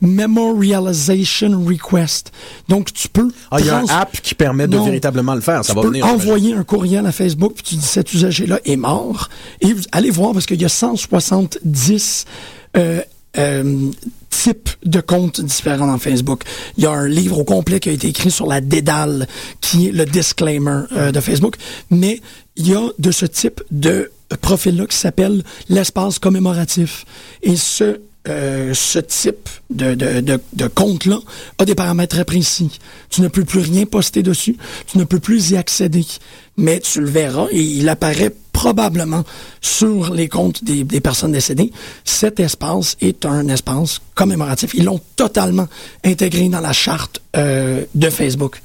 memorialization 0.00 1.64
requests. 1.64 2.32
Donc, 2.68 2.92
tu 2.92 3.08
peux. 3.08 3.30
Ah, 3.50 3.56
il 3.60 3.66
y 3.66 3.70
a 3.70 3.78
un 3.78 3.86
app 3.86 4.20
qui 4.20 4.34
permet 4.34 4.66
de 4.66 4.76
Non. 4.76 4.84
véritablement 4.84 5.34
le 5.34 5.40
faire. 5.40 5.64
Ça 5.64 5.72
tu 5.72 5.76
va 5.76 5.82
peux 5.82 5.88
venir. 5.88 6.04
j'imagine. 6.06 6.28
envoyer 6.28 6.54
un 6.54 6.64
courriel 6.64 7.06
à 7.06 7.12
Facebook, 7.12 7.54
puis 7.54 7.64
tu 7.64 7.74
dis 7.76 7.86
cet 7.86 8.12
usager-là 8.12 8.60
est 8.64 8.76
mort. 8.76 9.28
Et 9.60 9.72
vous 9.72 9.84
allez 9.92 10.10
voir, 10.10 10.32
parce 10.32 10.46
qu'il 10.46 10.60
y 10.60 10.64
a 10.64 10.68
170 10.68 12.24
euh, 12.76 13.00
euh, 13.38 13.90
types 14.30 14.70
de 14.84 15.00
comptes 15.00 15.40
différents 15.40 15.86
dans 15.86 15.98
Facebook. 15.98 16.42
Il 16.76 16.84
y 16.84 16.86
a 16.86 16.90
un 16.90 17.08
livre 17.08 17.38
au 17.38 17.44
complet 17.44 17.80
qui 17.80 17.88
a 17.88 17.92
été 17.92 18.08
écrit 18.08 18.30
sur 18.30 18.46
la 18.46 18.60
dédale, 18.60 19.26
qui 19.60 19.88
est 19.88 19.92
le 19.92 20.04
disclaimer 20.04 20.82
euh, 20.92 21.10
de 21.12 21.20
Facebook. 21.20 21.56
Mais 21.90 22.20
il 22.56 22.68
y 22.68 22.74
a 22.74 22.88
de 22.98 23.10
ce 23.10 23.26
type 23.26 23.62
de 23.70 24.10
profil-là 24.40 24.86
qui 24.86 24.96
s'appelle 24.96 25.42
l'espace 25.68 26.18
commémoratif. 26.18 27.04
Et 27.42 27.56
ce 27.56 28.00
euh, 28.28 28.74
ce 28.74 28.98
type 28.98 29.48
de, 29.70 29.94
de, 29.94 30.20
de, 30.20 30.40
de 30.52 30.66
compte-là 30.66 31.20
a 31.58 31.64
des 31.64 31.76
paramètres 31.76 32.16
très 32.16 32.24
précis. 32.24 32.80
Tu 33.08 33.20
ne 33.20 33.28
peux 33.28 33.44
plus 33.44 33.60
rien 33.60 33.84
poster 33.84 34.24
dessus, 34.24 34.56
tu 34.88 34.98
ne 34.98 35.04
peux 35.04 35.20
plus 35.20 35.50
y 35.50 35.56
accéder. 35.56 36.04
Mais 36.56 36.80
tu 36.80 37.00
le 37.00 37.08
verras 37.08 37.46
et 37.52 37.60
il 37.60 37.88
apparaît 37.88 38.34
probablement 38.52 39.22
sur 39.60 40.12
les 40.12 40.28
comptes 40.28 40.64
des, 40.64 40.82
des 40.82 41.00
personnes 41.00 41.32
décédées. 41.32 41.70
Cet 42.04 42.40
espace 42.40 42.96
est 43.00 43.26
un 43.26 43.46
espace 43.48 44.00
commémoratif. 44.14 44.72
Ils 44.74 44.84
l'ont 44.84 45.00
totalement 45.14 45.68
intégré 46.04 46.48
dans 46.48 46.60
la 46.60 46.72
charte 46.72 47.20
euh, 47.36 47.84
de 47.94 48.10
Facebook. 48.10 48.60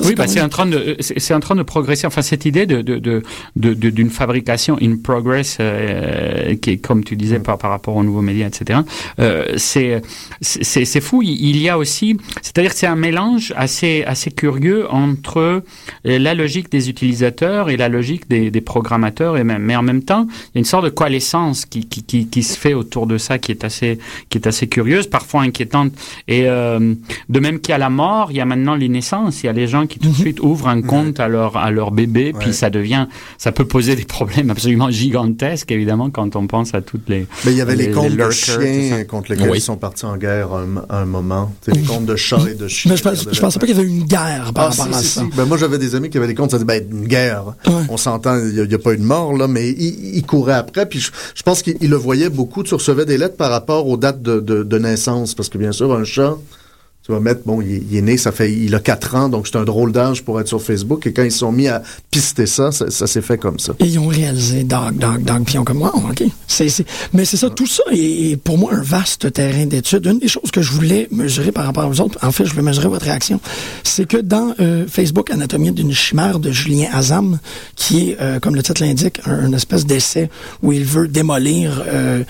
Oui, 0.00 0.14
bah, 0.14 0.26
c'est 0.26 0.40
en 0.40 0.48
train 0.48 0.64
de 0.64 0.96
c'est 1.00 1.18
c'est 1.18 1.34
en 1.34 1.40
train 1.40 1.54
de 1.54 1.62
progresser. 1.62 2.06
Enfin, 2.06 2.22
cette 2.22 2.46
idée 2.46 2.64
de 2.64 2.80
de 2.80 2.98
de 2.98 3.22
de- 3.56 3.74
de- 3.74 3.90
d'une 3.90 4.08
fabrication 4.08 4.78
in 4.80 4.96
progress, 4.96 5.58
euh, 5.60 6.54
qui 6.56 6.70
est 6.70 6.76
comme 6.78 7.04
tu 7.04 7.14
disais 7.14 7.38
par 7.40 7.58
par 7.58 7.70
rapport 7.70 7.94
aux 7.96 8.02
nouveaux 8.02 8.22
médias, 8.22 8.46
etc. 8.46 8.80
Euh, 9.20 9.52
c'est 9.58 10.00
c'est 10.40 10.86
c'est 10.86 11.00
fou. 11.02 11.20
Il 11.22 11.58
y 11.58 11.68
a 11.68 11.76
aussi, 11.76 12.16
c'est-à-dire 12.40 12.70
que 12.72 12.78
c'est 12.78 12.86
un 12.86 12.96
mélange 12.96 13.52
assez 13.54 14.02
assez 14.04 14.30
curieux 14.30 14.90
entre 14.90 15.36
euh, 15.38 15.60
la 16.04 16.32
logique 16.32 16.70
des 16.72 16.88
utilisateurs 16.88 17.68
et 17.68 17.76
la 17.76 17.90
logique 17.90 18.26
des, 18.30 18.50
des 18.50 18.60
programmateurs 18.62 19.36
et 19.36 19.44
même 19.44 19.62
mais 19.62 19.76
en 19.76 19.82
même 19.82 20.02
temps, 20.04 20.26
il 20.30 20.50
y 20.54 20.58
a 20.58 20.60
une 20.60 20.64
sorte 20.64 20.84
de 20.86 20.90
coalescence 20.90 21.66
qui 21.66 21.86
qui 21.86 22.02
qui, 22.02 22.28
qui 22.28 22.42
se 22.42 22.58
fait 22.58 22.72
autour 22.72 23.06
de 23.06 23.18
ça 23.18 23.36
qui 23.38 23.52
est 23.52 23.62
assez 23.62 23.98
qui 24.30 24.38
est 24.38 24.46
assez 24.46 24.68
curieuse, 24.68 25.06
parfois 25.06 25.42
inquiétante. 25.42 25.92
Et 26.28 26.48
euh, 26.48 26.94
de 27.28 27.40
même 27.40 27.60
qu'il 27.60 27.72
y 27.72 27.74
a 27.74 27.78
la 27.78 27.90
mort, 27.90 28.30
il 28.30 28.38
y 28.38 28.40
a 28.40 28.46
maintenant 28.46 28.74
les 28.74 28.88
naissances. 28.88 29.42
Il 29.42 29.46
y 29.46 29.48
a 29.50 29.52
les 29.52 29.66
gens 29.66 29.81
qui 29.86 29.98
tout 29.98 30.08
de 30.10 30.14
suite 30.14 30.40
ouvrent 30.40 30.68
un 30.68 30.82
compte 30.82 31.20
à 31.20 31.28
leur 31.28 31.56
à 31.56 31.70
leur 31.70 31.90
bébé, 31.90 32.32
puis 32.38 32.52
ça 32.52 32.70
devient, 32.70 33.06
ça 33.38 33.52
peut 33.52 33.64
poser 33.64 33.96
des 33.96 34.04
problèmes 34.04 34.50
absolument 34.50 34.90
gigantesques, 34.90 35.70
évidemment, 35.70 36.10
quand 36.10 36.36
on 36.36 36.46
pense 36.46 36.74
à 36.74 36.80
toutes 36.82 37.08
les. 37.08 37.26
Mais 37.44 37.52
il 37.52 37.56
y 37.56 37.60
avait 37.60 37.76
les, 37.76 37.90
comptes 37.90 38.10
de 38.10 38.16
lurkers, 38.16 38.56
tout 38.56 38.62
chiens 38.62 39.04
contre 39.04 39.32
lesquels 39.32 39.50
Oui. 39.50 39.58
ils 39.58 39.62
sont 39.62 39.76
partis 39.76 40.04
en 40.04 40.16
guerre 40.16 40.52
un, 40.52 40.84
un 40.88 41.04
moment. 41.04 41.52
C'est 41.62 41.74
les 41.74 41.82
comptes 41.82 42.06
de 42.06 42.16
chats 42.16 42.38
et 42.50 42.54
de 42.54 42.68
chiens. 42.68 42.90
Mais 42.90 42.96
je, 42.96 43.02
pense, 43.02 43.28
je 43.30 43.40
pensais 43.40 43.58
pas 43.58 43.66
qu'il 43.66 43.76
y 43.76 43.78
avait 43.78 43.88
une 43.88 44.04
guerre 44.04 44.52
par 44.54 44.64
Ah, 44.64 44.68
rapport 44.70 44.86
si, 44.86 44.94
à 44.94 44.98
si, 45.02 45.08
ça. 45.08 45.20
si. 45.22 45.36
Ben, 45.36 45.44
moi, 45.44 45.56
j'avais 45.56 45.78
des 45.78 45.94
amis 45.94 46.10
qui 46.10 46.18
avaient 46.18 46.26
des 46.26 46.34
comptes, 46.34 46.50
ça 46.50 46.58
disait, 46.58 46.66
ben, 46.66 46.84
une 46.90 47.06
guerre. 47.06 47.54
Ouais. 47.66 47.72
On 47.88 47.96
s'entend, 47.96 48.38
il 48.38 48.66
n'y 48.66 48.74
a, 48.74 48.78
pas 48.78 48.92
eu 48.92 48.98
de 48.98 49.02
mort, 49.04 49.32
là, 49.36 49.48
mais 49.48 49.70
ils 49.70 50.16
il 50.16 50.22
couraient 50.24 50.54
après. 50.54 50.86
Puis 50.86 51.00
je, 51.00 51.10
je 51.34 51.42
pense 51.42 51.62
qu'ils 51.62 51.90
le 51.90 51.96
voyaient 51.96 52.30
beaucoup. 52.30 52.62
Tu 52.62 52.74
recevais 52.74 53.04
des 53.04 53.18
lettres 53.18 53.36
par 53.36 53.50
rapport 53.50 53.86
aux 53.88 53.96
dates 53.96 54.22
de, 54.22 54.40
de, 54.40 54.62
de 54.62 54.78
naissance. 54.78 55.34
Parce 55.34 55.48
que, 55.48 55.58
bien 55.58 55.72
sûr, 55.72 55.92
un 55.92 56.04
chat, 56.04 56.36
tu 57.04 57.10
vas 57.10 57.18
mettre, 57.18 57.40
bon, 57.44 57.60
il, 57.60 57.96
est- 57.96 58.00
né, 58.02 58.16
ça 58.16 58.30
fait, 58.30 58.52
il 58.52 58.72
a 58.76 58.80
4 58.80 59.16
ans, 59.16 59.28
donc 59.28 59.48
c'est 59.48 59.56
un 59.56 59.64
drôle 59.64 59.90
d'âge 59.90 60.22
pour 60.22 60.40
être 60.40 60.46
sur 60.46 60.62
Facebook. 60.62 61.04
Et 61.06 61.12
quand 61.12 61.24
ils 61.24 61.32
sont 61.32 61.50
mis 61.50 61.66
à 61.66 61.82
pister 62.12 62.46
ça, 62.46 62.70
ça, 62.70 63.06
s'est 63.08 63.22
fait 63.22 63.38
comme 63.38 63.58
ça. 63.58 63.74
Et 63.80 63.86
ils 63.86 63.98
ont 63.98 64.06
réalisé 64.06 64.62
Dog, 64.62 64.98
Dog, 64.98 65.24
Dog, 65.24 65.44
puis 65.44 65.54
ils 65.54 65.58
ont 65.58 65.64
comme, 65.64 65.82
wow, 65.82 65.88
OK. 66.10 66.22
Mais 67.12 67.24
c'est 67.24 67.36
ça, 67.36 67.50
tout 67.50 67.66
ça 67.66 67.82
est, 67.90 68.36
pour 68.36 68.56
moi 68.56 68.72
un 68.74 68.82
vaste 68.82 69.32
terrain 69.32 69.66
d'étude. 69.66 70.06
Une 70.06 70.20
des 70.20 70.28
choses 70.28 70.52
que 70.52 70.62
je 70.62 70.70
voulais 70.70 71.08
mesurer 71.10 71.50
par 71.50 71.64
rapport 71.64 71.88
aux 71.88 72.00
autres, 72.00 72.18
en 72.22 72.30
fait, 72.30 72.46
je 72.46 72.54
veux 72.54 72.62
mesurer 72.62 72.88
votre 72.88 73.04
réaction, 73.06 73.40
c'est 73.82 74.06
que 74.06 74.18
dans 74.18 74.54
euh, 74.60 74.86
Facebook 74.86 75.30
Anatomie 75.30 75.72
d'une 75.72 75.92
chimère 75.92 76.38
de 76.38 76.52
Julien 76.52 76.88
Azam, 76.92 77.40
qui 77.74 78.10
est, 78.10 78.20
euh, 78.20 78.38
comme 78.38 78.54
le 78.54 78.62
titre 78.62 78.80
l'indique, 78.80 79.20
un, 79.26 79.52
espèce 79.52 79.86
d'essai 79.86 80.30
où 80.62 80.72
il 80.72 80.84
veut 80.84 81.08
démolir... 81.08 81.82
euh, 81.88 82.22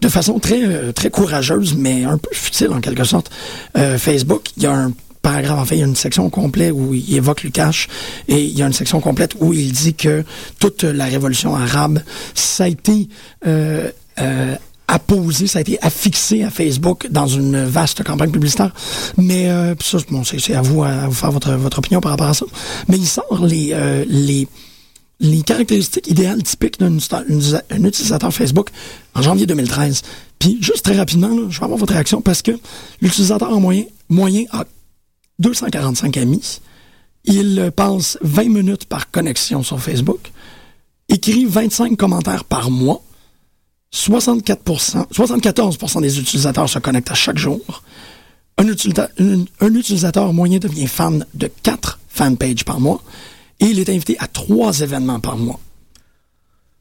de 0.00 0.08
façon 0.08 0.38
très 0.38 0.62
euh, 0.62 0.92
très 0.92 1.10
courageuse, 1.10 1.74
mais 1.76 2.04
un 2.04 2.18
peu 2.18 2.30
futile 2.32 2.70
en 2.72 2.80
quelque 2.80 3.04
sorte, 3.04 3.30
euh, 3.76 3.98
Facebook. 3.98 4.50
Il 4.56 4.62
y 4.62 4.66
a 4.66 4.72
un 4.72 4.92
paragraphe, 5.22 5.58
en 5.58 5.64
fait, 5.64 5.74
il 5.74 5.80
y 5.80 5.82
a 5.82 5.86
une 5.86 5.96
section 5.96 6.30
complète 6.30 6.72
où 6.72 6.94
il 6.94 7.16
évoque 7.16 7.42
Lukács 7.42 7.88
et 8.28 8.44
il 8.44 8.56
y 8.56 8.62
a 8.62 8.66
une 8.66 8.72
section 8.72 9.00
complète 9.00 9.34
où 9.40 9.52
il 9.52 9.72
dit 9.72 9.94
que 9.94 10.24
toute 10.60 10.84
la 10.84 11.06
révolution 11.06 11.56
arabe, 11.56 12.00
ça 12.34 12.64
a 12.64 12.68
été 12.68 13.08
euh, 13.44 13.90
euh, 14.20 14.54
apposé, 14.88 15.46
ça 15.46 15.58
a 15.58 15.62
été 15.62 15.78
affixé 15.82 16.44
à 16.44 16.50
Facebook 16.50 17.08
dans 17.10 17.26
une 17.26 17.64
vaste 17.64 18.04
campagne 18.04 18.30
publicitaire. 18.30 18.72
Mais 19.16 19.50
euh, 19.50 19.74
ça, 19.82 19.98
bon, 20.10 20.22
c'est 20.22 20.54
à 20.54 20.62
vous 20.62 20.84
à 20.84 21.06
vous 21.06 21.14
faire 21.14 21.32
votre, 21.32 21.52
votre 21.54 21.80
opinion 21.80 22.00
par 22.00 22.12
rapport 22.12 22.28
à 22.28 22.34
ça. 22.34 22.46
Mais 22.88 22.96
il 22.96 23.06
sort 23.06 23.44
les, 23.46 23.70
euh, 23.72 24.04
les 24.08 24.46
les 25.20 25.42
caractéristiques 25.42 26.08
idéales 26.08 26.42
typiques 26.42 26.78
d'un 26.78 26.96
utilisateur 27.84 28.32
Facebook 28.32 28.70
en 29.14 29.22
janvier 29.22 29.46
2013. 29.46 30.02
Puis 30.38 30.58
juste 30.60 30.82
très 30.84 30.96
rapidement, 30.96 31.30
je 31.50 31.58
vais 31.58 31.64
avoir 31.64 31.78
votre 31.78 31.92
réaction 31.94 32.20
parce 32.20 32.42
que 32.42 32.52
l'utilisateur 33.00 33.50
en 33.50 33.60
moyen, 33.60 34.44
a 34.52 34.64
245 35.38 36.16
amis. 36.18 36.60
Il 37.24 37.58
euh, 37.58 37.70
passe 37.70 38.18
20 38.22 38.44
minutes 38.50 38.84
par 38.84 39.10
connexion 39.10 39.62
sur 39.62 39.80
Facebook. 39.80 40.30
écrit 41.08 41.44
25 41.44 41.96
commentaires 41.96 42.44
par 42.44 42.70
mois. 42.70 43.02
64%, 43.94 45.08
74% 45.12 46.00
des 46.02 46.18
utilisateurs 46.20 46.68
se 46.68 46.78
connectent 46.78 47.10
à 47.10 47.14
chaque 47.14 47.38
jour. 47.38 47.60
Un- 48.58 48.64
un 49.60 49.74
utilisateur 49.74 50.32
moyen 50.32 50.58
devient 50.58 50.86
fan 50.86 51.24
de 51.34 51.50
4 51.62 51.98
fanpages 52.08 52.64
par 52.64 52.80
mois. 52.80 53.02
Et 53.60 53.66
il 53.66 53.78
est 53.80 53.88
invité 53.88 54.16
à 54.18 54.26
3 54.26 54.80
événements 54.80 55.20
par 55.20 55.36
mois. 55.36 55.60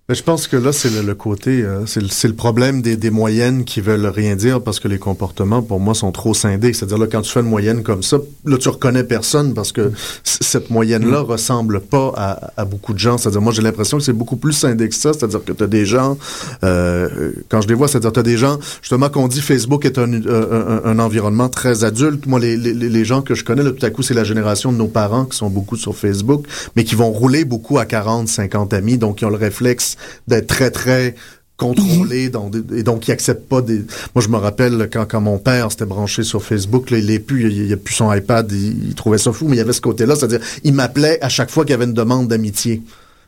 Mais 0.07 0.13
je 0.13 0.21
pense 0.21 0.47
que 0.47 0.55
là, 0.55 0.71
c'est 0.71 0.91
le, 0.91 1.01
le 1.01 1.15
côté, 1.15 1.63
euh, 1.63 1.87
c'est 1.87 1.99
le, 1.99 2.09
c'est 2.09 2.27
le 2.27 2.35
problème 2.35 2.83
des, 2.83 2.95
des 2.95 3.09
moyennes 3.09 3.63
qui 3.63 3.81
veulent 3.81 4.05
rien 4.05 4.35
dire 4.35 4.61
parce 4.61 4.79
que 4.79 4.87
les 4.87 4.99
comportements, 4.99 5.63
pour 5.63 5.79
moi, 5.79 5.95
sont 5.95 6.11
trop 6.11 6.35
scindés. 6.35 6.73
C'est-à-dire, 6.73 6.99
là, 6.99 7.07
quand 7.11 7.21
tu 7.21 7.31
fais 7.31 7.39
une 7.39 7.47
moyenne 7.47 7.81
comme 7.81 8.03
ça, 8.03 8.19
là, 8.45 8.57
tu 8.59 8.69
reconnais 8.69 9.03
personne 9.03 9.55
parce 9.55 9.71
que 9.71 9.91
cette 10.23 10.69
moyenne-là 10.69 11.21
ressemble 11.21 11.79
pas 11.79 12.13
à, 12.17 12.51
à 12.55 12.65
beaucoup 12.65 12.93
de 12.93 12.99
gens. 12.99 13.17
C'est-à-dire, 13.17 13.41
moi, 13.41 13.51
j'ai 13.51 13.63
l'impression 13.63 13.97
que 13.97 14.03
c'est 14.03 14.13
beaucoup 14.13 14.35
plus 14.35 14.53
scindé 14.53 14.87
que 14.89 14.93
ça. 14.93 15.11
C'est-à-dire 15.11 15.43
que 15.43 15.53
tu 15.53 15.63
as 15.63 15.67
des 15.67 15.87
gens, 15.87 16.19
euh, 16.63 17.31
quand 17.49 17.61
je 17.61 17.67
les 17.67 17.73
vois, 17.73 17.87
c'est-à-dire, 17.87 18.13
tu 18.13 18.19
as 18.19 18.23
des 18.23 18.37
gens, 18.37 18.59
justement, 18.83 19.09
qu'on 19.09 19.27
dit 19.27 19.41
Facebook 19.41 19.85
est 19.85 19.97
un, 19.97 20.13
euh, 20.13 20.81
un, 20.85 20.91
un 20.91 20.99
environnement 20.99 21.49
très 21.49 21.83
adulte. 21.83 22.27
Moi, 22.27 22.39
les, 22.39 22.57
les, 22.57 22.75
les 22.75 23.05
gens 23.05 23.23
que 23.23 23.33
je 23.33 23.43
connais, 23.43 23.63
là, 23.63 23.71
tout 23.71 23.83
à 23.83 23.89
coup, 23.89 24.03
c'est 24.03 24.13
la 24.13 24.23
génération 24.23 24.71
de 24.71 24.77
nos 24.77 24.87
parents 24.87 25.25
qui 25.25 25.35
sont 25.35 25.49
beaucoup 25.49 25.77
sur 25.77 25.95
Facebook, 25.95 26.45
mais 26.75 26.83
qui 26.83 26.93
vont 26.93 27.09
rouler 27.09 27.43
beaucoup 27.43 27.79
à 27.79 27.85
40, 27.85 28.27
50 28.27 28.71
amis, 28.71 28.99
donc 28.99 29.15
qui 29.15 29.25
ont 29.25 29.31
le 29.31 29.37
réflexe 29.37 29.94
d'être 30.27 30.47
très, 30.47 30.71
très 30.71 31.15
contrôlés 31.57 32.27
donc, 32.29 32.53
et 32.75 32.83
donc 32.83 32.99
qui 32.99 33.13
acceptent 33.13 33.47
pas 33.47 33.61
des 33.61 33.81
moi 34.13 34.21
je 34.21 34.27
me 34.27 34.35
rappelle 34.35 34.89
quand, 34.91 35.05
quand 35.05 35.21
mon 35.21 35.37
père 35.37 35.71
s'était 35.71 35.85
branché 35.85 36.23
sur 36.23 36.43
Facebook 36.43 36.91
là, 36.91 36.97
il 36.97 37.09
est 37.09 37.19
plus 37.19 37.49
il, 37.49 37.67
il 37.67 37.71
a 37.71 37.77
plus 37.77 37.93
son 37.93 38.11
iPad 38.11 38.51
il, 38.51 38.89
il 38.89 38.93
trouvait 38.93 39.17
ça 39.17 39.31
fou 39.31 39.47
mais 39.47 39.55
il 39.55 39.59
y 39.59 39.61
avait 39.61 39.71
ce 39.71 39.79
côté 39.79 40.05
là 40.05 40.17
c'est-à-dire 40.17 40.41
il 40.65 40.73
m'appelait 40.73 41.17
à 41.23 41.29
chaque 41.29 41.49
fois 41.49 41.63
qu'il 41.63 41.71
y 41.71 41.75
avait 41.75 41.85
une 41.85 41.93
demande 41.93 42.27
d'amitié. 42.27 42.81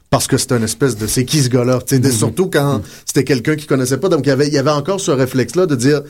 Parce 0.09 0.25
que 0.27 0.37
c'était 0.37 0.55
une 0.55 0.63
espèce 0.63 0.95
de 0.95 1.05
c'est 1.05 1.25
qui 1.25 1.41
ce 1.41 1.49
gars-là? 1.49 1.81
Tu 1.85 2.01
sais, 2.01 2.11
surtout 2.11 2.49
quand 2.49 2.81
c'était 3.05 3.25
quelqu'un 3.25 3.57
qui 3.57 3.65
connaissait 3.65 3.97
pas. 3.97 4.07
Donc 4.07 4.25
il 4.25 4.29
y 4.29 4.31
avait 4.31 4.47
il 4.47 4.53
y 4.53 4.57
avait 4.57 4.71
encore 4.71 5.01
ce 5.01 5.11
réflexe 5.11 5.55
là 5.55 5.65
de 5.65 5.75
dire 5.75 6.01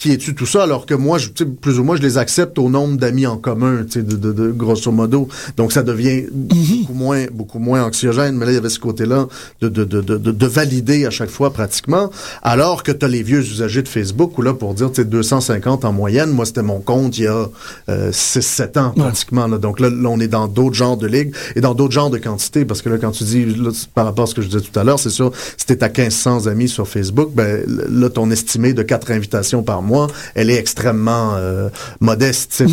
qui 0.00 0.12
es-tu 0.12 0.34
tout 0.34 0.46
ça 0.46 0.62
alors 0.62 0.86
que 0.86 0.94
moi 0.94 1.18
je, 1.18 1.28
tu 1.28 1.44
sais, 1.44 1.50
plus 1.50 1.78
ou 1.78 1.84
moins 1.84 1.94
je 1.94 2.00
les 2.00 2.16
accepte 2.16 2.58
au 2.58 2.70
nombre 2.70 2.96
d'amis 2.96 3.26
en 3.26 3.36
commun 3.36 3.84
tu 3.84 4.00
sais, 4.00 4.02
de, 4.02 4.16
de, 4.16 4.32
de 4.32 4.50
grosso 4.50 4.90
modo. 4.90 5.28
Donc 5.58 5.72
ça 5.72 5.82
devient 5.82 6.24
beaucoup 6.32 6.94
moins 6.94 7.26
beaucoup 7.30 7.58
moins 7.58 7.84
anxiogène. 7.84 8.34
Mais 8.36 8.46
là 8.46 8.52
il 8.52 8.54
y 8.54 8.58
avait 8.58 8.70
ce 8.70 8.78
côté 8.78 9.04
là 9.04 9.28
de, 9.60 9.68
de, 9.68 9.84
de, 9.84 10.00
de, 10.00 10.16
de 10.16 10.46
valider 10.46 11.04
à 11.04 11.10
chaque 11.10 11.28
fois 11.28 11.52
pratiquement. 11.52 12.10
Alors 12.42 12.82
que 12.82 12.92
tu 12.92 13.04
as 13.04 13.08
les 13.08 13.22
vieux 13.22 13.40
usagers 13.40 13.82
de 13.82 13.88
Facebook 13.88 14.38
où 14.38 14.42
là 14.42 14.54
pour 14.54 14.72
dire 14.72 14.88
tu 14.90 15.02
sais 15.02 15.04
250 15.04 15.84
en 15.84 15.92
moyenne 15.92 16.30
moi 16.30 16.46
c'était 16.46 16.62
mon 16.62 16.80
compte 16.80 17.18
il 17.18 17.24
y 17.24 17.26
a 17.26 17.50
euh, 17.90 18.10
6-7 18.10 18.78
ans 18.78 18.90
pratiquement 18.96 19.48
là. 19.48 19.58
donc 19.58 19.80
là, 19.80 19.90
là 19.90 20.08
on 20.08 20.18
est 20.18 20.28
dans 20.28 20.48
d'autres 20.48 20.76
genres 20.76 20.96
de 20.96 21.06
ligues 21.06 21.34
et 21.56 21.60
dans 21.60 21.74
d'autres 21.74 21.92
genres 21.92 22.10
de 22.10 22.16
quantités. 22.16 22.64
Parce 22.64 22.80
que 22.80 22.88
là 22.88 22.96
quand 22.96 23.10
tu 23.10 23.24
dis 23.24 23.44
là, 23.44 23.68
par 23.94 24.06
rapport 24.06 24.24
à 24.24 24.26
ce 24.28 24.34
que 24.34 24.40
je 24.40 24.48
disais 24.48 24.62
tout 24.62 24.80
à 24.80 24.82
l'heure 24.82 24.98
c'est 24.98 25.10
sûr 25.10 25.30
si 25.58 25.66
t'es 25.66 25.84
à 25.84 25.88
1500 25.88 26.46
amis 26.46 26.70
sur 26.70 26.88
Facebook 26.88 27.32
ben 27.34 27.62
là 27.66 28.08
ton 28.08 28.30
estimé 28.30 28.72
de 28.72 28.82
quatre 28.82 29.10
invitations 29.10 29.62
par 29.62 29.82
mois 29.82 29.89
elle 30.34 30.50
est 30.50 30.58
extrêmement 30.58 31.34
euh, 31.36 31.68
modeste 32.00 32.64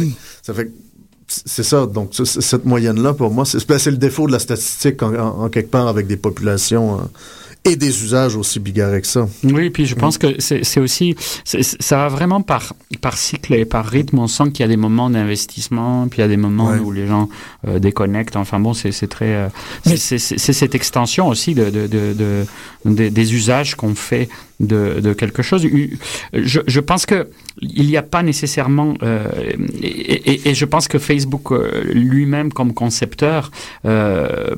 ça 0.42 0.54
fait 0.54 0.72
c'est 1.30 1.64
ça. 1.64 1.86
Donc, 1.86 2.12
cette 2.14 2.64
moyenne-là, 2.64 3.14
pour 3.14 3.32
moi, 3.34 3.44
c'est 3.44 3.60
c'est 3.80 3.92
le 3.92 3.98
défaut 3.98 4.28
de 4.28 4.32
la 4.32 4.40
statistique 4.40 5.04
en, 5.04 5.14
en- 5.14 5.44
en 5.44 5.50
quelque 5.50 5.70
part 5.70 5.90
avec 5.90 6.08
des 6.08 6.16
populations 6.16 7.00
euh, 7.00 7.04
et 7.66 7.76
des 7.76 8.02
usages 8.02 8.38
aussi 8.38 8.62
bigarrés 8.62 9.02
que 9.02 9.08
ça. 9.08 9.28
Oui, 9.44 9.70
puis 9.70 9.86
je 9.86 9.96
pense 9.96 10.18
que 10.18 10.28
c'est 10.40 10.80
aussi, 10.80 11.18
ça 11.44 11.98
va 11.98 12.08
vraiment 12.08 12.42
par, 12.42 12.74
par 13.02 13.18
cycle 13.18 13.54
et 13.56 13.66
par 13.66 13.86
rythme. 13.86 14.20
On 14.20 14.28
sent 14.28 14.52
qu'il 14.54 14.62
y 14.62 14.64
a 14.64 14.70
des 14.70 14.78
moments 14.78 15.10
d'investissement, 15.10 16.08
puis 16.08 16.20
il 16.20 16.22
y 16.22 16.26
a 16.26 16.30
des 16.30 16.38
moments 16.38 16.70
Ouais. 16.70 16.80
où 16.80 16.94
les 16.94 17.08
gens 17.08 17.28
euh, 17.68 17.78
déconnectent. 17.80 18.38
Enfin 18.38 18.62
bon, 18.62 18.74
c'est 18.74 18.92
très, 19.10 19.34
euh, 19.36 19.50
c'est- 19.98 20.18
cette 20.54 20.76
extension 20.76 21.28
aussi 21.28 21.56
de, 21.56 21.70
de, 21.70 21.88
de, 21.88 22.14
de- 22.14 22.46
des- 22.86 23.10
des 23.10 23.34
usages 23.34 23.76
qu'on 23.76 23.96
fait 23.96 24.30
de, 24.60 25.00
de 25.02 25.14
quelque 25.14 25.44
chose. 25.44 25.68
Je, 26.34 26.60
je 26.66 26.80
pense 26.80 27.06
que 27.06 27.28
il 27.62 27.88
n'y 27.88 27.98
a 27.98 28.04
pas 28.04 28.22
nécessairement, 28.24 28.94
euh, 29.02 29.26
et, 29.82 29.88
et- 30.32 30.50
et 30.50 30.54
je 30.54 30.66
pense 30.66 30.88
que 30.88 31.00
Facebook 31.00 31.52
euh, 31.52 31.84
lui-même 31.92 32.54
comme 32.54 32.74
concepteur 32.74 33.52
euh, 33.86 34.56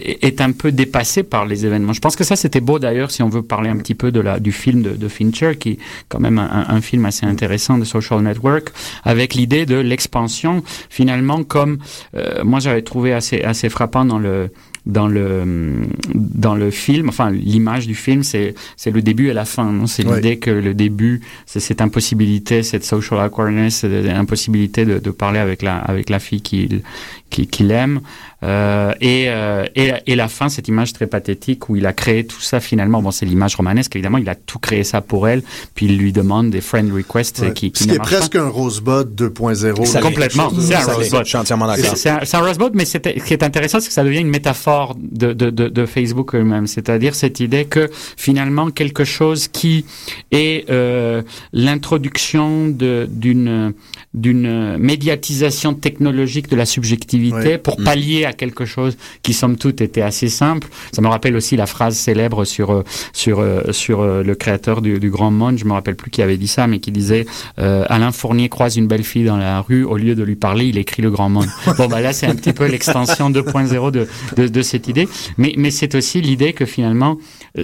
est 0.00 0.24
est 0.24 0.40
un 0.40 0.52
peu 0.52 0.72
dépassé 0.72 1.22
par 1.22 1.46
les 1.46 1.64
événements. 1.66 1.92
Je 1.92 2.00
pense 2.00 2.16
que 2.16 2.24
ça 2.24 2.36
c'était 2.36 2.60
beau 2.60 2.78
d'ailleurs 2.78 3.10
si 3.10 3.22
on 3.22 3.28
veut 3.28 3.42
parler 3.42 3.70
un 3.70 3.76
petit 3.76 3.94
peu 3.94 4.10
de 4.12 4.20
la 4.20 4.40
du 4.40 4.52
film 4.52 4.82
de, 4.82 4.90
de 4.90 5.08
Fincher 5.08 5.56
qui 5.58 5.70
est 5.70 5.78
quand 6.08 6.20
même 6.20 6.38
un, 6.38 6.66
un 6.68 6.80
film 6.80 7.04
assez 7.06 7.24
intéressant 7.26 7.78
de 7.78 7.84
Social 7.84 8.20
Network 8.22 8.68
avec 9.04 9.34
l'idée 9.34 9.64
de 9.66 9.76
l'expansion 9.76 10.62
finalement 10.90 11.44
comme 11.44 11.78
euh, 12.16 12.42
moi 12.44 12.58
j'avais 12.60 12.82
trouvé 12.82 13.12
assez 13.12 13.42
assez 13.42 13.68
frappant 13.68 14.04
dans 14.04 14.18
le 14.18 14.50
dans 14.86 15.08
le 15.08 15.74
dans 16.14 16.54
le 16.54 16.70
film, 16.70 17.08
enfin 17.08 17.30
l'image 17.30 17.86
du 17.86 17.94
film, 17.94 18.22
c'est 18.22 18.54
c'est 18.76 18.90
le 18.90 19.00
début 19.00 19.28
et 19.28 19.32
la 19.32 19.44
fin. 19.46 19.72
Non, 19.72 19.86
c'est 19.86 20.06
Ouais. 20.06 20.16
l'idée 20.16 20.38
que 20.38 20.50
le 20.50 20.74
début, 20.74 21.20
c'est 21.46 21.60
cette 21.60 21.80
impossibilité, 21.80 22.62
cette 22.62 22.84
social 22.84 23.18
awkwardness, 23.20 23.76
cette 23.76 24.08
impossibilité 24.08 24.84
de, 24.84 24.98
de 24.98 25.10
parler 25.10 25.38
avec 25.38 25.62
la 25.62 25.76
avec 25.78 26.10
la 26.10 26.18
fille 26.18 26.42
qu'il 26.42 26.82
qui- 27.30 27.46
qu'il 27.46 27.70
aime, 27.70 28.00
euh, 28.44 28.92
et, 29.00 29.24
euh, 29.28 29.64
et 29.74 29.92
et 30.06 30.14
la 30.16 30.28
fin, 30.28 30.48
cette 30.48 30.68
image 30.68 30.92
très 30.92 31.06
pathétique 31.06 31.68
où 31.70 31.76
il 31.76 31.86
a 31.86 31.92
créé 31.92 32.24
tout 32.26 32.40
ça 32.40 32.60
finalement. 32.60 33.00
Bon, 33.02 33.10
c'est 33.10 33.26
l'image 33.26 33.56
romanesque 33.56 33.96
évidemment. 33.96 34.18
Il 34.18 34.28
a 34.28 34.34
tout 34.34 34.58
créé 34.58 34.84
ça 34.84 35.00
pour 35.00 35.26
elle, 35.28 35.42
puis 35.74 35.86
il 35.86 35.96
lui 35.98 36.12
demande 36.12 36.50
des 36.50 36.60
friend 36.60 36.92
requests 36.92 37.40
Ouais. 37.40 37.52
qui, 37.54 37.72
qui 37.72 37.84
Ce 37.84 37.88
qui 37.88 37.94
est 37.94 37.98
marchent 37.98 38.10
pas. 38.10 38.16
presque 38.18 38.36
un 38.36 38.48
Rosebud 38.48 39.14
2.0. 39.16 39.54
Ça 39.54 39.66
là. 39.68 39.74
l'est. 40.00 40.00
complètement. 40.06 40.50
C'est 40.60 40.74
un. 40.74 40.80
Rosebud. 40.92 41.20
Je 41.24 41.28
suis 41.28 41.38
entièrement 41.38 41.66
d'accord. 41.66 41.96
C'est- 41.96 42.34
un, 42.34 42.40
Rosebud, 42.40 42.70
mais 42.74 42.84
ce 42.84 42.98
qui 42.98 43.32
est 43.32 43.42
intéressant, 43.42 43.80
c'est 43.80 43.88
que 43.88 43.92
ça 43.94 44.04
devient 44.04 44.20
une 44.20 44.28
métaphore 44.28 44.94
de, 45.00 45.32
de, 45.32 45.50
de, 45.50 45.68
de 45.68 45.86
Facebook 45.86 46.34
eux-mêmes. 46.34 46.66
C'est-à-dire 46.66 47.14
cette 47.14 47.40
idée 47.40 47.64
que 47.64 47.88
finalement 48.16 48.70
quelque 48.70 49.04
chose 49.04 49.48
qui 49.48 49.86
est 50.32 50.68
euh, 50.70 51.22
l'introduction 51.52 52.68
de- 52.68 53.06
d'une 53.10 53.72
d'une 54.14 54.78
médiatisation 54.78 55.74
technologique 55.74 56.48
de 56.48 56.56
la 56.56 56.66
subjectivité 56.66 57.34
Ouais. 57.34 57.58
pour 57.58 57.76
pallier 57.76 58.24
à 58.26 58.32
quelque 58.32 58.64
chose 58.64 58.96
qui 59.22 59.32
somme 59.34 59.56
toute 59.56 59.80
était 59.80 60.02
assez 60.02 60.28
simple. 60.28 60.68
Ça 60.92 61.02
me 61.02 61.08
rappelle 61.08 61.34
aussi 61.36 61.56
la 61.56 61.66
phrase 61.66 61.96
célèbre 61.96 62.44
sur 62.44 62.70
euh, 62.72 62.84
sur 63.12 63.40
euh, 63.40 63.72
sur 63.72 64.00
euh, 64.02 64.22
le 64.22 64.34
créateur 64.34 64.82
du, 64.82 64.98
du 65.00 65.10
Grand 65.10 65.30
Monde. 65.30 65.58
Je 65.58 65.64
me 65.64 65.72
rappelle 65.72 65.96
plus 65.96 66.10
qui 66.10 66.22
avait 66.22 66.36
dit 66.36 66.46
ça, 66.48 66.66
mais 66.66 66.78
qui 66.78 66.92
disait 66.92 67.26
euh, 67.58 67.84
Alain 67.88 68.12
Fournier 68.12 68.48
croise 68.48 68.76
une 68.76 68.86
belle 68.86 69.02
fille 69.04 69.24
dans 69.24 69.36
la 69.36 69.60
rue, 69.60 69.84
au 69.84 69.96
lieu 69.96 70.14
de 70.14 70.22
lui 70.22 70.36
parler, 70.36 70.66
il 70.66 70.78
écrit 70.78 71.02
le 71.02 71.10
Grand 71.10 71.28
Monde. 71.28 71.46
bon, 71.78 71.88
bah 71.88 72.00
là, 72.00 72.12
c'est 72.12 72.26
un 72.26 72.34
petit 72.36 72.52
peu 72.52 72.66
l'extension 72.66 73.30
2.0 73.30 73.90
de, 73.90 74.06
de, 74.36 74.46
de 74.48 74.62
cette 74.62 74.86
idée. 74.88 75.08
Mais, 75.38 75.54
mais 75.56 75.70
c'est 75.70 75.94
aussi 75.94 76.20
l'idée 76.20 76.52
que 76.52 76.64
finalement, 76.66 77.18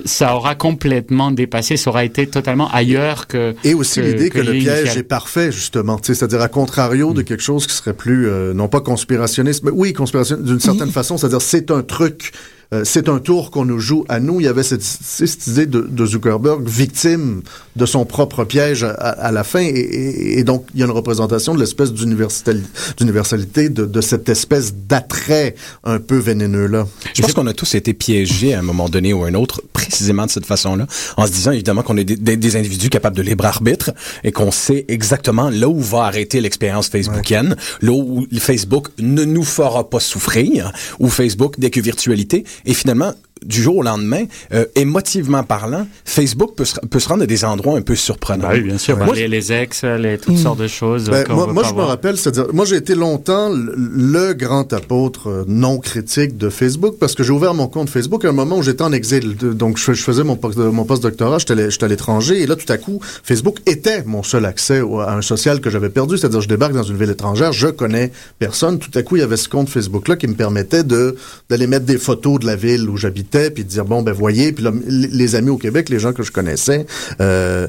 ça 0.04 0.36
aura 0.36 0.54
complètement 0.54 1.32
dépassé, 1.32 1.76
ça 1.76 1.90
aura 1.90 2.04
été 2.04 2.26
totalement 2.26 2.70
ailleurs 2.70 3.26
que. 3.26 3.54
Et 3.64 3.74
aussi 3.74 4.00
l'idée 4.00 4.30
que, 4.30 4.38
que 4.38 4.44
le 4.44 4.52
piège 4.52 4.96
est 4.96 5.02
parfait, 5.02 5.50
justement. 5.50 5.98
C'est-à-dire, 6.00 6.40
à 6.40 6.48
contrario 6.48 7.12
de 7.12 7.22
quelque 7.22 7.42
chose 7.42 7.66
qui 7.66 7.74
serait 7.74 7.94
plus, 7.94 8.28
euh, 8.28 8.54
non 8.54 8.68
pas 8.68 8.80
conspirationniste, 8.80 9.64
mais 9.64 9.72
oui, 9.72 9.92
conspirationniste 9.92 10.48
d'une 10.48 10.60
certaine 10.60 10.92
façon. 10.92 11.16
C'est-à-dire, 11.18 11.42
c'est 11.42 11.72
un 11.72 11.82
truc, 11.82 12.32
euh, 12.72 12.82
c'est 12.84 13.08
un 13.08 13.18
tour 13.18 13.50
qu'on 13.50 13.64
nous 13.64 13.80
joue 13.80 14.04
à 14.08 14.20
nous. 14.20 14.40
Il 14.40 14.44
y 14.44 14.48
avait 14.48 14.62
cette, 14.62 14.82
cette 14.82 15.46
idée 15.48 15.66
de, 15.66 15.80
de 15.80 16.06
Zuckerberg, 16.06 16.66
victime 16.68 17.42
de 17.76 17.86
son 17.86 18.04
propre 18.04 18.44
piège 18.44 18.84
à, 18.84 18.90
à 18.90 19.32
la 19.32 19.42
fin. 19.44 19.60
Et, 19.60 19.68
et- 19.68 20.38
et 20.38 20.44
donc, 20.44 20.66
il 20.74 20.80
y 20.80 20.82
a 20.82 20.86
une 20.86 20.92
représentation 20.92 21.54
de 21.54 21.60
l'espèce 21.60 21.92
d'universali- 21.92 22.62
d'universalité, 22.96 23.68
de, 23.68 23.84
de 23.86 24.00
cette 24.00 24.28
espèce 24.28 24.74
d'attrait 24.74 25.54
un 25.84 25.98
peu 25.98 26.16
vénéneux-là. 26.16 26.86
Je 27.14 27.22
pense 27.22 27.32
qu'on 27.32 27.46
a 27.46 27.52
tous 27.54 27.74
été 27.74 27.94
piégés 27.94 28.54
à 28.54 28.60
un 28.60 28.62
moment 28.62 28.88
donné 28.88 29.12
ou 29.12 29.24
à 29.24 29.28
un 29.28 29.34
autre, 29.34 29.62
précisément 29.72 30.26
de 30.26 30.30
cette 30.30 30.46
façon-là, 30.46 30.86
en 31.16 31.26
se 31.26 31.32
disant 31.32 31.50
évidemment 31.52 31.82
qu'on 31.82 31.96
est 31.96 32.04
des, 32.04 32.16
des- 32.16 32.36
des 32.36 32.56
individus 32.56 32.88
capables 32.90 33.16
de 33.16 33.22
libre 33.22 33.44
arbitre 33.46 33.90
et 34.24 34.32
qu'on 34.32 34.50
sait 34.52 34.84
exactement 34.88 35.50
là 35.50 35.68
où 35.68 35.80
va 35.80 36.04
arrêter 36.04 36.40
l'expérience 36.40 36.88
facebookienne, 36.88 37.56
là 37.82 37.92
où 37.92 38.26
Facebook 38.38 38.88
ne 38.98 39.24
nous 39.24 39.42
fera 39.44 39.88
pas 39.88 40.00
souffrir, 40.00 40.72
ou 40.98 41.08
Facebook 41.08 41.54
dès 41.58 41.70
que 41.70 41.80
virtualité, 41.80 42.44
et 42.64 42.74
finalement 42.74 43.14
du 43.44 43.62
jour 43.62 43.76
au 43.76 43.82
lendemain, 43.82 44.24
euh, 44.52 44.66
émotivement 44.74 45.42
parlant, 45.42 45.86
Facebook 46.04 46.54
peut 46.56 46.64
se, 46.64 46.78
peut 46.80 47.00
se 47.00 47.08
rendre 47.08 47.22
à 47.22 47.26
des 47.26 47.44
endroits 47.44 47.76
un 47.76 47.82
peu 47.82 47.94
surprenants. 47.94 48.48
Bah 48.48 48.54
oui, 48.54 48.60
bien 48.62 48.78
sûr. 48.78 48.96
Moi, 48.98 49.14
les, 49.14 49.28
les 49.28 49.52
ex, 49.52 49.84
les, 49.84 50.18
toutes 50.18 50.38
sortes 50.38 50.60
de 50.60 50.68
choses. 50.68 51.08
Ben, 51.08 51.24
moi, 51.28 51.46
moi, 51.52 51.62
je 51.64 51.74
me 51.74 51.82
rappelle, 51.82 52.16
c'est-à-dire, 52.16 52.46
moi, 52.52 52.64
j'ai 52.64 52.76
été 52.76 52.94
longtemps 52.94 53.50
le, 53.50 54.32
grand 54.34 54.72
apôtre 54.72 55.28
euh, 55.28 55.44
non 55.48 55.78
critique 55.78 56.36
de 56.36 56.50
Facebook 56.50 56.96
parce 57.00 57.14
que 57.14 57.22
j'ai 57.22 57.32
ouvert 57.32 57.54
mon 57.54 57.66
compte 57.66 57.90
Facebook 57.90 58.24
à 58.24 58.28
un 58.28 58.32
moment 58.32 58.58
où 58.58 58.62
j'étais 58.62 58.82
en 58.82 58.92
exil. 58.92 59.36
Donc, 59.36 59.78
je, 59.78 59.92
je 59.92 60.02
faisais 60.02 60.22
mon, 60.22 60.38
mon 60.56 60.84
post-doctorat, 60.84 61.38
j'étais 61.38 61.84
à 61.84 61.88
l'étranger 61.88 62.42
et 62.42 62.46
là, 62.46 62.56
tout 62.56 62.70
à 62.70 62.78
coup, 62.78 63.00
Facebook 63.02 63.58
était 63.66 64.02
mon 64.04 64.22
seul 64.22 64.44
accès 64.44 64.80
à 64.80 65.16
un 65.16 65.22
social 65.22 65.60
que 65.60 65.70
j'avais 65.70 65.88
perdu. 65.88 66.18
C'est-à-dire, 66.18 66.40
je 66.40 66.48
débarque 66.48 66.74
dans 66.74 66.82
une 66.82 66.96
ville 66.96 67.10
étrangère, 67.10 67.52
je 67.52 67.68
connais 67.68 68.12
personne. 68.38 68.78
Tout 68.78 68.90
à 68.94 69.02
coup, 69.02 69.16
il 69.16 69.20
y 69.20 69.22
avait 69.22 69.36
ce 69.36 69.48
compte 69.48 69.68
Facebook-là 69.68 70.16
qui 70.16 70.26
me 70.26 70.34
permettait 70.34 70.84
de 70.84 71.16
d'aller 71.48 71.66
mettre 71.66 71.86
des 71.86 71.98
photos 71.98 72.38
de 72.38 72.46
la 72.46 72.56
ville 72.56 72.88
où 72.88 72.96
j'habitais 72.96 73.29
puis 73.30 73.64
de 73.64 73.68
dire, 73.68 73.84
bon, 73.84 74.02
ben, 74.02 74.12
voyez, 74.12 74.52
puis 74.52 74.64
là, 74.64 74.72
les 74.86 75.34
amis 75.34 75.50
au 75.50 75.58
Québec, 75.58 75.88
les 75.88 75.98
gens 75.98 76.12
que 76.12 76.22
je 76.22 76.32
connaissais, 76.32 76.86
euh, 77.20 77.66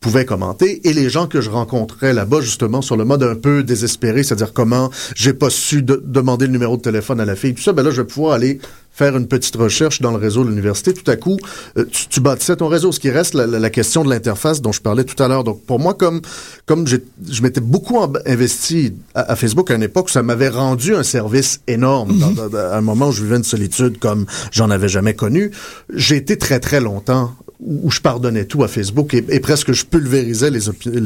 pouvaient 0.00 0.24
commenter 0.24 0.88
et 0.88 0.94
les 0.94 1.10
gens 1.10 1.26
que 1.26 1.42
je 1.42 1.50
rencontrais 1.50 2.14
là-bas 2.14 2.40
justement 2.40 2.80
sur 2.80 2.96
le 2.96 3.04
mode 3.04 3.22
un 3.22 3.34
peu 3.34 3.62
désespéré, 3.62 4.22
c'est-à-dire 4.22 4.54
comment 4.54 4.90
j'ai 5.14 5.34
pas 5.34 5.50
su 5.50 5.82
demander 5.82 6.46
le 6.46 6.52
numéro 6.52 6.78
de 6.78 6.82
téléphone 6.82 7.20
à 7.20 7.26
la 7.26 7.36
fille, 7.36 7.54
tout 7.54 7.62
ça, 7.62 7.74
ben 7.74 7.82
là 7.82 7.90
je 7.90 8.00
vais 8.00 8.06
pouvoir 8.06 8.32
aller 8.32 8.60
faire 8.92 9.16
une 9.16 9.26
petite 9.26 9.56
recherche 9.56 10.02
dans 10.02 10.10
le 10.10 10.18
réseau 10.18 10.44
de 10.44 10.50
l'université. 10.50 10.92
Tout 10.92 11.08
à 11.10 11.16
coup, 11.16 11.38
euh, 11.78 11.84
tu, 11.90 12.08
tu, 12.08 12.20
bâtissais 12.20 12.56
ton 12.56 12.68
réseau. 12.68 12.92
Ce 12.92 13.00
qui 13.00 13.10
reste 13.10 13.34
la, 13.34 13.46
la, 13.46 13.70
question 13.70 14.04
de 14.04 14.10
l'interface 14.10 14.60
dont 14.60 14.72
je 14.72 14.82
parlais 14.82 15.04
tout 15.04 15.20
à 15.22 15.28
l'heure. 15.28 15.44
Donc 15.44 15.64
pour 15.64 15.78
moi, 15.78 15.94
comme 15.94 16.20
comme 16.66 16.86
je 16.86 17.42
m'étais 17.42 17.60
beaucoup 17.60 17.98
investi 18.26 18.92
à, 19.14 19.36
Facebook 19.36 19.70
à 19.70 19.74
une 19.74 19.82
époque, 19.82 20.10
ça 20.10 20.22
m'avait 20.22 20.48
rendu 20.48 20.94
un 20.94 21.02
service 21.02 21.60
énorme. 21.66 22.18
Dans, 22.18 22.48
dans, 22.48 22.58
à 22.58 22.76
un 22.76 22.80
moment 22.80 23.08
où 23.08 23.12
je 23.12 23.22
vivais 23.22 23.36
une 23.36 23.44
solitude 23.44 23.98
comme 23.98 24.26
j'en 24.50 24.70
avais 24.70 24.88
jamais 24.88 25.14
connu, 25.14 25.50
j'ai 25.94 26.16
été 26.16 26.36
très 26.36 26.60
très 26.60 26.80
longtemps 26.80 27.32
où 27.62 27.90
je 27.90 28.00
pardonnais 28.00 28.44
tout 28.44 28.62
à 28.64 28.68
Facebook 28.68 29.14
et, 29.14 29.24
et 29.28 29.40
presque 29.40 29.72
je 29.72 29.84
pulvérisais 29.84 30.50
les, 30.50 30.60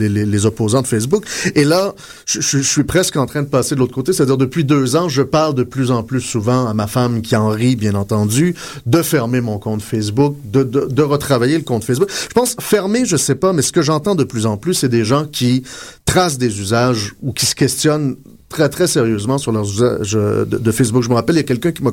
les, 0.09 0.25
les, 0.25 0.47
opposants 0.47 0.83
de 0.83 0.87
Facebook. 0.87 1.25
Et 1.55 1.65
là, 1.65 1.95
je, 2.27 2.41
je, 2.41 2.59
suis 2.59 2.85
presque 2.85 3.17
en 3.17 3.27
train 3.27 3.43
de 3.43 3.49
passer 3.49 3.75
de 3.75 3.81
l'autre 3.81 3.95
côté, 3.95 4.13
c'est-à-dire 4.13 4.37
depuis 4.37 4.65
deux 4.65 4.97
ans, 4.97 5.09
je 5.09 5.23
parle 5.23 5.55
de 5.55 5.65
plus 5.65 5.91
en 5.91 6.03
plus 6.03 6.21
souvent 6.21 6.67
à 6.67 6.75
ma 6.75 6.87
femme 6.87 7.23
qui 7.23 7.35
en 7.35 7.49
rit, 7.49 7.77
bien 7.77 7.95
entendu, 7.95 8.55
de 8.87 9.03
fermer 9.03 9.41
mon 9.41 9.59
compte 9.59 9.83
Facebook, 9.83 10.37
de, 10.45 10.63
de, 10.63 10.87
de 10.87 11.03
retravailler 11.03 11.57
le 11.57 11.65
compte 11.65 11.85
Facebook. 11.85 12.11
Je 12.11 12.35
pense 12.35 12.57
fermer, 12.61 13.05
je 13.05 13.17
sais 13.17 13.35
pas, 13.35 13.53
mais 13.53 13.63
ce 13.63 13.73
que 13.73 13.83
j'entends 13.83 14.15
de 14.15 14.25
plus 14.25 14.47
en 14.47 14.57
plus, 14.57 14.75
c'est 14.75 14.89
des 14.89 15.05
gens 15.05 15.25
qui 15.25 15.65
tracent 16.05 16.39
des 16.39 16.61
usages 16.61 17.15
ou 17.23 17.33
qui 17.33 17.47
se 17.47 17.55
questionnent 17.55 18.17
très, 18.49 18.69
très 18.69 18.87
sérieusement 18.87 19.39
sur 19.39 19.53
leurs 19.53 19.69
usages 19.69 20.13
de, 20.13 20.71
Facebook. 20.73 21.03
Je 21.03 21.09
me 21.09 21.15
rappelle, 21.15 21.37
il 21.37 21.39
y 21.39 21.41
a 21.41 21.45
quelqu'un 21.45 21.73
qui 21.73 21.83
m'a 21.83 21.91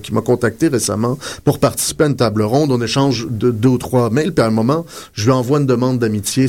qui 0.00 0.12
m'a 0.12 0.20
contacté 0.20 0.68
récemment 0.68 1.18
pour 1.44 1.58
participer 1.58 2.04
à 2.04 2.06
une 2.08 2.16
table 2.16 2.42
ronde. 2.42 2.72
On 2.72 2.80
échange 2.80 3.26
de 3.30 3.50
deux 3.50 3.68
ou 3.68 3.78
trois 3.78 4.10
mails, 4.10 4.32
puis 4.32 4.44
à 4.44 4.48
un 4.48 4.50
moment, 4.50 4.84
je 5.12 5.24
lui 5.24 5.32
envoie 5.32 5.58
une 5.58 5.66
demande 5.66 5.98
d'amitié. 5.98 6.46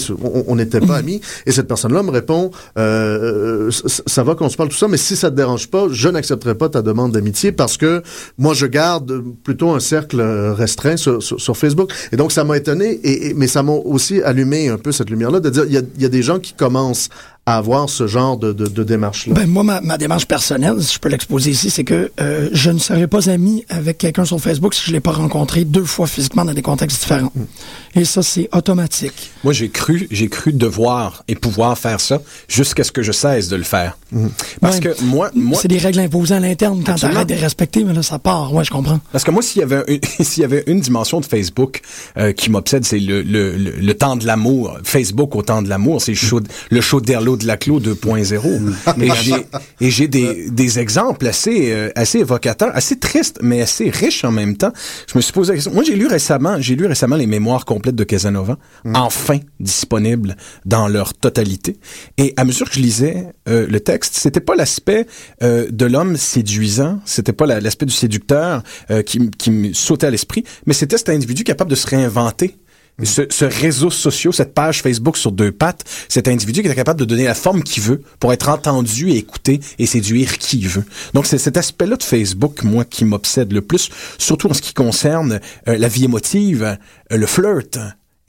On 0.47 0.55
n'était 0.55 0.79
pas 0.79 0.95
amis. 0.97 1.21
Et 1.45 1.51
cette 1.51 1.67
personne-là 1.67 2.03
me 2.03 2.11
répond, 2.11 2.51
euh, 2.77 3.69
ça 3.71 4.23
va 4.23 4.35
qu'on 4.35 4.49
se 4.49 4.57
parle 4.57 4.69
tout 4.69 4.77
ça, 4.77 4.87
mais 4.87 4.97
si 4.97 5.15
ça 5.15 5.29
te 5.29 5.35
dérange 5.35 5.69
pas, 5.69 5.87
je 5.91 6.09
n'accepterai 6.09 6.55
pas 6.55 6.69
ta 6.69 6.81
demande 6.81 7.11
d'amitié 7.11 7.51
parce 7.51 7.77
que 7.77 8.01
moi, 8.37 8.53
je 8.53 8.65
garde 8.65 9.23
plutôt 9.43 9.71
un 9.71 9.79
cercle 9.79 10.21
restreint 10.21 10.97
sur, 10.97 11.21
sur, 11.21 11.55
Facebook. 11.57 11.91
Et 12.11 12.17
donc, 12.17 12.31
ça 12.31 12.43
m'a 12.43 12.57
étonné, 12.57 12.99
et, 13.03 13.33
mais 13.33 13.47
ça 13.47 13.63
m'a 13.63 13.71
aussi 13.71 14.21
allumé 14.21 14.69
un 14.69 14.77
peu 14.77 14.91
cette 14.91 15.09
lumière-là, 15.09 15.39
de 15.39 15.49
dire, 15.49 15.63
il 15.65 15.73
y 15.73 15.77
a, 15.77 15.81
il 15.95 16.01
y 16.01 16.05
a 16.05 16.09
des 16.09 16.21
gens 16.21 16.39
qui 16.39 16.53
commencent 16.53 17.09
à 17.45 17.57
avoir 17.57 17.89
ce 17.89 18.07
genre 18.07 18.37
de, 18.37 18.53
de, 18.53 18.67
de 18.67 18.83
démarche-là? 18.83 19.33
Ben, 19.35 19.47
moi, 19.47 19.63
ma, 19.63 19.79
ma, 19.81 19.97
démarche 19.97 20.25
personnelle, 20.25 20.81
si 20.81 20.95
je 20.95 20.99
peux 20.99 21.09
l'exposer 21.09 21.51
ici, 21.51 21.69
c'est 21.69 21.83
que 21.83 22.11
euh, 22.19 22.49
je 22.51 22.71
ne 22.71 22.79
serais 22.79 23.07
pas 23.07 23.29
ami 23.29 23.63
avec 23.69 23.99
quelqu'un 23.99 24.25
sur 24.25 24.39
Facebook 24.39 24.73
si 24.73 24.81
je 24.87 24.91
l'ai 24.91 24.99
pas 24.99 25.11
rencontré 25.11 25.63
deux 25.63 25.85
fois 25.85 26.07
physiquement 26.07 26.43
dans 26.43 26.53
des 26.53 26.63
contextes 26.63 27.01
différents. 27.01 27.31
Mm. 27.35 27.99
Et 27.99 28.05
ça, 28.05 28.23
c'est 28.23 28.49
automatique. 28.51 29.31
Moi, 29.43 29.53
j'ai 29.53 29.69
cru, 29.69 30.07
j'ai 30.09 30.27
cru 30.27 30.53
devoir 30.53 31.23
et 31.27 31.35
pouvoir 31.35 31.77
faire 31.77 32.01
ça 32.01 32.21
jusqu'à 32.47 32.83
ce 32.83 32.91
que 32.91 33.03
je 33.03 33.11
cesse 33.11 33.47
de 33.47 33.55
le 33.55 33.63
faire. 33.63 33.97
Mm. 34.11 34.27
Parce 34.59 34.79
que 34.79 34.89
moi, 35.03 35.29
moi 35.35 35.59
c'est 35.61 35.67
des 35.67 35.77
règles 35.77 35.99
imposées 35.99 36.35
à 36.35 36.39
l'interne 36.39 36.83
quand 36.83 36.95
tu 36.95 37.05
arrêtes 37.05 37.29
de 37.29 37.35
les 37.35 37.39
respecter, 37.39 37.83
mais 37.83 37.93
là, 37.93 38.01
ça 38.01 38.17
part. 38.17 38.53
Ouais, 38.53 38.63
je 38.63 38.71
comprends. 38.71 38.99
Parce 39.11 39.23
que 39.23 39.31
moi, 39.31 39.43
s'il 39.43 39.59
y 39.59 39.63
avait 39.63 39.83
une, 39.87 39.99
s'il 40.25 40.41
y 40.41 40.45
avait 40.45 40.63
une 40.65 40.79
dimension 40.79 41.19
de 41.19 41.25
Facebook 41.25 41.81
euh, 42.17 42.31
qui 42.31 42.49
m'obsède, 42.49 42.85
c'est 42.85 42.99
le, 42.99 43.21
le, 43.21 43.55
le, 43.55 43.93
temps 43.93 44.15
de 44.15 44.25
l'amour. 44.25 44.79
Facebook 44.83 45.35
au 45.35 45.43
temps 45.43 45.61
de 45.61 45.69
l'amour, 45.69 46.01
c'est 46.01 46.13
le 46.13 46.17
show, 46.17 46.41
le 46.69 46.81
show 46.81 47.01
d'Erlo 47.01 47.34
de 47.35 47.45
la 47.45 47.57
Clos 47.57 47.79
2.0. 47.79 48.73
et 49.01 49.09
j'ai 49.21 49.35
et 49.81 49.89
j'ai 49.89 50.07
des, 50.07 50.49
des 50.49 50.79
exemples 50.79 51.27
assez 51.27 51.71
euh, 51.71 51.89
assez 51.95 52.19
évocateurs, 52.19 52.71
assez 52.73 52.97
tristes 52.97 53.39
mais 53.41 53.61
assez 53.61 53.89
riches 53.89 54.23
en 54.23 54.31
même 54.31 54.57
temps. 54.57 54.71
Je 55.07 55.17
me 55.17 55.21
suis 55.21 55.33
posé 55.33 55.51
la 55.51 55.55
question. 55.57 55.73
Moi, 55.73 55.83
j'ai 55.83 55.95
lu 55.95 56.07
récemment, 56.07 56.57
j'ai 56.59 56.75
lu 56.75 56.85
récemment 56.85 57.15
les 57.15 57.27
mémoires 57.27 57.65
complètes 57.65 57.95
de 57.95 58.03
Casanova, 58.03 58.57
mm. 58.83 58.95
enfin 58.95 59.39
disponibles 59.59 60.35
dans 60.65 60.87
leur 60.87 61.13
totalité. 61.13 61.77
Et 62.17 62.33
à 62.37 62.45
mesure 62.45 62.69
que 62.69 62.75
je 62.75 62.81
lisais 62.81 63.27
euh, 63.47 63.67
le 63.67 63.79
texte, 63.79 64.15
c'était 64.15 64.39
pas 64.39 64.55
l'aspect 64.55 65.07
euh, 65.43 65.67
de 65.71 65.85
l'homme 65.85 66.17
séduisant, 66.17 66.99
c'était 67.05 67.33
pas 67.33 67.45
l'aspect 67.45 67.85
du 67.85 67.93
séducteur 67.93 68.63
qui, 69.05 69.29
qui 69.31 69.51
me 69.51 69.73
sautait 69.73 70.07
à 70.07 70.11
l'esprit, 70.11 70.43
mais 70.65 70.73
c'était 70.73 70.97
cet 70.97 71.09
individu 71.09 71.43
capable 71.43 71.69
de 71.69 71.75
se 71.75 71.87
réinventer 71.87 72.57
ce, 73.03 73.23
ce, 73.29 73.45
réseau 73.45 73.89
social, 73.89 74.33
cette 74.33 74.53
page 74.53 74.81
Facebook 74.81 75.17
sur 75.17 75.31
deux 75.31 75.51
pattes, 75.51 75.83
cet 76.07 76.27
individu 76.27 76.61
qui 76.61 76.67
est 76.67 76.75
capable 76.75 76.99
de 76.99 77.05
donner 77.05 77.25
la 77.25 77.35
forme 77.35 77.63
qu'il 77.63 77.83
veut 77.83 78.01
pour 78.19 78.31
être 78.31 78.49
entendu 78.49 79.09
et 79.11 79.17
écouté 79.17 79.59
et 79.79 79.85
séduire 79.85 80.37
qui 80.37 80.59
il 80.59 80.69
veut. 80.69 80.85
Donc 81.13 81.25
c'est 81.25 81.37
cet 81.37 81.57
aspect-là 81.57 81.97
de 81.97 82.03
Facebook, 82.03 82.63
moi, 82.63 82.85
qui 82.85 83.05
m'obsède 83.05 83.51
le 83.51 83.61
plus, 83.61 83.89
surtout 84.17 84.49
en 84.49 84.53
ce 84.53 84.61
qui 84.61 84.73
concerne 84.73 85.39
euh, 85.67 85.77
la 85.77 85.87
vie 85.87 86.05
émotive, 86.05 86.63
euh, 86.63 87.17
le 87.17 87.25
flirt, 87.25 87.77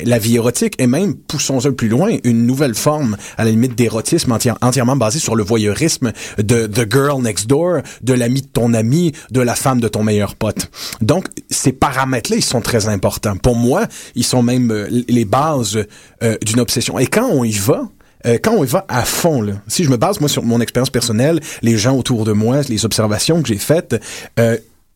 la 0.05 0.19
vie 0.19 0.37
érotique 0.37 0.75
et 0.79 0.87
même, 0.87 1.15
poussons-le 1.15 1.75
plus 1.75 1.89
loin, 1.89 2.11
une 2.23 2.47
nouvelle 2.47 2.75
forme, 2.75 3.17
à 3.39 3.45
la 3.45 3.51
limite 3.51 3.75
d'érotisme 3.75 4.37
entièrement 4.61 4.97
basée 4.97 5.19
sur 5.19 5.37
le 5.37 5.43
voyeurisme 5.43 6.13
de 6.39 6.67
The 6.67 6.91
Girl 6.91 7.23
Next 7.23 7.47
Door, 7.47 7.79
de 8.03 8.13
l'ami 8.13 8.43
de 8.43 8.47
ton 8.47 8.75
ami, 8.75 9.13
de 9.31 9.41
la 9.41 9.55
femme 9.55 9.81
de 9.81 9.89
ton 9.89 10.03
meilleur 10.03 10.35
pote. 10.35 10.71
Donc, 11.01 11.29
ces 11.51 11.73
paramètres-là, 11.73 12.37
ils 12.37 12.45
sont 12.45 12.61
très 12.61 12.89
importants. 12.89 13.37
Pour 13.37 13.57
moi, 13.57 13.87
ils 14.15 14.25
sont 14.25 14.43
même 14.43 14.71
euh, 14.71 14.87
les 15.09 15.25
bases 15.25 15.79
euh, 16.23 16.37
d'une 16.45 16.61
obsession. 16.61 16.99
Et 16.99 17.07
quand 17.07 17.29
on 17.31 17.45
y 17.45 17.53
va, 17.53 17.89
euh, 18.27 18.39
quand 18.43 18.53
on 18.53 18.65
y 18.65 18.67
va 18.67 18.85
à 18.89 19.03
fond, 19.03 19.41
là, 19.41 19.55
si 19.67 19.85
je 19.85 19.91
me 19.91 19.97
base 19.97 20.21
moi 20.21 20.29
sur 20.29 20.43
mon 20.43 20.61
expérience 20.61 20.91
personnelle, 20.91 21.41
les 21.63 21.79
gens 21.79 21.97
autour 21.97 22.25
de 22.27 22.33
moi, 22.33 22.61
les 22.69 22.85
observations 22.85 23.41
que 23.41 23.49
j'ai 23.49 23.57
faites, 23.57 23.97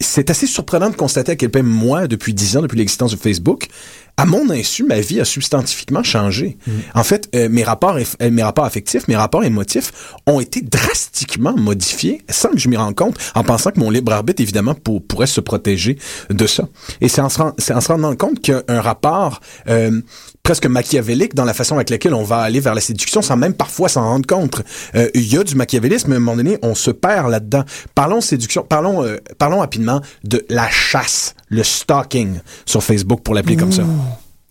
c'est 0.01 0.31
assez 0.31 0.47
surprenant 0.47 0.89
de 0.89 0.97
constater 0.97 1.33
à 1.33 1.37
quel 1.37 1.51
point 1.51 1.63
moi, 1.63 2.09
depuis 2.09 2.33
dix 2.33 2.57
ans, 2.57 2.63
depuis 2.63 2.79
l'existence 2.79 3.13
de 3.13 3.19
Facebook, 3.19 3.69
à 4.17 4.25
mon 4.27 4.51
insu, 4.51 4.85
ma 4.85 5.01
vie 5.01 5.21
a 5.21 5.25
substantifiquement 5.25 6.03
changé. 6.03 6.57
Mm. 6.67 6.71
En 6.95 7.05
fait, 7.05 7.29
euh, 7.35 7.49
mes 7.49 7.65
rapports 7.65 7.97
euh, 7.97 8.31
mes 8.31 8.43
rapports 8.43 8.65
affectifs, 8.65 9.09
mes 9.09 9.17
rapports 9.17 9.45
émotifs 9.45 9.93
ont 10.27 10.41
été 10.41 10.61
drastiquement 10.61 11.57
modifiés 11.57 12.23
sans 12.29 12.51
que 12.51 12.59
je 12.59 12.69
m'y 12.69 12.77
rende 12.77 12.95
compte, 12.95 13.17
en 13.35 13.45
pensant 13.45 13.71
que 13.71 13.81
mon 13.81 13.91
libre 13.91 14.13
arbitre, 14.13 14.43
évidemment, 14.43 14.75
pour, 14.75 15.03
pourrait 15.03 15.27
se 15.27 15.41
protéger 15.41 15.99
de 16.31 16.47
ça. 16.47 16.69
Et 17.01 17.09
c'est 17.09 17.21
en, 17.21 17.29
se 17.29 17.41
en 17.41 17.81
se 17.81 17.89
rendant 17.89 18.15
compte 18.17 18.41
qu'un 18.41 18.63
rapport 18.81 19.41
euh, 19.69 20.01
presque 20.43 20.67
machiavélique 20.67 21.35
dans 21.35 21.45
la 21.45 21.55
façon 21.55 21.77
avec 21.77 21.91
laquelle 21.91 22.15
on 22.15 22.25
va 22.25 22.39
aller 22.39 22.61
vers 22.61 22.75
la 22.75 22.81
séduction 22.81 23.23
sans 23.23 23.37
même 23.37 23.55
parfois 23.55 23.89
s'en 23.89 24.03
rendre 24.03 24.27
compte. 24.27 24.63
Euh, 24.95 25.09
il 25.15 25.27
y 25.33 25.37
a 25.37 25.45
du 25.45 25.55
machiavélisme, 25.55 26.09
mais 26.09 26.15
à 26.15 26.17
un 26.17 26.21
moment 26.21 26.37
donné, 26.37 26.59
on 26.63 26.75
se 26.75 26.91
perd 26.91 27.31
là-dedans. 27.31 27.65
Parlons 27.95 28.21
séduction, 28.21 28.65
parlons, 28.69 29.05
euh, 29.05 29.19
parlons 29.39 29.61
rapidement 29.61 30.01
de 30.25 30.45
la 30.49 30.69
chasse, 30.71 31.35
le 31.49 31.63
stalking 31.63 32.41
sur 32.67 32.83
Facebook 32.83 33.23
pour 33.23 33.35
l'appeler 33.35 33.57
comme 33.57 33.73
ça. 33.73 33.85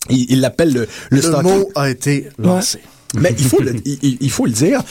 Il 0.08 0.40
l'appelle 0.40 0.72
le, 0.72 0.88
le, 1.10 1.20
le 1.20 1.42
mot 1.42 1.70
a 1.74 1.90
été 1.90 2.28
lancé. 2.38 2.80
Mais 3.14 3.34
il 3.38 3.44
faut 3.44 3.60
le, 3.60 3.74
il, 3.84 4.18
il 4.20 4.30
faut 4.30 4.46
le 4.46 4.52
dire. 4.52 4.82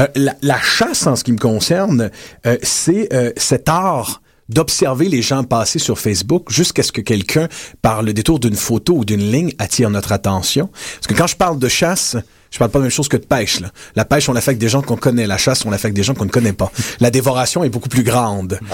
Euh, 0.00 0.06
la, 0.14 0.34
la, 0.42 0.58
chasse, 0.60 1.06
en 1.06 1.16
ce 1.16 1.24
qui 1.24 1.32
me 1.32 1.38
concerne, 1.38 2.10
euh, 2.46 2.56
c'est 2.62 3.12
euh, 3.12 3.30
cet 3.36 3.68
art 3.68 4.21
d'observer 4.48 5.08
les 5.08 5.22
gens 5.22 5.44
passer 5.44 5.78
sur 5.78 5.98
Facebook 5.98 6.50
jusqu'à 6.50 6.82
ce 6.82 6.92
que 6.92 7.00
quelqu'un, 7.00 7.48
par 7.80 8.02
le 8.02 8.12
détour 8.12 8.38
d'une 8.38 8.56
photo 8.56 8.94
ou 8.94 9.04
d'une 9.04 9.30
ligne, 9.30 9.52
attire 9.58 9.90
notre 9.90 10.12
attention. 10.12 10.68
Parce 10.94 11.06
que 11.06 11.14
quand 11.14 11.26
je 11.26 11.36
parle 11.36 11.58
de 11.58 11.68
chasse, 11.68 12.16
je 12.50 12.58
parle 12.58 12.70
pas 12.70 12.78
de 12.78 12.82
la 12.82 12.86
même 12.86 12.92
chose 12.92 13.08
que 13.08 13.16
de 13.16 13.24
pêche. 13.24 13.60
Là. 13.60 13.70
La 13.96 14.04
pêche, 14.04 14.28
on 14.28 14.32
la 14.34 14.40
fait 14.42 14.50
avec 14.50 14.58
des 14.58 14.68
gens 14.68 14.82
qu'on 14.82 14.96
connaît. 14.96 15.26
La 15.26 15.38
chasse, 15.38 15.64
on 15.64 15.70
la 15.70 15.78
fait 15.78 15.86
avec 15.86 15.94
des 15.94 16.02
gens 16.02 16.14
qu'on 16.14 16.26
ne 16.26 16.30
connaît 16.30 16.52
pas. 16.52 16.70
La 17.00 17.10
dévoration 17.10 17.64
est 17.64 17.70
beaucoup 17.70 17.88
plus 17.88 18.04
grande. 18.04 18.60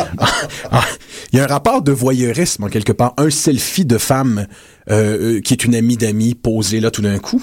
Ah, 0.70 0.84
il 1.32 1.38
y 1.38 1.40
a 1.40 1.44
un 1.44 1.46
rapport 1.46 1.82
de 1.82 1.92
voyeurisme, 1.92 2.64
en 2.64 2.68
quelque 2.68 2.92
part. 2.92 3.14
Un 3.16 3.30
selfie 3.30 3.84
de 3.84 3.96
femme 3.96 4.46
euh, 4.90 5.36
euh 5.36 5.40
qui 5.40 5.54
est 5.54 5.64
une 5.64 5.74
amie 5.74 5.96
d'amis 5.96 6.34
posée 6.34 6.80
là 6.80 6.90
tout 6.90 7.02
d'un 7.02 7.18
coup 7.18 7.42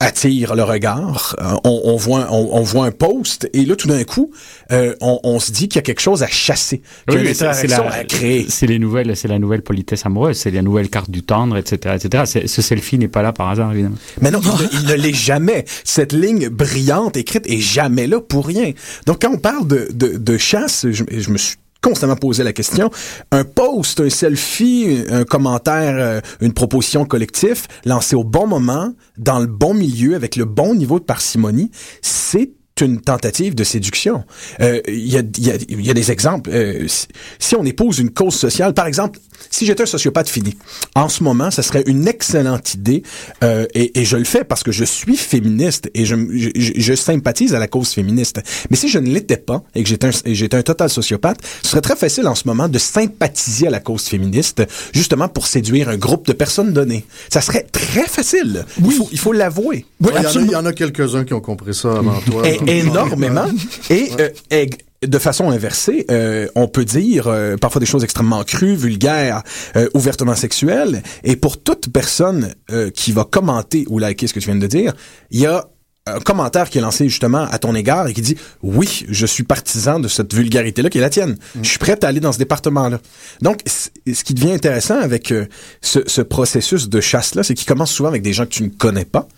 attire 0.00 0.54
le 0.54 0.62
regard. 0.62 1.36
Euh, 1.40 1.56
on, 1.64 1.80
on, 1.84 1.96
voit, 1.96 2.28
on, 2.30 2.50
on, 2.52 2.62
voit 2.62 2.86
un 2.86 2.90
post 2.90 3.48
et 3.52 3.64
là, 3.64 3.74
tout 3.76 3.88
d'un 3.88 4.04
coup, 4.04 4.30
euh, 4.70 4.94
on, 5.00 5.18
on, 5.24 5.40
se 5.40 5.50
dit 5.50 5.68
qu'il 5.68 5.76
y 5.76 5.78
a 5.80 5.82
quelque 5.82 6.00
chose 6.00 6.22
à 6.22 6.28
chasser, 6.28 6.82
qu'il 7.08 7.20
y 7.20 7.26
a 7.26 7.64
une 7.64 7.72
à 7.72 8.04
créer. 8.04 8.46
C'est 8.48 8.66
les 8.66 8.78
nouvelles, 8.78 9.16
c'est 9.16 9.28
la 9.28 9.38
nouvelle 9.38 9.62
politesse 9.62 10.06
amoureuse, 10.06 10.36
c'est 10.36 10.50
la 10.50 10.62
nouvelle 10.62 10.88
carte 10.88 11.10
du 11.10 11.22
tendre, 11.22 11.56
etc., 11.56 11.96
etc. 12.02 12.44
Ce 12.46 12.62
selfie 12.62 12.98
n'est 12.98 13.08
pas 13.08 13.22
là 13.22 13.32
par 13.32 13.48
hasard, 13.48 13.72
évidemment. 13.72 13.96
Mais 14.20 14.30
non, 14.30 14.40
il, 14.72 14.86
ne, 14.86 14.94
l'est 14.94 15.14
jamais. 15.14 15.64
Cette 15.84 16.12
ligne 16.12 16.48
brillante 16.48 17.16
écrite 17.16 17.48
est 17.48 17.60
jamais 17.60 18.06
là 18.06 18.20
pour 18.20 18.46
rien. 18.46 18.72
Donc, 19.06 19.22
quand 19.22 19.32
on 19.32 19.38
parle 19.38 19.66
de, 19.66 19.88
de, 19.92 20.16
de 20.16 20.38
chasse, 20.38 20.86
je, 20.90 21.04
je 21.10 21.30
me 21.30 21.38
suis 21.38 21.56
constamment 21.80 22.16
poser 22.16 22.44
la 22.44 22.52
question. 22.52 22.90
Un 23.30 23.44
post, 23.44 24.00
un 24.00 24.10
selfie, 24.10 25.04
un 25.10 25.24
commentaire, 25.24 25.94
euh, 25.98 26.20
une 26.40 26.52
proposition 26.52 27.04
collective 27.04 27.66
lancée 27.84 28.16
au 28.16 28.24
bon 28.24 28.46
moment, 28.46 28.92
dans 29.16 29.38
le 29.38 29.46
bon 29.46 29.74
milieu, 29.74 30.14
avec 30.14 30.36
le 30.36 30.44
bon 30.44 30.74
niveau 30.74 30.98
de 30.98 31.04
parcimonie, 31.04 31.70
c'est 32.02 32.52
une 32.80 33.00
tentative 33.00 33.54
de 33.54 33.64
séduction. 33.64 34.24
Euh, 34.60 34.80
Il 34.88 35.08
y, 35.08 35.16
a, 35.16 35.20
il 35.38 35.46
y, 35.46 35.50
a, 35.50 35.54
il 35.68 35.86
y 35.86 35.90
a 35.90 35.94
des 35.94 36.10
exemples. 36.10 36.50
Euh, 36.52 36.86
si, 36.88 37.06
si 37.38 37.56
on 37.56 37.64
épouse 37.64 37.98
une 37.98 38.10
cause 38.10 38.34
sociale, 38.34 38.74
par 38.74 38.86
exemple, 38.86 39.18
si 39.50 39.66
j'étais 39.66 39.82
un 39.84 39.86
sociopathe 39.86 40.28
fini, 40.28 40.56
en 40.94 41.08
ce 41.08 41.22
moment, 41.22 41.50
ça 41.50 41.62
serait 41.62 41.84
une 41.86 42.08
excellente 42.08 42.74
idée, 42.74 43.02
euh, 43.44 43.66
et, 43.74 44.00
et 44.00 44.04
je 44.04 44.16
le 44.16 44.24
fais 44.24 44.44
parce 44.44 44.62
que 44.62 44.72
je 44.72 44.84
suis 44.84 45.16
féministe 45.16 45.90
et 45.94 46.04
je, 46.04 46.16
je, 46.34 46.72
je 46.76 46.94
sympathise 46.94 47.54
à 47.54 47.58
la 47.58 47.68
cause 47.68 47.90
féministe. 47.90 48.40
Mais 48.70 48.76
si 48.76 48.88
je 48.88 48.98
ne 48.98 49.08
l'étais 49.08 49.36
pas 49.36 49.62
et 49.74 49.82
que 49.82 49.88
j'étais 49.88 50.06
un, 50.08 50.10
et 50.24 50.34
j'étais 50.34 50.56
un 50.56 50.62
total 50.62 50.90
sociopathe, 50.90 51.38
ce 51.62 51.70
serait 51.70 51.80
très 51.80 51.96
facile 51.96 52.26
en 52.26 52.34
ce 52.34 52.46
moment 52.46 52.68
de 52.68 52.78
sympathiser 52.78 53.68
à 53.68 53.70
la 53.70 53.80
cause 53.80 54.02
féministe, 54.04 54.62
justement 54.92 55.28
pour 55.28 55.46
séduire 55.46 55.88
un 55.88 55.96
groupe 55.96 56.26
de 56.26 56.32
personnes 56.32 56.72
données. 56.72 57.04
Ça 57.30 57.40
serait 57.40 57.66
très 57.70 58.06
facile. 58.06 58.64
Il 58.84 58.92
faut, 58.92 59.08
il 59.12 59.18
faut 59.18 59.32
l'avouer. 59.32 59.86
Oui, 60.00 60.08
il, 60.08 60.08
y 60.08 60.10
en 60.10 60.14
a, 60.16 60.20
absolument. 60.20 60.50
il 60.50 60.54
y 60.54 60.56
en 60.56 60.66
a 60.66 60.72
quelques-uns 60.72 61.24
qui 61.24 61.34
ont 61.34 61.40
compris 61.40 61.74
ça 61.74 61.92
avant 61.98 62.20
toi. 62.20 62.46
É- 62.46 62.58
énormément. 62.68 63.46
Et 63.90 64.10
euh, 64.20 64.66
de 65.06 65.18
façon 65.18 65.50
inversée, 65.50 66.06
euh, 66.10 66.48
on 66.56 66.66
peut 66.66 66.84
dire 66.84 67.28
euh, 67.28 67.56
parfois 67.56 67.78
des 67.80 67.86
choses 67.86 68.02
extrêmement 68.02 68.42
crues, 68.42 68.74
vulgaires, 68.74 69.42
euh, 69.76 69.88
ouvertement 69.94 70.34
sexuelles. 70.34 71.02
Et 71.22 71.36
pour 71.36 71.62
toute 71.62 71.92
personne 71.92 72.52
euh, 72.72 72.90
qui 72.90 73.12
va 73.12 73.24
commenter 73.24 73.84
ou 73.88 73.98
liker 74.00 74.26
ce 74.26 74.34
que 74.34 74.40
tu 74.40 74.46
viens 74.50 74.58
de 74.58 74.66
dire, 74.66 74.94
il 75.30 75.40
y 75.40 75.46
a 75.46 75.66
un 76.06 76.20
commentaire 76.20 76.70
qui 76.70 76.78
est 76.78 76.80
lancé 76.80 77.06
justement 77.06 77.46
à 77.50 77.58
ton 77.58 77.74
égard 77.74 78.08
et 78.08 78.14
qui 78.14 78.22
dit 78.22 78.34
oui, 78.62 79.04
je 79.10 79.26
suis 79.26 79.42
partisan 79.44 80.00
de 80.00 80.08
cette 80.08 80.32
vulgarité-là 80.34 80.88
qui 80.88 80.96
est 80.98 81.02
la 81.02 81.10
tienne. 81.10 81.36
Je 81.62 81.68
suis 81.68 81.78
prêt 81.78 82.02
à 82.02 82.08
aller 82.08 82.18
dans 82.20 82.32
ce 82.32 82.38
département-là. 82.38 82.98
Donc, 83.42 83.60
c- 83.66 83.90
ce 84.14 84.24
qui 84.24 84.32
devient 84.32 84.52
intéressant 84.52 84.98
avec 84.98 85.30
euh, 85.32 85.46
ce, 85.82 86.00
ce 86.06 86.22
processus 86.22 86.88
de 86.88 87.00
chasse-là, 87.00 87.42
c'est 87.42 87.52
qu'il 87.54 87.68
commence 87.68 87.92
souvent 87.92 88.08
avec 88.08 88.22
des 88.22 88.32
gens 88.32 88.44
que 88.46 88.50
tu 88.52 88.62
ne 88.62 88.68
connais 88.70 89.04
pas, 89.04 89.28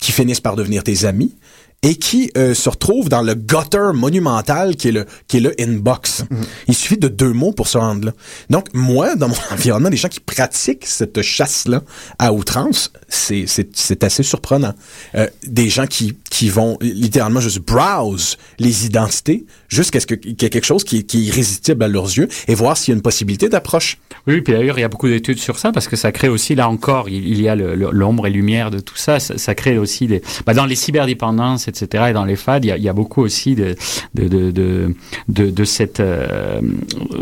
qui 0.00 0.10
finissent 0.10 0.40
par 0.40 0.56
devenir 0.56 0.82
tes 0.82 1.04
amis 1.04 1.36
et 1.82 1.94
qui 1.96 2.30
euh, 2.36 2.54
se 2.54 2.68
retrouvent 2.68 3.08
dans 3.08 3.22
le 3.22 3.34
gutter 3.34 3.92
monumental 3.94 4.76
qui 4.76 4.88
est 4.88 4.92
le 4.92 5.04
qui 5.28 5.36
est 5.36 5.40
le 5.40 5.54
inbox. 5.60 6.24
Il 6.68 6.74
suffit 6.74 6.96
de 6.96 7.06
deux 7.08 7.32
mots 7.32 7.52
pour 7.52 7.68
se 7.68 7.78
rendre 7.78 8.06
là. 8.06 8.12
Donc 8.50 8.66
moi 8.72 9.14
dans 9.14 9.28
mon 9.28 9.34
environnement 9.52 9.88
les 9.90 9.96
gens 9.96 10.08
qui 10.08 10.20
pratiquent 10.20 10.86
cette 10.86 11.20
chasse 11.22 11.68
là 11.68 11.82
à 12.18 12.32
outrance, 12.32 12.90
c'est 13.08 13.44
c'est 13.46 13.68
c'est 13.76 14.02
assez 14.04 14.22
surprenant. 14.22 14.74
Euh, 15.14 15.28
des 15.46 15.68
gens 15.68 15.86
qui 15.86 16.16
qui 16.30 16.48
vont 16.48 16.76
littéralement 16.80 17.40
juste 17.40 17.60
browse 17.60 18.36
les 18.58 18.86
identités 18.86 19.46
jusqu'à 19.68 20.00
ce 20.00 20.06
que- 20.06 20.14
qu'il 20.14 20.30
y 20.42 20.44
ait 20.44 20.50
quelque 20.50 20.64
chose 20.64 20.82
qui, 20.84 21.04
qui 21.04 21.18
est 21.18 21.26
irrésistible 21.28 21.82
à 21.84 21.88
leurs 21.88 22.06
yeux 22.06 22.28
et 22.48 22.54
voir 22.54 22.76
s'il 22.76 22.92
y 22.92 22.94
a 22.94 22.96
une 22.96 23.02
possibilité 23.02 23.48
d'approche. 23.48 23.98
Oui, 24.26 24.40
puis 24.40 24.52
d'ailleurs, 24.52 24.78
il 24.78 24.82
y 24.82 24.84
a 24.84 24.88
beaucoup 24.88 25.08
d'études 25.08 25.38
sur 25.38 25.58
ça 25.58 25.72
parce 25.72 25.88
que 25.88 25.96
ça 25.96 26.10
crée 26.12 26.28
aussi, 26.28 26.54
là 26.54 26.68
encore, 26.68 27.08
il, 27.08 27.28
il 27.28 27.40
y 27.40 27.48
a 27.48 27.54
l'ombre 27.54 28.26
et 28.26 28.30
lumière 28.30 28.70
de 28.70 28.80
tout 28.80 28.96
ça. 28.96 29.20
Ça, 29.20 29.38
ça 29.38 29.54
crée 29.54 29.78
aussi 29.78 30.06
des, 30.08 30.20
bah, 30.44 30.52
dans 30.54 30.66
les 30.66 30.74
cyberdépendances, 30.74 31.65
etc., 31.68 32.04
et 32.10 32.12
dans 32.12 32.24
les 32.24 32.36
FAD, 32.36 32.64
il 32.64 32.68
y 32.68 32.72
a, 32.72 32.76
il 32.76 32.82
y 32.82 32.88
a 32.88 32.92
beaucoup 32.92 33.22
aussi 33.22 33.54
de, 33.54 33.74
de, 34.14 34.28
de, 34.28 34.94
de, 35.28 35.64
cette, 35.64 36.00
euh, 36.00 36.60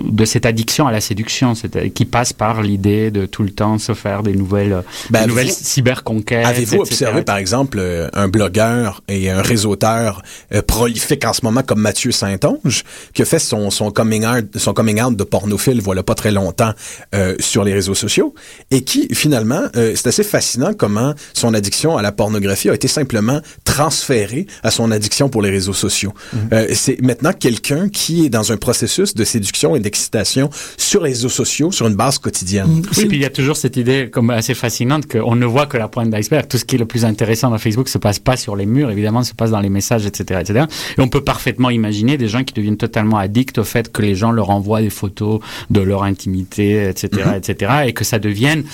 de 0.04 0.24
cette 0.24 0.46
addiction 0.46 0.86
à 0.86 0.92
la 0.92 1.00
séduction, 1.00 1.54
qui 1.94 2.04
passe 2.04 2.32
par 2.32 2.62
l'idée 2.62 3.10
de 3.10 3.26
tout 3.26 3.42
le 3.42 3.50
temps 3.50 3.78
se 3.78 3.94
faire 3.94 4.22
des 4.22 4.34
nouvelles, 4.34 4.82
Ben, 5.10 5.22
des 5.22 5.28
nouvelles 5.28 5.50
cyberconquêtes. 5.50 6.46
Avez-vous 6.46 6.80
observé, 6.80 7.22
par 7.22 7.36
exemple, 7.36 7.78
euh, 7.80 8.08
un 8.12 8.28
blogueur 8.28 9.02
et 9.08 9.30
un 9.30 9.42
réseauteur 9.42 10.22
euh, 10.52 10.62
prolifique 10.62 11.24
en 11.24 11.32
ce 11.32 11.44
moment 11.44 11.62
comme 11.62 11.80
Mathieu 11.80 12.12
Saint-Onge, 12.12 12.84
qui 13.12 13.22
a 13.22 13.24
fait 13.24 13.38
son, 13.38 13.70
son, 13.70 13.90
coming 13.90 14.26
out, 14.26 14.46
son 14.56 14.72
coming 14.72 15.00
out 15.00 15.16
de 15.16 15.24
pornophile, 15.24 15.80
voilà 15.80 16.02
pas 16.02 16.14
très 16.14 16.30
longtemps, 16.30 16.72
euh, 17.14 17.36
sur 17.38 17.64
les 17.64 17.72
réseaux 17.72 17.94
sociaux, 17.94 18.34
et 18.70 18.82
qui, 18.82 19.08
finalement, 19.14 19.62
c'est 19.74 20.06
assez 20.06 20.24
fascinant 20.24 20.72
comment 20.76 21.14
son 21.32 21.54
addiction 21.54 21.96
à 21.96 22.02
la 22.02 22.12
pornographie 22.12 22.70
a 22.70 22.74
été 22.74 22.88
simplement 22.88 23.40
transférée 23.64 24.33
à 24.62 24.70
son 24.70 24.90
addiction 24.90 25.28
pour 25.28 25.42
les 25.42 25.50
réseaux 25.50 25.72
sociaux. 25.72 26.12
Euh, 26.52 26.66
c'est 26.72 27.00
maintenant 27.00 27.32
quelqu'un 27.32 27.88
qui 27.88 28.26
est 28.26 28.28
dans 28.28 28.52
un 28.52 28.56
processus 28.56 29.14
de 29.14 29.24
séduction 29.24 29.76
et 29.76 29.80
d'excitation 29.80 30.50
sur 30.76 31.02
les 31.02 31.10
réseaux 31.10 31.28
sociaux 31.28 31.70
sur 31.70 31.86
une 31.86 31.94
base 31.94 32.18
quotidienne. 32.18 32.82
Oui, 32.96 33.06
puis 33.06 33.16
il 33.16 33.22
y 33.22 33.24
a 33.24 33.30
toujours 33.30 33.56
cette 33.56 33.76
idée 33.76 34.08
comme 34.10 34.30
assez 34.30 34.54
fascinante 34.54 35.06
qu'on 35.06 35.36
ne 35.36 35.46
voit 35.46 35.66
que 35.66 35.76
la 35.76 35.88
pointe 35.88 36.10
d'iceberg. 36.10 36.48
Tout 36.48 36.58
ce 36.58 36.64
qui 36.64 36.76
est 36.76 36.78
le 36.78 36.86
plus 36.86 37.04
intéressant 37.04 37.50
dans 37.50 37.58
Facebook 37.58 37.88
se 37.88 37.98
passe 37.98 38.18
pas 38.18 38.36
sur 38.36 38.56
les 38.56 38.66
murs, 38.66 38.90
évidemment, 38.90 39.22
se 39.22 39.34
passe 39.34 39.50
dans 39.50 39.60
les 39.60 39.70
messages, 39.70 40.06
etc., 40.06 40.40
etc. 40.40 40.66
Et 40.98 41.00
on 41.00 41.08
peut 41.08 41.22
parfaitement 41.22 41.70
imaginer 41.70 42.16
des 42.16 42.28
gens 42.28 42.44
qui 42.44 42.54
deviennent 42.54 42.76
totalement 42.76 43.18
addicts 43.18 43.58
au 43.58 43.64
fait 43.64 43.90
que 43.90 44.02
les 44.02 44.14
gens 44.14 44.32
leur 44.32 44.50
envoient 44.50 44.82
des 44.82 44.90
photos 44.90 45.40
de 45.70 45.80
leur 45.80 46.02
intimité, 46.04 46.88
etc., 46.88 47.30
etc., 47.36 47.72
et 47.86 47.92
que 47.92 48.04
ça 48.04 48.18
devienne, 48.18 48.64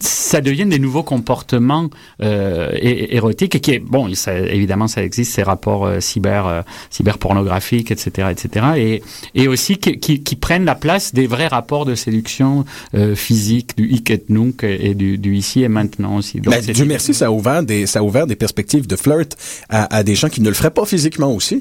ça 0.00 0.40
devienne 0.40 0.68
des 0.68 0.78
nouveaux 0.78 1.02
comportements 1.02 1.88
euh, 2.22 2.70
érotiques 2.80 3.54
et 3.54 3.60
qui 3.60 3.72
est 3.72 3.78
bon, 3.78 4.12
ça, 4.14 4.36
évidemment, 4.38 4.88
ça 4.88 4.95
existe 5.02 5.32
ces 5.34 5.42
rapports 5.42 5.86
euh, 5.86 6.00
cyber, 6.00 6.46
euh, 6.46 6.62
cyberpornographiques, 6.90 7.90
etc., 7.90 8.28
etc., 8.30 8.66
et 8.76 9.02
et 9.34 9.48
aussi 9.48 9.76
qui, 9.76 9.98
qui, 9.98 10.22
qui 10.22 10.36
prennent 10.36 10.64
la 10.64 10.74
place 10.74 11.14
des 11.14 11.26
vrais 11.26 11.48
rapports 11.48 11.84
de 11.84 11.94
séduction 11.94 12.64
euh, 12.94 13.14
physique 13.14 13.76
du 13.76 13.88
hic 13.88 14.10
et 14.10 14.24
nunc 14.28 14.62
et 14.62 14.94
du, 14.94 15.18
du 15.18 15.34
ici 15.36 15.62
et 15.62 15.68
maintenant 15.68 16.16
aussi. 16.16 16.40
Donc, 16.40 16.54
Ben, 16.54 16.60
Dieu 16.60 16.84
merci, 16.84 17.14
ça 17.14 17.26
a 17.26 17.30
ouvert 17.30 17.62
des, 17.62 17.86
ça 17.86 18.00
a 18.00 18.02
ouvert 18.02 18.26
des 18.26 18.36
perspectives 18.36 18.86
de 18.86 18.96
flirt 18.96 19.36
à, 19.68 19.94
à 19.94 20.02
des 20.02 20.14
gens 20.14 20.28
qui 20.28 20.40
ne 20.40 20.48
le 20.48 20.54
feraient 20.54 20.70
pas 20.70 20.86
physiquement 20.86 21.32
aussi. 21.32 21.60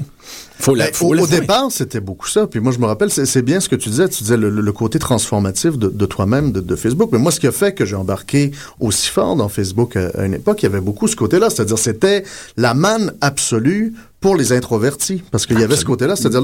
Faut 0.60 0.74
la, 0.74 0.86
Ben, 0.86 0.93
faut 0.93 1.14
au, 1.14 1.28
départ, 1.28 1.68
c'était 1.72 1.99
beaucoup 1.99 2.28
ça. 2.28 2.47
Puis 2.47 2.60
moi, 2.60 2.72
je 2.72 2.80
me 2.80 2.86
rappelle, 2.86 3.10
c'est 3.12 3.41
bien 3.41 3.60
ce 3.60 3.68
que 3.70 3.76
tu 3.76 3.89
disais. 3.89 4.08
Tu 4.10 4.24
disais 4.24 4.38
le, 4.38 4.49
le- 4.49 4.62
le 4.62 4.72
côté 4.72 4.99
transformatif 4.99 5.78
de, 5.78 5.89
de 5.89 6.06
toi-même, 6.06 6.51
de, 6.51 6.62
de 6.62 6.76
Facebook. 6.76 7.10
Mais 7.12 7.20
moi, 7.20 7.32
ce 7.32 7.39
qui 7.39 7.47
a 7.47 7.51
fait 7.51 7.74
que 7.74 7.86
j'ai 7.86 7.95
embarqué 7.95 8.51
aussi 8.80 9.10
fort 9.10 9.36
dans 9.36 9.49
Facebook 9.49 9.95
à, 9.95 10.08
à 10.18 10.26
une 10.26 10.34
époque, 10.34 10.64
il 10.64 10.66
y 10.66 10.70
avait 10.70 10.82
beaucoup 10.82 11.08
ce 11.08 11.16
côté-là. 11.16 11.49
C'est-à-dire, 11.49 11.78
c'était 11.78 12.24
la 12.58 12.74
manne 12.74 13.14
absolue 13.22 13.93
pour 14.22 14.36
les 14.36 14.51
introvertis. 14.53 15.22
Parce 15.32 15.45
qu'il 15.45 15.59
y 15.59 15.63
avait 15.63 15.76
ce 15.76 15.86
côté-là. 15.86 16.16
C'est-à-dire, 16.16 16.41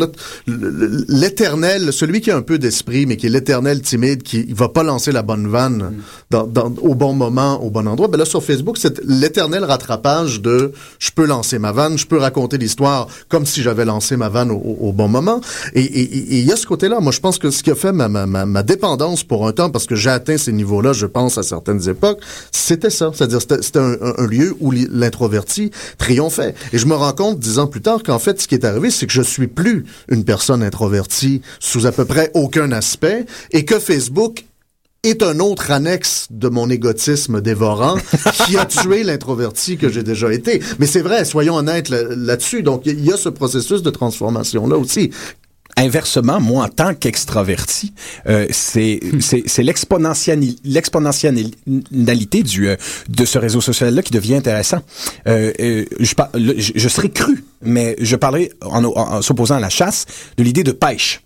l'éternel, 1.07 1.91
celui 1.93 2.22
qui 2.22 2.32
a 2.32 2.38
un 2.38 2.41
peu 2.41 2.57
d'esprit, 2.59 3.05
mais 3.05 3.17
qui 3.17 3.28
est 3.28 3.30
l'éternel 3.30 3.82
timide, 3.82 4.24
qui 4.24 4.51
va 4.53 4.69
pas 4.69 4.84
lancer 4.84 5.11
la 5.11 5.24
bonne 5.24 5.47
vanne 5.47 5.93
dans, 6.30 6.45
dans- 6.45 6.72
au 6.82 6.95
bon 6.95 7.13
moment, 7.13 7.61
au 7.63 7.69
bon 7.69 7.88
endroit. 7.88 8.07
Ben 8.07 8.17
là, 8.17 8.26
sur 8.26 8.43
Facebook, 8.43 8.78
c'est 8.78 9.01
l'éternel 9.05 9.63
rattrapage 9.63 10.41
de 10.41 10.72
je 10.99 11.11
peux 11.11 11.26
lancer 11.26 11.59
ma 11.59 11.72
vanne, 11.72 11.97
je 11.97 12.05
peux 12.05 12.17
raconter 12.17 12.57
l'histoire 12.57 13.07
comme 13.30 13.45
si 13.45 13.61
j'avais 13.61 13.86
lancé 13.86 14.17
ma 14.17 14.30
vanne 14.30 14.51
au, 14.51 14.91
bon 14.93 15.07
moment. 15.07 15.41
Et 15.74 15.82
il 16.39 16.45
y 16.45 16.51
a 16.51 16.55
ce 16.55 16.65
côté-là. 16.65 16.99
Moi, 16.99 17.11
je 17.11 17.19
pense 17.19 17.38
que 17.39 17.49
ce 17.49 17.63
qui 17.63 17.72
a 17.72 17.76
fait 17.76 17.91
ma, 17.91 18.07
ma, 18.07 18.26
ma, 18.26 18.45
ma 18.45 18.63
dépendance 18.63 19.24
pour 19.24 19.47
un 19.47 19.51
temps, 19.53 19.69
parce 19.69 19.86
que 19.86 19.95
j'ai 19.95 20.09
atteint 20.09 20.38
ces 20.38 20.51
niveaux-là, 20.51 20.93
je 20.93 21.05
pense, 21.05 21.38
à 21.38 21.43
certaines 21.43 21.88
époques, 21.89 22.19
c'était 22.51 22.89
ça. 22.89 23.11
C'est-à-dire, 23.13 23.41
c'était 23.41 23.80
un, 23.80 23.93
un- 24.01 24.13
un 24.17 24.28
lieu 24.28 24.55
où 24.59 24.72
li- 24.72 24.88
l'introverti 24.91 25.72
triomphait. 25.97 26.53
Et 26.74 26.78
je 26.78 26.86
me 26.86 26.93
rends 26.95 27.13
compte, 27.13 27.39
dix 27.39 27.57
plus 27.68 27.82
tard, 27.82 28.03
qu'en 28.03 28.20
fait, 28.20 28.41
ce 28.41 28.47
qui 28.47 28.55
est 28.55 28.66
arrivé, 28.66 28.91
c'est 28.91 29.07
que 29.07 29.14
je 29.14 29.22
suis 29.22 29.47
plus 29.47 29.86
une 30.09 30.24
personne 30.24 30.64
introvertie 30.64 31.41
sous 31.59 31.86
à 31.86 31.91
peu 31.91 32.05
près 32.05 32.32
aucun 32.34 32.72
aspect, 32.72 33.26
et 33.51 33.66
que 33.66 33.80
Facebook 33.80 34.45
est 35.03 35.24
un 35.24 35.39
autre 35.39 35.72
annexe 35.72 36.28
de 36.30 36.47
mon 36.47 36.70
égotisme 36.70 37.41
dévorant 37.41 37.97
qui 38.45 38.55
a 38.57 38.66
tué 38.66 39.03
l'introverti 39.03 39.78
que 39.78 39.89
j'ai 39.89 40.03
déjà 40.03 40.32
été. 40.32 40.62
Mais 40.78 40.86
c'est 40.86 41.01
vrai, 41.01 41.26
soyons 41.26 41.55
honnêtes 41.55 41.89
là- 41.89 42.03
là-dessus. 42.16 42.62
Donc, 42.62 42.84
il 42.86 43.03
y 43.03 43.12
a 43.12 43.18
ce 43.18 43.30
processus 43.30 43.82
de 43.82 43.89
transformation-là 43.89 44.78
aussi. 44.78 45.09
Inversement, 45.78 46.39
moi, 46.39 46.65
en 46.65 46.69
tant 46.69 46.93
qu'extraverti, 46.93 47.93
euh, 48.28 48.45
c'est 48.51 48.99
c'est 49.19 49.43
c'est 49.47 49.63
l'exponentiali- 49.63 50.57
l'exponentialité 50.63 52.43
du 52.43 52.67
euh, 52.69 52.76
de 53.09 53.26
ce 53.26 53.38
réseau 53.38 53.61
social-là 53.61 54.01
qui 54.01 54.11
devient 54.11 54.36
intéressant. 54.36 54.82
Euh, 55.28 55.51
euh, 55.59 55.86
je, 55.99 56.13
je 56.76 56.89
serais 56.89 57.09
cru, 57.09 57.43
mais 57.61 57.95
je 57.99 58.15
parlerai 58.15 58.51
en, 58.61 58.84
en- 58.84 58.91
en 58.95 59.22
s'opposant 59.22 59.55
à 59.55 59.59
la 59.59 59.69
chasse 59.69 60.05
de 60.38 60.43
l'idée 60.43 60.63
de 60.63 60.72
pêche. 60.72 61.22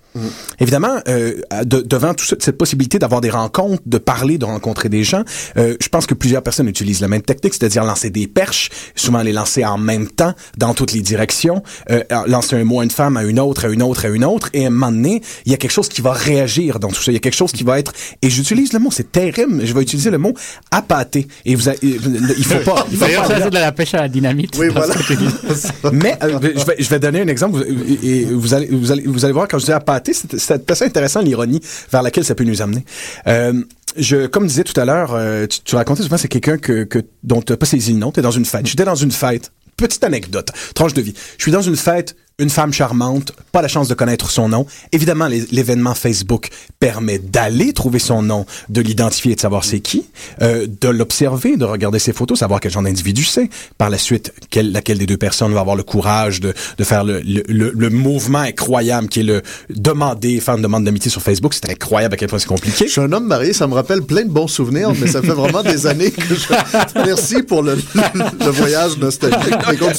Évidemment, 0.60 0.98
euh, 1.08 1.34
de- 1.64 1.82
devant 1.82 2.14
toute 2.14 2.28
cette- 2.30 2.44
cette 2.44 2.58
possibilité 2.58 3.00
d'avoir 3.00 3.22
des 3.22 3.30
rencontres, 3.30 3.82
de 3.86 3.98
parler, 3.98 4.38
de 4.38 4.46
rencontrer 4.46 4.90
des 4.90 5.04
gens, 5.04 5.24
euh, 5.58 5.76
je 5.82 5.90
pense 5.90 6.06
que 6.06 6.14
plusieurs 6.14 6.42
personnes 6.42 6.68
utilisent 6.68 7.02
la 7.02 7.08
même 7.08 7.22
technique, 7.22 7.54
c'est-à-dire 7.54 7.84
lancer 7.84 8.10
des 8.10 8.28
perches, 8.28 8.70
souvent 8.96 9.22
les 9.22 9.34
lancer 9.34 9.66
en 9.66 9.78
même 9.78 10.08
temps, 10.08 10.34
dans 10.58 10.74
toutes 10.74 10.94
les 10.94 11.02
directions, 11.02 11.62
euh, 11.92 12.04
lancer 12.28 12.56
un 12.56 12.64
mot 12.64 12.80
à 12.80 12.84
une 12.84 12.92
femme, 12.92 13.18
à 13.18 13.24
une 13.24 13.40
autre, 13.40 13.66
à 13.66 13.70
une 13.70 13.82
autre, 13.84 14.06
à 14.06 14.10
une 14.10 14.24
autre, 14.26 14.50
et 14.54 14.64
à 14.66 14.68
un 14.68 14.70
moment 14.72 14.92
donné, 14.92 15.22
il 15.46 15.52
y 15.52 15.56
a 15.56 15.58
quelque 15.58 15.72
chose 15.72 15.90
qui 15.90 16.02
va 16.02 16.14
réagir 16.14 16.80
dans 16.80 16.90
tout 16.90 17.02
ça. 17.02 17.12
Il 17.12 17.16
y 17.16 17.18
a 17.18 17.20
quelque 17.22 17.36
chose 17.36 17.52
qui 17.52 17.64
va 17.64 17.80
être, 17.80 17.92
et 18.22 18.30
j'utilise 18.30 18.74
le 18.74 18.80
mot, 18.80 18.92
c'est 18.92 19.12
terrible, 19.12 19.66
je 19.66 19.74
vais 19.74 19.82
utiliser 19.82 20.10
le 20.12 20.18
mot 20.18 20.34
appâté. 20.72 21.28
Et 21.46 21.56
vous, 21.56 21.70
a- 21.70 21.74
il 21.82 22.00
faut 22.46 22.60
pas, 22.60 22.86
il 22.92 22.98
faut 22.98 23.06
D'ailleurs, 23.06 23.24
pas 23.24 23.30
ça, 23.38 23.44
c'est 23.44 23.50
de 23.50 23.56
la 23.56 23.72
pêche 23.72 23.94
à 23.94 24.02
la 24.02 24.08
dynamite. 24.10 24.56
Oui, 24.58 24.68
voilà. 24.72 24.94
mais 25.92 26.18
euh, 26.24 26.40
je, 26.56 26.66
vais, 26.66 26.76
je 26.80 26.90
vais 26.90 27.00
donner 27.00 27.22
un 27.22 27.28
exemple 27.28 27.58
vous- 27.58 28.06
et 28.08 28.26
vous 28.26 28.54
allez, 28.54 28.68
vous 28.72 28.92
allez, 28.92 29.04
vous 29.06 29.24
allez 29.26 29.34
voir 29.34 29.48
quand 29.48 29.60
je 29.60 29.66
dis 29.66 29.72
appâté, 29.72 30.05
c'est 30.14 30.72
assez 30.72 30.86
intéressant 30.86 31.22
l'ironie 31.22 31.62
vers 31.92 32.02
laquelle 32.02 32.26
ça 32.26 32.36
peut 32.36 32.44
nous 32.44 32.62
amener. 32.62 32.86
Euh, 33.28 33.64
je, 33.98 34.28
comme 34.28 34.48
disais 34.48 34.64
tout 34.64 34.80
à 34.80 34.86
l'heure, 34.86 35.14
euh, 35.14 35.48
tu, 35.48 35.62
tu 35.62 35.76
racontais 35.76 36.04
souvent 36.04 36.18
c'est 36.18 36.28
quelqu'un 36.28 36.58
que, 36.58 36.84
que 36.84 37.00
dont 37.24 37.42
tu 37.42 37.54
n'as 37.54 37.58
pas 37.58 37.66
saisi 37.66 37.94
le 37.94 38.00
nom. 38.00 38.12
T'es 38.12 38.22
dans 38.22 38.32
une 38.32 38.46
fête. 38.46 38.66
J'étais 38.66 38.86
dans 38.86 38.96
une 38.96 39.12
fête. 39.12 39.52
Petite 39.78 40.04
anecdote, 40.06 40.52
tranche 40.74 40.94
de 40.94 41.02
vie. 41.02 41.14
Je 41.38 41.44
suis 41.44 41.52
dans 41.52 41.62
une 41.62 41.76
fête 41.76 42.16
une 42.38 42.50
femme 42.50 42.74
charmante, 42.74 43.32
pas 43.54 43.62
la 43.62 43.70
chance 43.70 43.88
de 43.88 43.94
connaître 43.94 44.30
son 44.30 44.50
nom. 44.50 44.66
Évidemment, 44.92 45.28
l'événement 45.28 45.94
Facebook 45.96 46.50
permet 46.82 47.18
d'aller 47.18 47.72
trouver 47.72 48.00
son 48.00 48.22
nom, 48.22 48.46
de 48.68 48.82
l'identifier 48.82 49.32
et 49.32 49.36
de 49.36 49.40
savoir 49.40 49.64
c'est 49.64 49.80
qui, 49.80 50.06
euh, 50.42 50.68
de 50.68 50.90
l'observer, 50.90 51.56
de 51.56 51.64
regarder 51.64 51.98
ses 51.98 52.12
photos, 52.12 52.40
savoir 52.40 52.60
quel 52.60 52.72
genre 52.72 52.84
d'individu 52.84 53.24
c'est. 53.24 53.50
Par 53.78 53.90
la 53.90 53.98
suite, 53.98 54.34
quelle, 54.50 54.74
laquelle 54.74 54.98
des 54.98 55.06
deux 55.06 55.16
personnes 55.16 55.54
va 55.54 55.62
avoir 55.62 55.78
le 55.78 55.84
courage 55.84 56.42
de, 56.42 56.54
de 56.78 56.84
faire 56.84 57.06
le, 57.06 57.22
le, 57.22 57.44
le, 57.48 57.72
le 57.74 57.90
mouvement 57.90 58.40
incroyable 58.40 59.08
qui 59.08 59.22
est 59.22 59.24
le 59.24 59.42
demander, 59.70 60.42
faire 60.42 60.56
une 60.56 60.62
demande 60.62 60.84
d'amitié 60.84 61.10
sur 61.10 61.22
Facebook. 61.22 61.54
C'est 61.54 61.70
incroyable 61.70 62.16
à 62.16 62.18
quel 62.18 62.28
point 62.28 62.40
c'est 62.40 62.48
compliqué. 62.48 62.86
Je 62.88 62.92
suis 62.92 63.02
un 63.02 63.14
homme 63.14 63.28
marié, 63.28 63.54
ça 63.54 63.66
me 63.66 63.74
rappelle 63.74 64.02
plein 64.02 64.24
de 64.24 64.30
bons 64.30 64.50
souvenirs, 64.50 64.92
mais 65.00 65.08
ça 65.08 65.22
fait 65.22 65.28
vraiment 65.30 65.64
des 65.64 65.88
années 65.88 66.12
que 66.12 66.36
je... 66.36 66.48
Merci 67.06 67.44
pour 67.44 67.64
le, 67.64 67.76
le 67.76 68.50
voyage 68.50 68.98
nostalgique. 68.98 69.56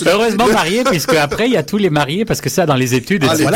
Heureusement 0.07 0.49
marié, 0.49 0.85
puisque 0.85 1.15
après 1.15 1.47
il 1.47 1.53
y 1.53 1.57
a 1.57 1.63
tous 1.63 1.79
les 1.79 1.89
mariés, 1.89 2.26
parce 2.27 2.41
que 2.41 2.51
ça 2.51 2.67
dans 2.67 2.75
les 2.75 2.95
études, 2.95 3.25
Ah, 3.29 3.35
etc., 3.35 3.49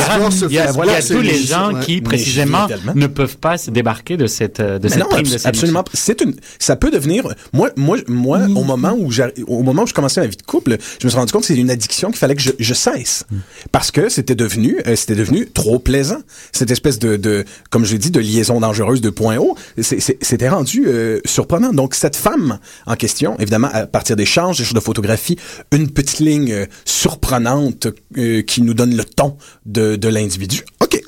il 0.49 0.55
y 0.55 0.59
a, 0.59 0.73
voilà, 0.73 1.03
tous 1.03 1.21
les 1.21 1.43
gens 1.43 1.73
ouais. 1.75 1.85
qui 1.85 2.01
précisément 2.01 2.67
ne 2.95 3.07
peuvent 3.07 3.39
pas 3.39 3.59
se 3.59 3.71
débarquer 3.71 4.17
de 4.17 4.27
cette 4.27 4.61
de 4.61 4.79
Mais 4.83 4.89
cette 4.89 4.99
non, 4.99 5.09
prime 5.09 5.27
de 5.27 5.39
absolument. 5.47 5.85
C'est 5.93 6.21
une, 6.21 6.35
ça 6.59 6.77
peut 6.77 6.91
devenir, 6.91 7.35
moi, 7.53 7.71
moi, 7.77 7.99
moi, 8.09 8.41
au 8.57 8.65
moment 8.65 8.95
où 8.99 9.11
j'ai, 9.11 9.25
au 9.47 9.63
moment 9.63 9.83
où 9.83 9.87
je 9.87 9.95
commençais 9.95 10.21
ma 10.21 10.27
vie 10.27 10.37
de 10.37 10.43
couple, 10.43 10.77
je 11.01 11.07
me 11.07 11.11
suis 11.11 11.19
rendu 11.19 11.33
compte 11.33 11.43
que 11.43 11.49
c'est 11.49 11.57
une 11.57 11.71
addiction 11.71 12.09
qu'il 12.09 12.19
fallait 12.19 12.35
que 12.37 12.43
je, 12.43 12.53
je 12.59 12.75
cesse. 12.75 13.25
Parce 13.73 13.91
que 13.91 14.09
c'était 14.09 14.35
devenu, 14.35 14.79
euh, 14.87 14.97
c'était 14.97 15.17
devenu 15.17 15.47
trop 15.51 15.79
plaisant. 15.79 16.21
Cette 16.53 16.71
espèce 16.71 16.99
de, 16.99 17.17
de 17.17 17.45
comme 17.71 17.85
je 17.85 17.93
l'ai 17.93 17.99
dit, 17.99 18.11
de 18.11 18.21
liaison 18.21 18.61
dangereuse 18.61 19.01
de 19.01 19.11
point 19.11 19.37
haut, 19.37 19.57
c'était 19.81 20.49
rendu 20.49 20.85
euh, 20.87 21.21
surprenant. 21.25 21.73
Donc, 21.73 21.95
cette 21.95 22.17
femme 22.17 22.59
en 22.87 22.97
question, 22.97 23.37
évidemment, 23.39 23.69
à 23.73 23.87
partir 23.87 24.17
d'échanges, 24.17 24.59
d'échanges 24.59 24.75
de 24.75 24.81
photographies, 24.81 25.37
une 25.73 25.91
petite 25.91 26.21
ligne 26.21 26.53
euh, 26.53 26.67
surprenante 26.85 27.89
euh, 28.17 28.43
qui 28.61 28.67
nous 28.67 28.75
donne 28.75 28.95
le 28.95 29.05
ton 29.05 29.37
de, 29.65 29.97
de 29.97 30.09
l'individu. 30.09 30.65
OK. 30.81 31.01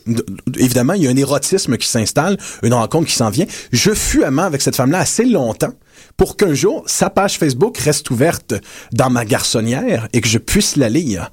Évidemment, 0.59 0.94
il 0.94 1.03
y 1.03 1.07
a 1.07 1.11
un 1.11 1.16
érotisme 1.16 1.76
qui 1.76 1.86
s'installe, 1.86 2.38
une 2.62 2.72
rencontre 2.72 3.07
qui 3.07 3.14
s'en 3.14 3.28
vient. 3.28 3.46
Je 3.72 3.92
fus 3.92 4.24
amant 4.24 4.44
avec 4.44 4.62
cette 4.62 4.74
femme-là 4.74 4.98
assez 4.98 5.26
longtemps 5.26 5.74
pour 6.16 6.36
qu'un 6.36 6.55
jour, 6.55 6.82
sa 6.86 7.11
page 7.11 7.38
Facebook 7.38 7.76
reste 7.78 8.11
ouverte 8.11 8.55
dans 8.92 9.11
ma 9.11 9.24
garçonnière 9.24 10.09
et 10.12 10.20
que 10.20 10.28
je 10.28 10.38
puisse 10.38 10.76
la 10.76 10.88
lire. 10.88 11.30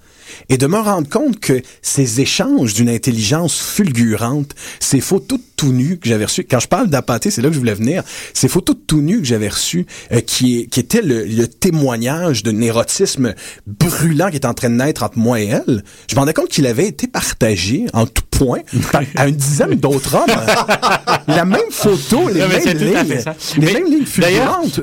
Et 0.50 0.58
de 0.58 0.68
me 0.68 0.78
rendre 0.78 1.10
compte 1.10 1.40
que 1.40 1.62
ces 1.82 2.22
échanges 2.22 2.74
d'une 2.74 2.90
intelligence 2.90 3.60
fulgurante, 3.60 4.56
ces 4.80 5.02
photos 5.02 5.40
tout 5.56 5.72
nu 5.74 5.98
que 5.98 6.08
j'avais 6.08 6.26
reçues, 6.26 6.46
quand 6.50 6.60
je 6.60 6.68
parle 6.68 6.90
d'apathie, 6.90 7.32
c'est 7.32 7.42
là 7.42 7.50
que 7.50 7.54
je 7.54 7.60
voulais 7.60 7.74
venir, 7.74 8.04
ces 8.34 8.48
photos 8.48 8.76
tout 8.88 9.02
nu 9.02 9.20
que 9.20 9.26
j'avais 9.26 9.50
reçues, 9.50 9.86
euh, 10.12 10.22
qui, 10.22 10.68
qui 10.70 10.80
étaient 10.80 11.02
le, 11.02 11.26
le 11.26 11.48
témoignage 11.48 12.44
d'un 12.44 12.62
érotisme 12.62 13.34
brûlant 13.68 14.30
qui 14.30 14.36
est 14.36 14.46
en 14.46 14.54
train 14.54 14.70
de 14.70 14.76
naître 14.76 15.04
entre 15.04 15.18
moi 15.18 15.40
et 15.42 15.48
elle, 15.48 15.84
je 16.08 16.16
me 16.16 16.20
rendais 16.20 16.34
compte 16.34 16.50
qu'il 16.50 16.66
avait 16.66 16.88
été 16.88 17.08
partagé 17.08 17.86
en 17.94 18.06
tout 18.06 18.24
à 19.16 19.28
une 19.28 19.36
dizaine 19.36 19.76
d'autres 19.76 20.16
hommes. 20.16 20.30
La 21.28 21.46
même 21.46 21.60
photo, 21.70 22.28
les 22.34 22.40
Non, 22.42 22.48
mêmes 22.48 22.78
lignes, 22.78 22.94
les 23.58 23.66
Mais 23.66 23.74
mêmes 23.74 23.86
lignes 23.86 24.06
fulgurantes. 24.06 24.82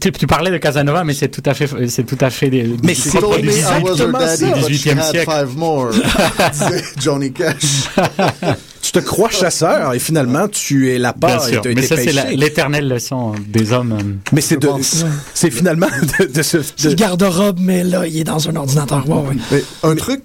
tu, 0.00 0.12
tu 0.12 0.26
parlais 0.26 0.50
de 0.50 0.58
Casanova, 0.58 1.02
mais 1.02 1.14
c'est 1.14 1.28
tout 1.28 1.42
à 1.44 1.54
fait, 1.54 1.68
c'est 1.88 2.04
tout 2.04 2.18
à 2.20 2.30
fait 2.30 2.50
des. 2.50 2.70
Mais 2.84 2.94
c'est 2.94 3.18
exactement 3.18 4.18
ça. 4.26 4.46
but 4.46 4.74
she 4.76 4.86
18e 4.86 4.98
had 4.98 5.10
siècle. 5.10 5.30
five 5.30 5.56
more. 5.56 5.90
disait 6.52 6.84
Johnny 7.00 7.32
Cash. 7.32 7.88
Tu 8.82 8.92
te 8.92 8.98
crois 9.00 9.30
chasseur 9.30 9.94
et 9.94 9.98
finalement 9.98 10.46
tu 10.46 10.92
es 10.92 10.98
la 10.98 11.12
Bien 11.12 11.30
part 11.36 11.48
et 11.48 11.74
mais 11.74 11.82
ça 11.82 11.96
c'est 11.96 12.12
l'éternelle 12.36 12.86
leçon 12.86 13.32
des 13.48 13.72
hommes. 13.72 13.98
Mais 14.32 14.40
c'est 14.40 14.58
de, 14.58 14.68
c'est 15.34 15.50
finalement 15.50 15.88
de, 16.20 16.26
de 16.26 16.42
ce, 16.42 16.58
C'est 16.76 16.84
de- 16.84 16.88
le 16.90 16.94
garde-robe, 16.94 17.58
mais 17.60 17.82
là, 17.82 18.06
il 18.06 18.16
est 18.20 18.22
dans 18.24 18.48
un 18.48 18.54
ordinateur. 18.54 19.02
Ouais, 19.08 19.28
ouais. 19.30 19.36
Mais 19.50 19.64
un 19.82 19.96
truc, 19.96 20.20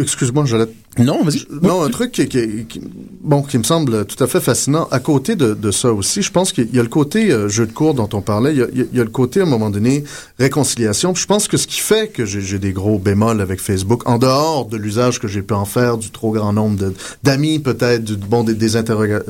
excuse-moi, 0.00 0.44
j'allais 0.46 0.68
non, 0.98 1.22
vas-y. 1.24 1.46
Non, 1.62 1.82
un 1.84 1.88
truc 1.88 2.12
qui, 2.12 2.28
qui- 2.28 2.66
qui- 2.68 2.80
bon, 3.22 3.40
qui 3.42 3.56
me 3.56 3.62
semble 3.62 4.04
tout 4.04 4.22
à 4.22 4.26
fait 4.26 4.40
fascinant. 4.40 4.88
À 4.90 4.98
côté 5.00 5.36
de, 5.36 5.54
de 5.54 5.70
ça 5.70 5.90
aussi, 5.92 6.20
je 6.20 6.30
pense 6.30 6.52
qu'il 6.52 6.68
y 6.74 6.78
a 6.78 6.82
le 6.82 6.88
côté 6.90 7.30
euh, 7.32 7.48
jeu 7.48 7.66
de 7.66 7.72
cours 7.72 7.94
dont 7.94 8.08
on 8.12 8.20
parlait. 8.20 8.52
Il 8.52 8.58
y, 8.58 8.62
a, 8.62 8.66
il 8.74 8.88
y 8.96 9.00
a- 9.00 9.04
le 9.04 9.08
côté, 9.10 9.40
à 9.40 9.44
un 9.44 9.46
moment 9.46 9.70
donné, 9.70 10.04
réconciliation. 10.38 11.14
Je 11.14 11.24
pense 11.26 11.48
que 11.48 11.56
ce 11.56 11.66
qui 11.66 11.80
fait 11.80 12.08
que 12.08 12.26
j'ai 12.26 12.58
des 12.58 12.72
gros 12.72 12.98
bémols 12.98 13.40
avec 13.40 13.60
Facebook, 13.60 14.06
en 14.08 14.18
dehors 14.18 14.66
de 14.66 14.76
l'usage 14.76 15.18
que 15.18 15.28
j'ai 15.28 15.40
pu 15.42 15.54
en 15.54 15.64
faire, 15.64 15.96
du 15.96 16.10
trop 16.10 16.30
grand 16.32 16.52
nombre 16.52 16.92
d'amis 17.22 17.58
peut-être, 17.58 18.04
du 18.04 18.16
bon 18.16 18.44
des, 18.44 18.54
des, 18.54 18.70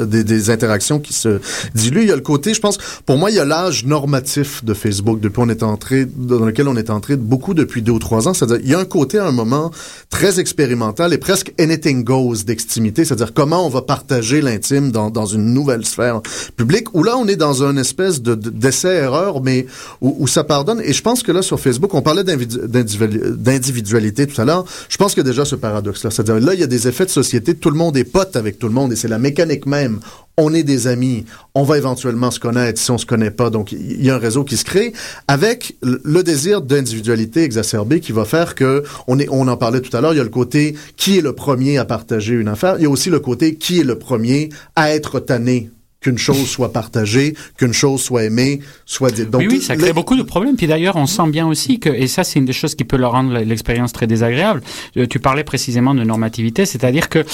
des, 0.07 0.25
des 0.25 0.51
interactions 0.51 0.99
qui 0.99 1.13
se 1.13 1.39
diluent, 1.77 2.03
il 2.03 2.09
y 2.09 2.13
a 2.13 2.17
le 2.17 2.23
côté, 2.23 2.55
je 2.55 2.61
pense, 2.61 2.79
pour 3.07 3.19
moi, 3.19 3.31
il 3.31 3.37
y 3.37 3.41
a 3.41 3.45
l'âge 3.45 3.85
normatif 3.87 4.65
de 4.65 4.75
Facebook 4.75 5.21
depuis 5.21 5.41
on 5.41 5.49
est 5.49 5.63
entré, 5.63 6.07
dans 6.07 6.45
lequel 6.45 6.67
on 6.67 6.77
est 6.77 6.91
entré 6.91 7.17
beaucoup 7.17 7.55
depuis 7.55 7.83
deux 7.83 7.93
ou 7.93 7.99
trois 8.01 8.27
ans. 8.27 8.35
C'est-à-dire, 8.35 8.59
il 8.65 8.69
y 8.71 8.75
a 8.75 8.79
un 8.81 8.85
côté 8.85 9.19
à 9.19 9.27
un 9.27 9.33
moment 9.33 9.71
très 10.11 10.41
expérimental 10.41 11.13
et 11.13 11.19
presque 11.19 11.52
anything 11.59 12.05
goes 12.05 12.45
d'extimité, 12.47 13.05
c'est-à-dire 13.05 13.33
comment 13.35 13.67
on 13.67 13.69
va 13.69 13.83
partager 13.83 14.41
l'intime 14.41 14.91
dans, 14.91 15.11
dans 15.11 15.27
une 15.27 15.53
nouvelle 15.55 15.85
sphère 15.85 16.21
publique, 16.57 16.95
où 16.95 17.03
là, 17.03 17.17
on 17.17 17.27
est 17.29 17.37
dans 17.37 17.63
une 17.63 17.79
espèce 17.79 18.21
de, 18.23 18.35
de- 18.35 18.51
d'essai-erreur, 18.51 19.43
mais 19.43 19.67
où, 20.01 20.27
ça 20.27 20.45
pardonne. 20.45 20.81
Et 20.85 20.93
je 20.93 21.03
pense 21.03 21.23
que 21.23 21.33
là, 21.33 21.43
sur 21.43 21.59
Facebook, 21.61 21.93
on 21.95 22.03
parlait 22.03 22.25
d'individu- 22.25 22.67
d'individu- 22.67 23.21
d'individualité 23.37 24.27
tout 24.27 24.41
à 24.41 24.45
l'heure, 24.45 24.65
je 24.89 24.97
pense 24.97 25.15
qu'il 25.15 25.23
y 25.23 25.27
a 25.27 25.31
déjà 25.31 25.45
ce 25.45 25.57
paradoxe-là. 25.57 26.11
C'est-à-dire, 26.11 26.41
là, 26.41 26.55
il 26.55 26.61
y 26.61 26.65
a 26.65 26.67
des 26.67 26.89
effets 26.89 27.05
de 27.05 27.11
société, 27.11 27.55
tout 27.55 27.71
le 27.71 27.77
monde 27.77 27.97
est 27.97 28.05
pote 28.05 28.37
avec 28.37 28.59
tout 28.59 28.67
le 28.69 28.75
monde, 28.75 28.93
et 28.93 28.97
c'est 28.97 29.09
la 29.09 29.19
mécanique 29.19 29.67
même. 29.67 30.01
On 30.39 30.55
est 30.55 30.63
des 30.63 30.87
amis, 30.87 31.27
on 31.55 31.63
va 31.63 31.77
éventuellement 31.77 32.31
se 32.31 32.41
connaître 32.41 32.81
si 32.81 32.91
on 32.91 32.97
se 32.97 33.05
connaît 33.05 33.31
pas, 33.31 33.51
donc 33.51 33.73
il 33.73 34.03
y 34.03 34.11
a 34.11 34.15
un 34.15 34.19
réseau 34.19 34.45
qui 34.45 34.57
se 34.57 34.65
crée, 34.65 34.95
avec 35.29 35.77
le 35.83 36.23
désir 36.23 36.63
d'individualité 36.63 37.43
exacerbé 37.43 38.01
qui 38.01 38.13
va 38.13 38.25
faire 38.25 38.55
que, 38.55 38.83
on, 39.09 39.19
on 39.31 39.49
en 39.49 39.57
parlait 39.57 39.81
tout 39.81 39.95
à 39.95 40.01
l'heure, 40.01 40.15
il 40.15 40.17
y 40.17 40.21
a 40.21 40.25
le 40.25 40.31
côté 40.31 40.75
qui 40.97 41.19
est 41.19 41.21
le 41.21 41.35
premier 41.35 41.77
à 41.77 41.85
partager 41.85 42.33
une 42.33 42.49
affaire, 42.49 42.77
il 42.79 42.83
y 42.83 42.87
a 42.87 42.91
aussi 42.91 43.11
le 43.11 43.21
côté 43.21 43.57
qui 43.57 43.81
est 43.81 43.85
le 43.85 43.99
premier 43.99 44.49
à 44.75 44.95
être 44.95 45.21
tanné 45.21 45.71
qu'une 46.03 46.19
chose 46.19 46.47
soit 46.47 46.73
partagée, 46.73 47.35
qu'une 47.57 47.73
chose 47.73 48.01
soit 48.03 48.25
aimée, 48.25 48.61
soit 48.85 49.11
dite. 49.11 49.31
Donc, 49.31 49.43
oui, 49.43 49.49
oui, 49.51 49.63
ça 49.63 49.77
crée 49.77 49.93
beaucoup 49.93 50.17
de 50.17 50.23
problèmes. 50.23 50.57
Puis 50.57 50.67
d'ailleurs, 50.67 50.97
on 50.97 51.07
sent 51.07 51.29
bien 51.29 51.47
aussi 51.47 51.79
que, 51.79 51.89
et 51.89 52.09
ça, 52.09 52.25
c'est 52.25 52.39
une 52.39 52.45
des 52.45 52.53
choses 52.53 52.75
qui 52.75 52.85
peut 52.85 52.97
leur 52.97 53.13
rendre 53.13 53.39
l'expérience 53.39 53.93
très 53.93 54.07
désagréable. 54.07 54.63
Euh, 54.97 55.07
Tu 55.07 55.19
parlais 55.21 55.45
précisément 55.45 55.95
de 55.95 56.03
normativité, 56.05 56.67
c'est-à-dire 56.67 57.09
que 57.09 57.25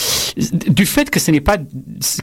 du 0.70 0.86
fait 0.86 1.10
que 1.10 1.18
ce 1.20 1.30
n'est 1.30 1.40
pas 1.40 1.56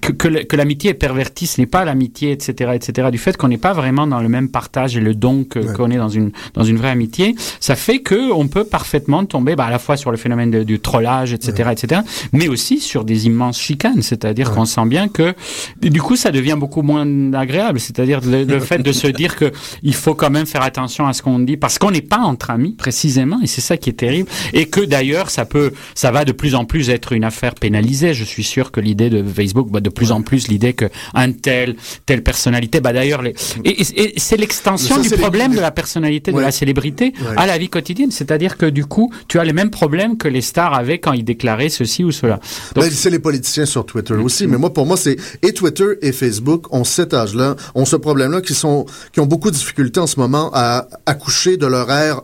que, 0.01 0.11
que, 0.11 0.55
l'amitié 0.55 0.91
est 0.91 0.93
pervertie, 0.95 1.47
ce 1.47 1.59
n'est 1.59 1.67
pas 1.67 1.83
l'amitié, 1.85 2.31
etc., 2.31 2.71
etc. 2.75 3.09
Du 3.11 3.17
fait 3.17 3.35
qu'on 3.37 3.47
n'est 3.47 3.57
pas 3.57 3.73
vraiment 3.73 4.07
dans 4.07 4.21
le 4.21 4.29
même 4.29 4.49
partage 4.49 4.95
et 4.97 4.99
le 5.01 5.13
don 5.15 5.45
qu'on 5.45 5.89
est 5.91 5.97
dans 5.97 6.09
une 6.09 6.31
dans 6.53 6.63
une 6.63 6.77
vraie 6.77 6.89
amitié, 6.89 7.35
ça 7.59 7.75
fait 7.75 7.99
que 7.99 8.31
on 8.31 8.47
peut 8.47 8.63
parfaitement 8.63 9.25
tomber, 9.25 9.55
bah, 9.55 9.65
à 9.65 9.71
la 9.71 9.79
fois 9.79 9.97
sur 9.97 10.11
le 10.11 10.17
phénomène 10.17 10.51
de- 10.51 10.63
du 10.63 10.79
trollage, 10.79 11.33
etc., 11.33 11.69
etc., 11.71 12.01
mais 12.33 12.47
aussi 12.47 12.79
sur 12.79 13.03
des 13.03 13.25
immenses 13.25 13.59
chicanes. 13.59 14.01
C'est-à-dire 14.01 14.51
qu'on 14.51 14.65
sent 14.65 14.85
bien 14.85 15.07
que 15.07 15.33
du 15.81 16.01
coup, 16.01 16.15
ça 16.15 16.31
devient 16.35 16.55
beaucoup 16.59 16.81
moins 16.81 17.33
agréable. 17.33 17.79
C'est-à-dire 17.79 18.21
le, 18.25 18.43
le 18.43 18.59
fait 18.59 18.79
de 18.79 18.91
se 18.91 19.07
dire 19.07 19.35
que 19.35 19.51
il 19.83 19.93
faut 19.95 20.13
quand 20.15 20.29
même 20.29 20.45
faire 20.45 20.61
attention 20.61 21.07
à 21.07 21.13
ce 21.13 21.21
qu'on 21.21 21.39
dit 21.39 21.57
parce 21.57 21.79
qu'on 21.79 21.91
n'est 21.91 22.01
pas 22.01 22.19
entre 22.19 22.49
amis 22.51 22.73
précisément, 22.77 23.39
et 23.43 23.47
c'est 23.47 23.61
ça 23.61 23.77
qui 23.77 23.89
est 23.89 23.93
terrible. 23.93 24.29
Et 24.53 24.65
que 24.67 24.81
d'ailleurs, 24.81 25.29
ça 25.29 25.45
peut, 25.45 25.71
ça 25.95 26.11
va 26.11 26.25
de 26.25 26.31
plus 26.31 26.55
en 26.55 26.65
plus 26.65 26.89
être 26.89 27.13
une 27.13 27.23
affaire 27.23 27.55
pénalisée. 27.55 28.13
Je 28.13 28.23
suis 28.23 28.43
sûr 28.43 28.71
que 28.71 28.79
l'idée 28.79 29.09
de 29.09 29.23
Facebook, 29.23 29.69
bah, 29.71 29.79
de 29.79 29.89
plus 29.89 30.11
en 30.11 30.21
plus 30.21 30.47
l'idée 30.47 30.73
que 30.73 30.85
un 31.13 31.31
tel, 31.31 31.75
telle 32.05 32.23
personnalité, 32.23 32.79
bah 32.81 32.93
d'ailleurs, 32.93 33.21
les... 33.21 33.33
et, 33.63 33.69
et- 33.81 34.15
et 34.15 34.19
c'est 34.19 34.37
l'extension 34.37 34.99
du 34.99 35.09
les- 35.09 35.17
problème 35.17 35.53
de 35.55 35.59
la 35.59 35.71
personnalité, 35.71 36.31
de 36.31 36.39
la 36.39 36.51
célébrité 36.51 37.13
Ouais. 37.15 37.33
à 37.37 37.45
la 37.47 37.57
vie 37.57 37.69
quotidienne. 37.69 38.11
C'est-à-dire 38.11 38.57
que 38.57 38.65
du 38.65 38.85
coup, 38.85 39.11
tu 39.27 39.39
as 39.39 39.43
les 39.43 39.53
mêmes 39.53 39.69
problèmes 39.71 40.17
que 40.17 40.27
les 40.27 40.41
stars 40.41 40.73
avaient 40.73 40.99
quand 40.99 41.13
ils 41.13 41.23
déclaraient 41.23 41.69
ceci 41.69 42.03
ou 42.03 42.11
cela. 42.11 42.39
Ben, 42.75 42.89
c'est 42.91 43.09
les 43.09 43.19
politiciens 43.19 43.65
sur 43.65 43.85
Twitter 43.85 44.13
aussi, 44.15 44.47
mais 44.47 44.57
moi, 44.57 44.73
pour 44.73 44.85
moi, 44.85 44.97
c'est 44.97 45.15
et 45.41 45.53
Twitter 45.53 45.85
et 46.01 46.11
Facebook 46.11 46.24
ont 46.71 46.83
cet 46.83 47.13
âge-là, 47.13 47.55
ont 47.75 47.85
ce 47.85 47.95
problème-là, 47.95 48.41
qui 48.41 48.53
sont, 48.53 48.85
qui 49.11 49.19
ont 49.19 49.25
beaucoup 49.25 49.51
de 49.51 49.55
difficultés 49.55 49.99
en 49.99 50.07
ce 50.07 50.19
moment 50.19 50.51
à 50.53 50.87
accoucher 51.05 51.57
de 51.57 51.65
leur 51.65 51.91
ère 51.91 52.21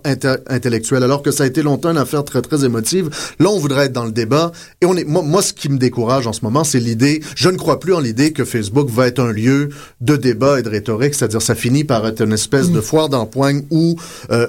intellectuelle, 0.48 1.04
alors 1.04 1.22
que 1.22 1.32
ça 1.32 1.44
a 1.44 1.48
été 1.48 1.62
longtemps 1.64 1.92
une 1.92 1.98
affaire 1.98 2.24
très 2.24 2.42
très 2.42 2.66
émotive. 2.66 3.10
Là, 3.40 3.50
on 3.50 3.60
voudrait 3.60 3.86
être 3.86 3.94
dans 3.94 4.06
le 4.06 4.12
débat, 4.12 4.52
et 4.82 4.86
on 4.86 4.96
est, 4.96 5.06
moi, 5.06 5.22
moi, 5.22 5.42
ce 5.42 5.54
qui 5.54 5.70
me 5.70 5.78
décourage 5.78 6.28
en 6.28 6.34
ce 6.34 6.42
moment, 6.44 6.64
c'est 6.64 6.80
l'idée. 6.80 7.22
Je 7.36 7.50
ne 7.50 7.58
crois 7.58 7.80
plus 7.80 7.94
en 7.94 8.00
l'idée 8.00 8.32
que 8.32 8.46
Facebook 8.46 8.90
va 8.90 9.08
être 9.08 9.20
un 9.20 9.32
lieu 9.32 9.70
de 10.02 10.16
débat 10.16 10.60
et 10.60 10.64
de 10.64 10.70
rhétorique, 10.70 11.16
c'est-à-dire 11.16 11.42
ça 11.42 11.56
finit 11.56 11.84
par 11.84 12.06
être 12.08 12.22
une 12.22 12.34
espèce 12.34 12.70
de 12.70 12.82
foire 12.82 13.10
d'empoigne 13.10 13.64
où 13.70 13.96
euh, 14.32 14.48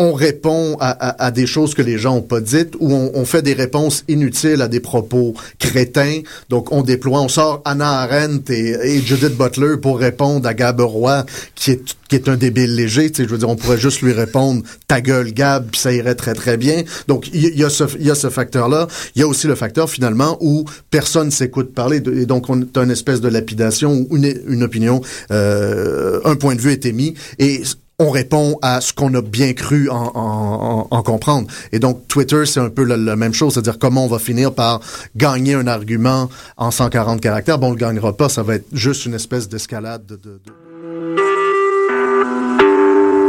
on 0.00 0.12
répond 0.14 0.76
à, 0.80 0.90
à- 0.90 1.26
à 1.26 1.30
des 1.30 1.46
choses 1.46 1.74
que 1.74 1.82
les 1.82 1.98
gens 1.98 2.16
ont 2.16 2.22
pas 2.22 2.40
dites 2.40 2.74
ou 2.80 2.92
on, 2.92 3.12
on 3.14 3.24
fait 3.24 3.42
des 3.42 3.52
réponses 3.52 4.02
inutiles 4.08 4.62
à 4.62 4.68
des 4.68 4.80
propos 4.80 5.34
crétins. 5.58 6.20
Donc, 6.48 6.72
on 6.72 6.82
déploie, 6.82 7.20
on 7.20 7.28
sort 7.28 7.60
Anna 7.64 8.00
Arendt 8.00 8.52
et, 8.52 8.96
et 8.96 9.00
Judith 9.00 9.36
Butler 9.36 9.76
pour 9.80 9.98
répondre 9.98 10.48
à 10.48 10.54
Gab 10.54 10.80
Roy, 10.80 11.24
qui 11.54 11.72
est, 11.72 11.82
qui 12.08 12.16
est 12.16 12.28
un 12.28 12.36
débile 12.36 12.74
léger. 12.74 13.10
Tu 13.10 13.16
sais, 13.16 13.24
je 13.24 13.28
veux 13.28 13.38
dire, 13.38 13.48
on 13.48 13.56
pourrait 13.56 13.78
juste 13.78 14.00
lui 14.02 14.12
répondre 14.12 14.62
«ta 14.88 15.00
gueule, 15.00 15.32
Gab», 15.32 15.74
ça 15.76 15.92
irait 15.92 16.14
très, 16.14 16.34
très 16.34 16.56
bien. 16.56 16.82
Donc, 17.06 17.28
il 17.32 17.44
y, 17.44 17.60
y 17.60 17.64
a 17.64 17.70
ce, 17.70 18.30
facteur-là. 18.30 18.88
Il 19.14 19.20
y 19.20 19.22
a 19.22 19.28
aussi 19.28 19.46
le 19.46 19.54
facteur, 19.54 19.90
finalement, 19.90 20.38
où 20.40 20.64
personne 20.90 21.30
s'écoute 21.30 21.74
parler. 21.74 21.98
Et 22.14 22.26
donc, 22.26 22.48
on 22.48 22.62
a 22.62 22.82
une 22.82 22.90
espèce 22.90 23.20
de 23.20 23.28
lapidation 23.28 24.06
où 24.08 24.16
une, 24.16 24.34
une 24.48 24.62
opinion, 24.62 25.02
euh, 25.30 26.20
un 26.24 26.36
point 26.36 26.54
de 26.54 26.60
vue 26.60 26.72
est 26.72 26.86
émis. 26.86 27.14
Et 27.38 27.62
on 28.00 28.10
répond 28.10 28.58
à 28.62 28.80
ce 28.80 28.92
qu'on 28.94 29.12
a 29.14 29.20
bien 29.20 29.52
cru 29.52 29.90
en, 29.90 30.10
en, 30.14 30.88
en, 30.90 31.02
comprendre. 31.02 31.46
Et 31.70 31.78
donc, 31.78 32.08
Twitter, 32.08 32.46
c'est 32.46 32.58
un 32.58 32.70
peu 32.70 32.82
la, 32.82 33.14
même 33.14 33.34
chose, 33.34 33.52
c'est-à-dire 33.52 33.78
comment 33.78 34.06
on 34.06 34.08
va 34.08 34.18
finir 34.18 34.54
par 34.54 34.80
gagner 35.14 35.54
un 35.54 35.66
argument 35.66 36.30
en 36.56 36.70
140 36.70 37.20
caractères. 37.20 37.58
Bon, 37.58 37.68
on 37.68 37.72
le 37.72 37.76
gagnera 37.76 38.16
pas, 38.16 38.30
ça 38.30 38.42
va 38.42 38.54
être 38.54 38.66
juste 38.72 39.04
une 39.04 39.14
espèce 39.14 39.48
d'escalade 39.48 40.06
de, 40.06 40.16
de, 40.16 40.40
de... 40.44 40.52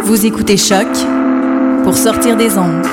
Vous 0.06 0.26
écoutez 0.26 0.56
Choc 0.56 0.88
pour 1.84 1.98
sortir 1.98 2.38
des 2.38 2.58
ondes. 2.58 2.86